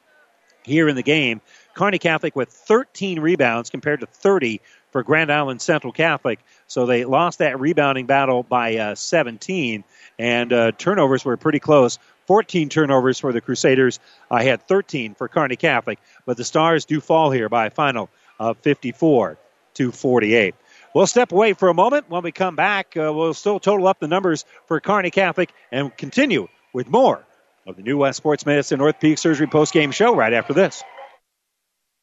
[0.63, 1.41] here in the game.
[1.73, 4.61] Kearney Catholic with 13 rebounds compared to 30
[4.91, 6.39] for Grand Island Central Catholic.
[6.67, 9.83] So they lost that rebounding battle by uh, 17,
[10.19, 11.97] and uh, turnovers were pretty close.
[12.27, 13.99] 14 turnovers for the Crusaders.
[14.29, 18.09] I had 13 for Kearney Catholic, but the Stars do fall here by a final
[18.39, 19.37] of 54
[19.75, 20.55] to 48.
[20.93, 22.09] We'll step away for a moment.
[22.09, 25.95] When we come back, uh, we'll still total up the numbers for Kearney Catholic and
[25.95, 27.25] continue with more
[27.67, 30.83] of the New West Sports Medicine Orthopedic Surgery post-game show right after this.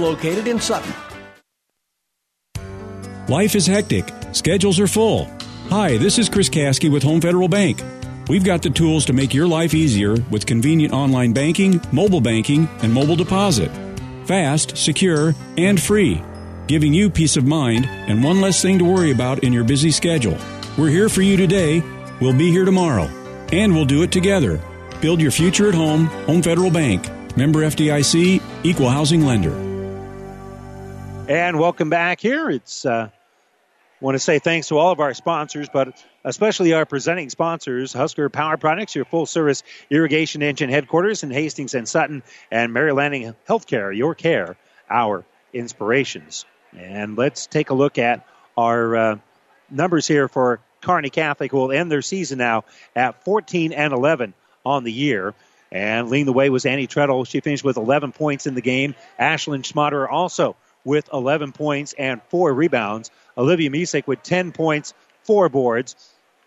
[0.00, 0.92] located in Sutton.
[3.28, 4.12] Life is hectic.
[4.32, 5.28] Schedules are full.
[5.68, 7.80] Hi, this is Chris Kasky with Home Federal Bank.
[8.28, 12.68] We've got the tools to make your life easier with convenient online banking, mobile banking,
[12.82, 13.70] and mobile deposit.
[14.24, 16.22] Fast, secure, and free,
[16.66, 19.92] giving you peace of mind and one less thing to worry about in your busy
[19.92, 20.38] schedule.
[20.76, 21.82] We're here for you today.
[22.20, 23.08] We'll be here tomorrow.
[23.52, 24.60] And we'll do it together.
[25.00, 27.08] Build your future at home, Home Federal Bank.
[27.36, 29.69] Member FDIC, Equal Housing Lender.
[31.30, 32.50] And welcome back here.
[32.50, 33.08] It's uh,
[34.00, 38.28] want to say thanks to all of our sponsors, but especially our presenting sponsors, Husker
[38.28, 43.32] Power Products, your full service irrigation engine headquarters in Hastings and Sutton, and Mary Lanning
[43.48, 44.56] Healthcare, your care,
[44.90, 46.46] our inspirations.
[46.76, 48.26] And let's take a look at
[48.56, 49.18] our uh,
[49.70, 52.64] numbers here for Kearney Catholic, who will end their season now
[52.96, 54.34] at 14 and 11
[54.66, 55.36] on the year.
[55.70, 57.24] And leading the way was Annie Treadle.
[57.24, 58.96] She finished with 11 points in the game.
[59.20, 63.10] Ashlyn Schmaderer also with 11 points and four rebounds.
[63.36, 64.94] Olivia Misek with 10 points,
[65.24, 65.96] four boards.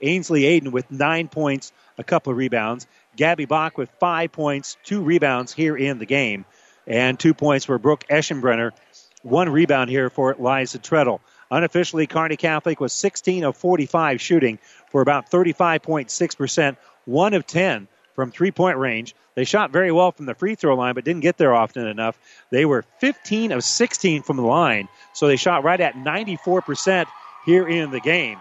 [0.02, 2.88] Ainsley Aiden with nine points, a couple of rebounds.
[3.16, 6.46] Gabby Bach with five points, two rebounds here in the game.
[6.86, 8.72] And two points for Brooke Eschenbrenner.
[9.22, 11.22] One rebound here for Liza Treadle.
[11.50, 14.60] Unofficially, Kearney Catholic was 16 of 45 shooting
[14.92, 19.16] for about 35.6%, one of 10 from three point range.
[19.36, 22.18] They shot very well from the free throw line, but didn't get there often enough.
[22.52, 27.06] They were 15 of 16 from the line, so they shot right at 94%
[27.46, 28.40] here in the game.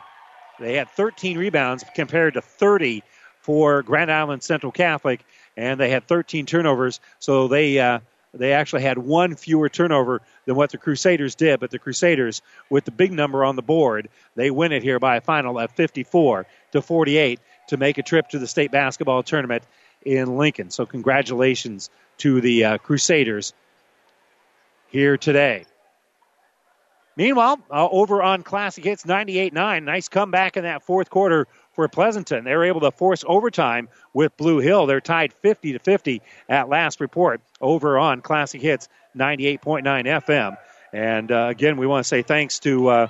[0.60, 3.02] They had 13 rebounds compared to 30
[3.40, 5.24] for Grand Island Central Catholic,
[5.56, 7.78] and they had 13 turnovers, so they.
[7.78, 8.00] Uh,
[8.34, 12.40] they actually had one fewer turnover than what the Crusaders did, but the Crusaders,
[12.70, 15.70] with the big number on the board, they win it here by a final of
[15.72, 17.40] 54 to 48
[17.72, 19.64] to make a trip to the state basketball tournament
[20.04, 20.70] in Lincoln.
[20.70, 23.52] So, congratulations to the uh, Crusaders
[24.88, 25.64] here today.
[27.16, 31.88] Meanwhile, uh, over on Classic Hits 98 9, nice comeback in that fourth quarter for
[31.88, 32.44] Pleasanton.
[32.44, 34.86] They were able to force overtime with Blue Hill.
[34.86, 40.56] They're tied 50 to 50 at last report over on Classic Hits 98.9 FM.
[40.92, 43.08] And uh, again, we want to say thanks to uh,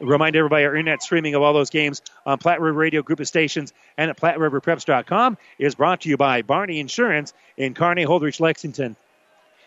[0.00, 3.28] Remind everybody our internet streaming of all those games on Platte River Radio Group of
[3.28, 8.96] Stations and at PlatteRiverPreps.com is brought to you by Barney Insurance in Kearney, Holdrege, Lexington,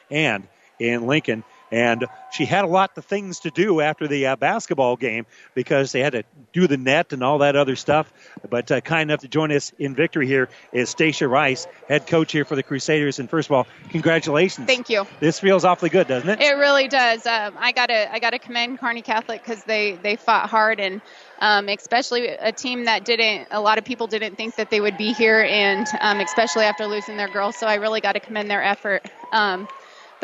[0.10, 0.48] and
[0.80, 1.44] in Lincoln.
[1.74, 5.26] And she had a lot of things to do after the uh, basketball game
[5.56, 6.24] because they had to
[6.54, 8.14] do the net and all that other stuff.
[8.48, 12.32] But uh, kind enough to join us in victory here is Stacia Rice, head coach
[12.32, 13.18] here for the Crusaders.
[13.18, 14.68] And first of all, congratulations.
[14.68, 15.08] Thank you.
[15.20, 16.42] This feels awfully good, doesn't it?
[16.42, 17.26] It really does.
[17.26, 21.02] Um, I gotta I gotta commend Kearney Catholic because they they fought hard and.
[21.40, 24.98] Um, especially a team that didn't, a lot of people didn't think that they would
[24.98, 27.58] be here, and um, especially after losing their girls.
[27.58, 29.02] So I really got to commend their effort.
[29.34, 29.68] Um,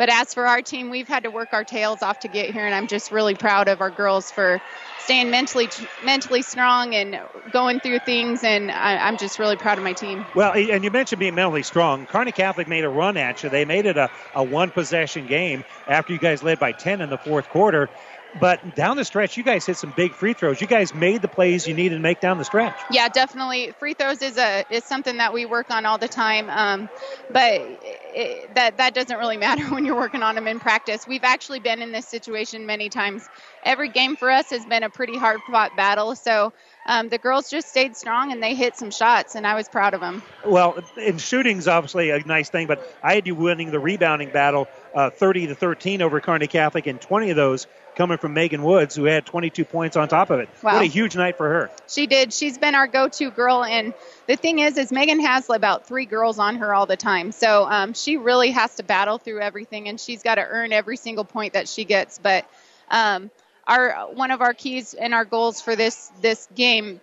[0.00, 2.64] but as for our team, we've had to work our tails off to get here,
[2.64, 4.58] and I'm just really proud of our girls for
[5.00, 5.68] staying mentally
[6.02, 7.20] mentally strong and
[7.52, 8.42] going through things.
[8.42, 10.24] And I, am just really proud of my team.
[10.34, 12.06] Well, and you mentioned being mentally strong.
[12.06, 13.50] Kearney Catholic made a run at you.
[13.50, 17.10] They made it a, a one possession game after you guys led by 10 in
[17.10, 17.90] the fourth quarter.
[18.38, 20.60] But down the stretch, you guys hit some big free throws.
[20.60, 22.74] You guys made the plays you needed to make down the stretch.
[22.90, 23.72] Yeah, definitely.
[23.78, 26.48] Free throws is a is something that we work on all the time.
[26.48, 26.88] Um,
[27.32, 31.06] but it, that that doesn't really matter when you're working on them in practice.
[31.08, 33.28] We've actually been in this situation many times.
[33.64, 36.14] Every game for us has been a pretty hard fought battle.
[36.14, 36.52] So
[36.86, 39.94] um, the girls just stayed strong and they hit some shots, and I was proud
[39.94, 40.22] of them.
[40.46, 44.68] Well, in shooting's obviously a nice thing, but I had you winning the rebounding battle,
[44.94, 47.66] uh, 30 to 13 over Kearney Catholic, and 20 of those
[48.00, 50.48] coming from Megan Woods, who had 22 points on top of it.
[50.62, 50.72] Wow.
[50.72, 51.70] What a huge night for her.
[51.86, 52.32] She did.
[52.32, 53.92] She's been our go-to girl, and
[54.26, 57.66] the thing is, is Megan has about three girls on her all the time, so
[57.66, 61.24] um, she really has to battle through everything, and she's got to earn every single
[61.24, 62.18] point that she gets.
[62.18, 62.46] But
[62.90, 63.30] um,
[63.66, 67.02] our one of our keys and our goals for this this game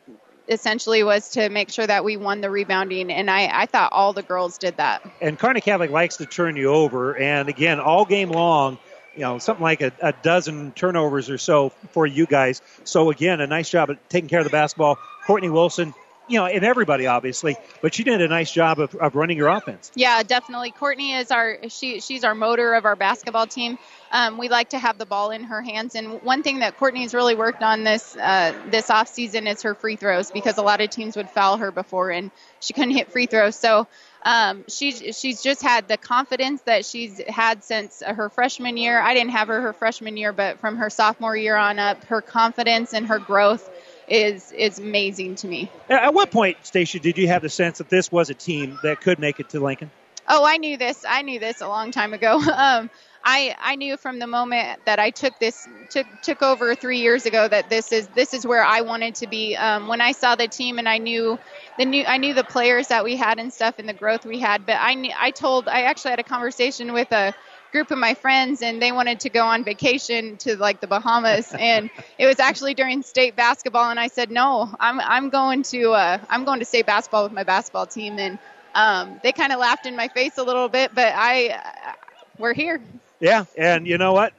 [0.50, 4.14] essentially was to make sure that we won the rebounding, and I, I thought all
[4.14, 5.08] the girls did that.
[5.22, 8.80] And Kearney Catholic likes to turn you over, and again, all game long,
[9.18, 12.62] you know, something like a, a dozen turnovers or so for you guys.
[12.84, 15.00] So again, a nice job at taking care of the basketball.
[15.26, 15.96] Courtney Wilson,
[16.28, 19.48] you know, and everybody obviously, but she did a nice job of, of running your
[19.48, 19.92] offense.
[19.96, 20.70] Yeah, definitely.
[20.70, 23.80] Courtney is our she she's our motor of our basketball team.
[24.12, 27.14] Um, we like to have the ball in her hands, and one thing that Courtney's
[27.14, 30.80] really worked on this uh, this off season is her free throws because a lot
[30.80, 32.30] of teams would foul her before, and
[32.60, 33.56] she couldn't hit free throws.
[33.56, 33.88] So
[34.28, 39.00] um, she's she's just had the confidence that she's had since her freshman year.
[39.00, 42.22] I didn't have her her freshman year, but from her sophomore year on up, her
[42.22, 43.70] confidence and her growth
[44.10, 45.72] is is amazing to me.
[45.90, 49.00] At what point, Stacia, did you have the sense that this was a team that
[49.00, 49.90] could make it to Lincoln?
[50.28, 51.06] Oh, I knew this.
[51.08, 52.42] I knew this a long time ago.
[52.58, 52.90] Um,
[53.30, 57.26] I I knew from the moment that I took this took took over three years
[57.26, 59.56] ago that this is this is where I wanted to be.
[59.58, 61.38] Um, when I saw the team and I knew
[61.78, 64.40] the new I knew the players that we had and stuff and the growth we
[64.40, 67.34] had, but I knew, I told I actually had a conversation with a
[67.74, 71.54] group of my friends and they wanted to go on vacation to like the Bahamas.
[71.60, 75.92] And it was actually during state basketball and I said no I'm I'm going to
[75.92, 78.20] uh, I'm going to state basketball with my basketball team.
[78.20, 78.40] And
[78.74, 81.94] um, they kind of laughed in my face a little bit but I uh,
[82.38, 82.80] we're here
[83.20, 84.34] yeah and you know what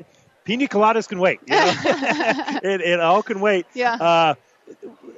[0.44, 1.72] pina coladas can wait you know?
[2.62, 4.34] it, it all can wait yeah uh,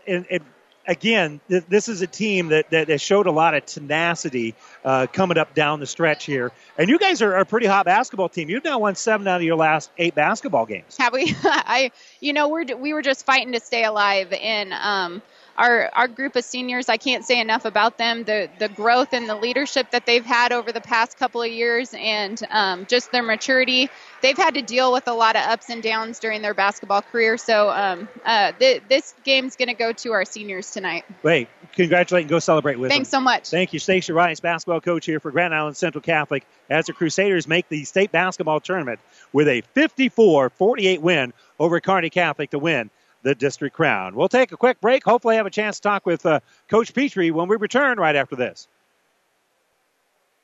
[0.06, 0.44] and, and
[0.86, 4.54] again, th- this is a team that, that showed a lot of tenacity
[4.84, 6.52] uh, coming up down the stretch here.
[6.76, 8.48] And you guys are a pretty hot basketball team.
[8.50, 10.96] You've now won seven out of your last eight basketball games.
[10.98, 11.34] Have we?
[11.44, 14.72] I, you know, we're we were just fighting to stay alive, in.
[14.72, 15.22] um,
[15.60, 18.24] our our group of seniors, I can't say enough about them.
[18.24, 21.94] The the growth and the leadership that they've had over the past couple of years,
[21.96, 23.90] and um, just their maturity.
[24.22, 27.36] They've had to deal with a lot of ups and downs during their basketball career.
[27.36, 31.04] So um, uh, th- this game's going to go to our seniors tonight.
[31.22, 33.20] Wait, congratulate and go celebrate with them Thanks them.
[33.20, 33.48] so much.
[33.48, 37.46] Thank you, Stacia Rice, basketball coach here for Grand Island Central Catholic, as the Crusaders
[37.46, 39.00] make the state basketball tournament
[39.32, 42.90] with a 54-48 win over Kearney Catholic to win
[43.22, 44.14] the district crown.
[44.14, 45.04] We'll take a quick break.
[45.04, 48.36] Hopefully, have a chance to talk with uh, Coach Petrie when we return right after
[48.36, 48.68] this.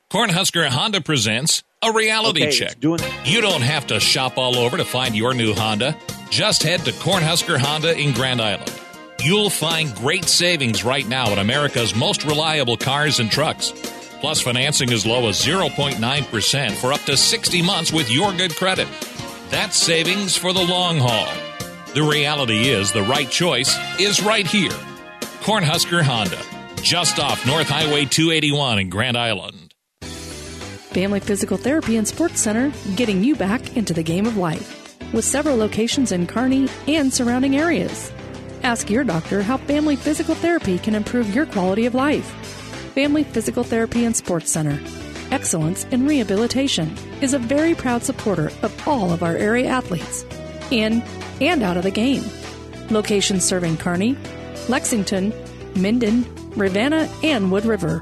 [0.09, 2.79] Cornhusker Honda presents a reality Okay, check.
[2.79, 5.97] doing- You don't have to shop all over to find your new Honda.
[6.29, 8.71] Just head to Cornhusker Honda in Grand Island.
[9.23, 13.71] You'll find great savings right now at America's most reliable cars and trucks.
[14.21, 18.87] Plus, financing as low as 0.9% for up to 60 months with your good credit.
[19.49, 21.27] That's savings for the long haul.
[21.97, 24.69] The reality is the right choice is right here.
[25.41, 26.39] Cornhusker Honda,
[26.83, 29.73] just off North Highway 281 in Grand Island.
[30.03, 34.95] Family Physical Therapy and Sports Center, getting you back into the game of life.
[35.11, 38.11] With several locations in Kearney and surrounding areas.
[38.61, 42.27] Ask your doctor how Family Physical Therapy can improve your quality of life.
[42.93, 44.79] Family Physical Therapy and Sports Center.
[45.31, 50.23] Excellence in Rehabilitation is a very proud supporter of all of our area athletes,
[50.71, 51.03] in
[51.41, 52.23] and out of the game.
[52.89, 54.17] Locations serving Kearney,
[54.69, 55.33] Lexington,
[55.75, 56.25] Minden,
[56.55, 58.01] Ravenna, and Wood River.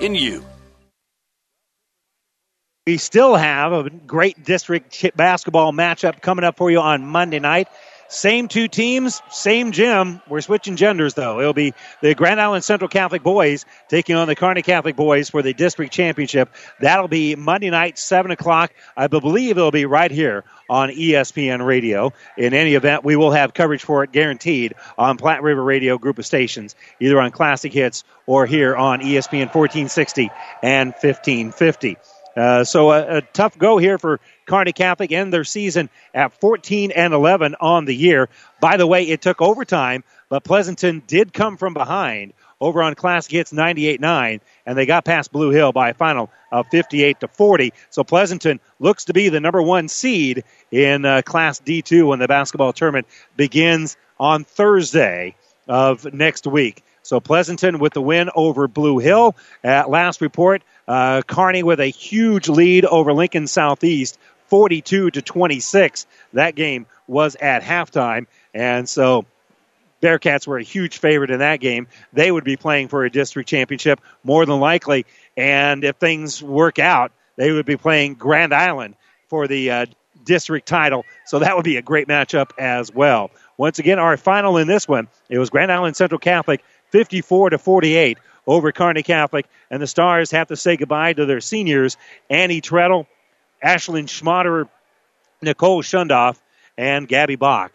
[0.00, 0.44] in you.
[2.86, 7.66] We still have a great district basketball matchup coming up for you on Monday night.
[8.08, 10.22] Same two teams, same gym.
[10.28, 11.40] We're switching genders though.
[11.40, 15.42] It'll be the Grand Island Central Catholic boys taking on the Kearney Catholic boys for
[15.42, 16.54] the district championship.
[16.80, 18.72] That'll be Monday night, seven o'clock.
[18.96, 22.12] I believe it'll be right here on ESPN Radio.
[22.36, 26.18] In any event, we will have coverage for it guaranteed on Platte River Radio group
[26.18, 30.30] of stations, either on Classic Hits or here on ESPN 1460
[30.62, 31.96] and 1550.
[32.36, 36.90] Uh, so a, a tough go here for Kearney Catholic end their season at 14
[36.90, 38.28] and 11 on the year.
[38.60, 43.32] By the way, it took overtime, but Pleasanton did come from behind over on Classic
[43.32, 47.72] Hits 98-9, and they got past Blue Hill by a final of 58 to 40.
[47.90, 52.28] So Pleasanton looks to be the number one seed in uh, Class D2 when the
[52.28, 53.06] basketball tournament
[53.36, 55.36] begins on Thursday
[55.68, 56.82] of next week.
[57.02, 59.36] So Pleasanton with the win over Blue Hill.
[59.62, 64.18] At last report, uh, Kearney with a huge lead over Lincoln Southeast,
[64.48, 66.06] 42 to 26.
[66.32, 69.24] That game was at halftime, and so
[70.02, 71.86] Bearcats were a huge favorite in that game.
[72.12, 75.06] They would be playing for a district championship more than likely,
[75.36, 78.96] and if things work out, they would be playing Grand Island
[79.28, 79.86] for the uh,
[80.24, 81.04] district title.
[81.24, 83.30] So that would be a great matchup as well.
[83.56, 87.58] Once again, our final in this one, it was Grand Island Central Catholic 54 to
[87.58, 91.96] 48 over Kearney Catholic, and the Stars have to say goodbye to their seniors,
[92.30, 93.06] Annie Treadle,
[93.64, 94.68] Ashlyn Schmaderer,
[95.42, 96.38] Nicole Shundoff,
[96.78, 97.72] and Gabby Bach.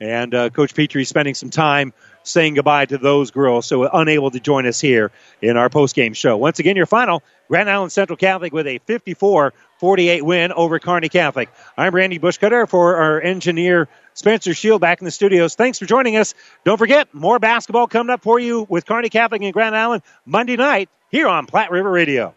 [0.00, 4.40] And uh, Coach Petrie spending some time saying goodbye to those girls, so unable to
[4.40, 5.10] join us here
[5.42, 6.36] in our post-game show.
[6.36, 11.50] Once again, your final, Grand Island Central Catholic with a 54-48 win over Kearney Catholic.
[11.76, 15.54] I'm Randy Bushcutter for our engineer Spencer Shield back in the studios.
[15.54, 16.34] Thanks for joining us.
[16.64, 20.56] Don't forget, more basketball coming up for you with Kearney Catholic and Grand Island Monday
[20.56, 22.34] night here on Platte River Radio.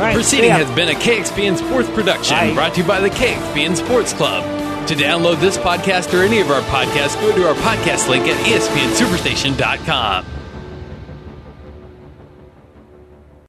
[0.00, 4.14] Right, Proceeding has been a KXPN Sports production brought to you by the KXPN Sports
[4.14, 4.42] Club.
[4.88, 8.36] To download this podcast or any of our podcasts, go to our podcast link at
[8.46, 10.24] espnsuperstation.com.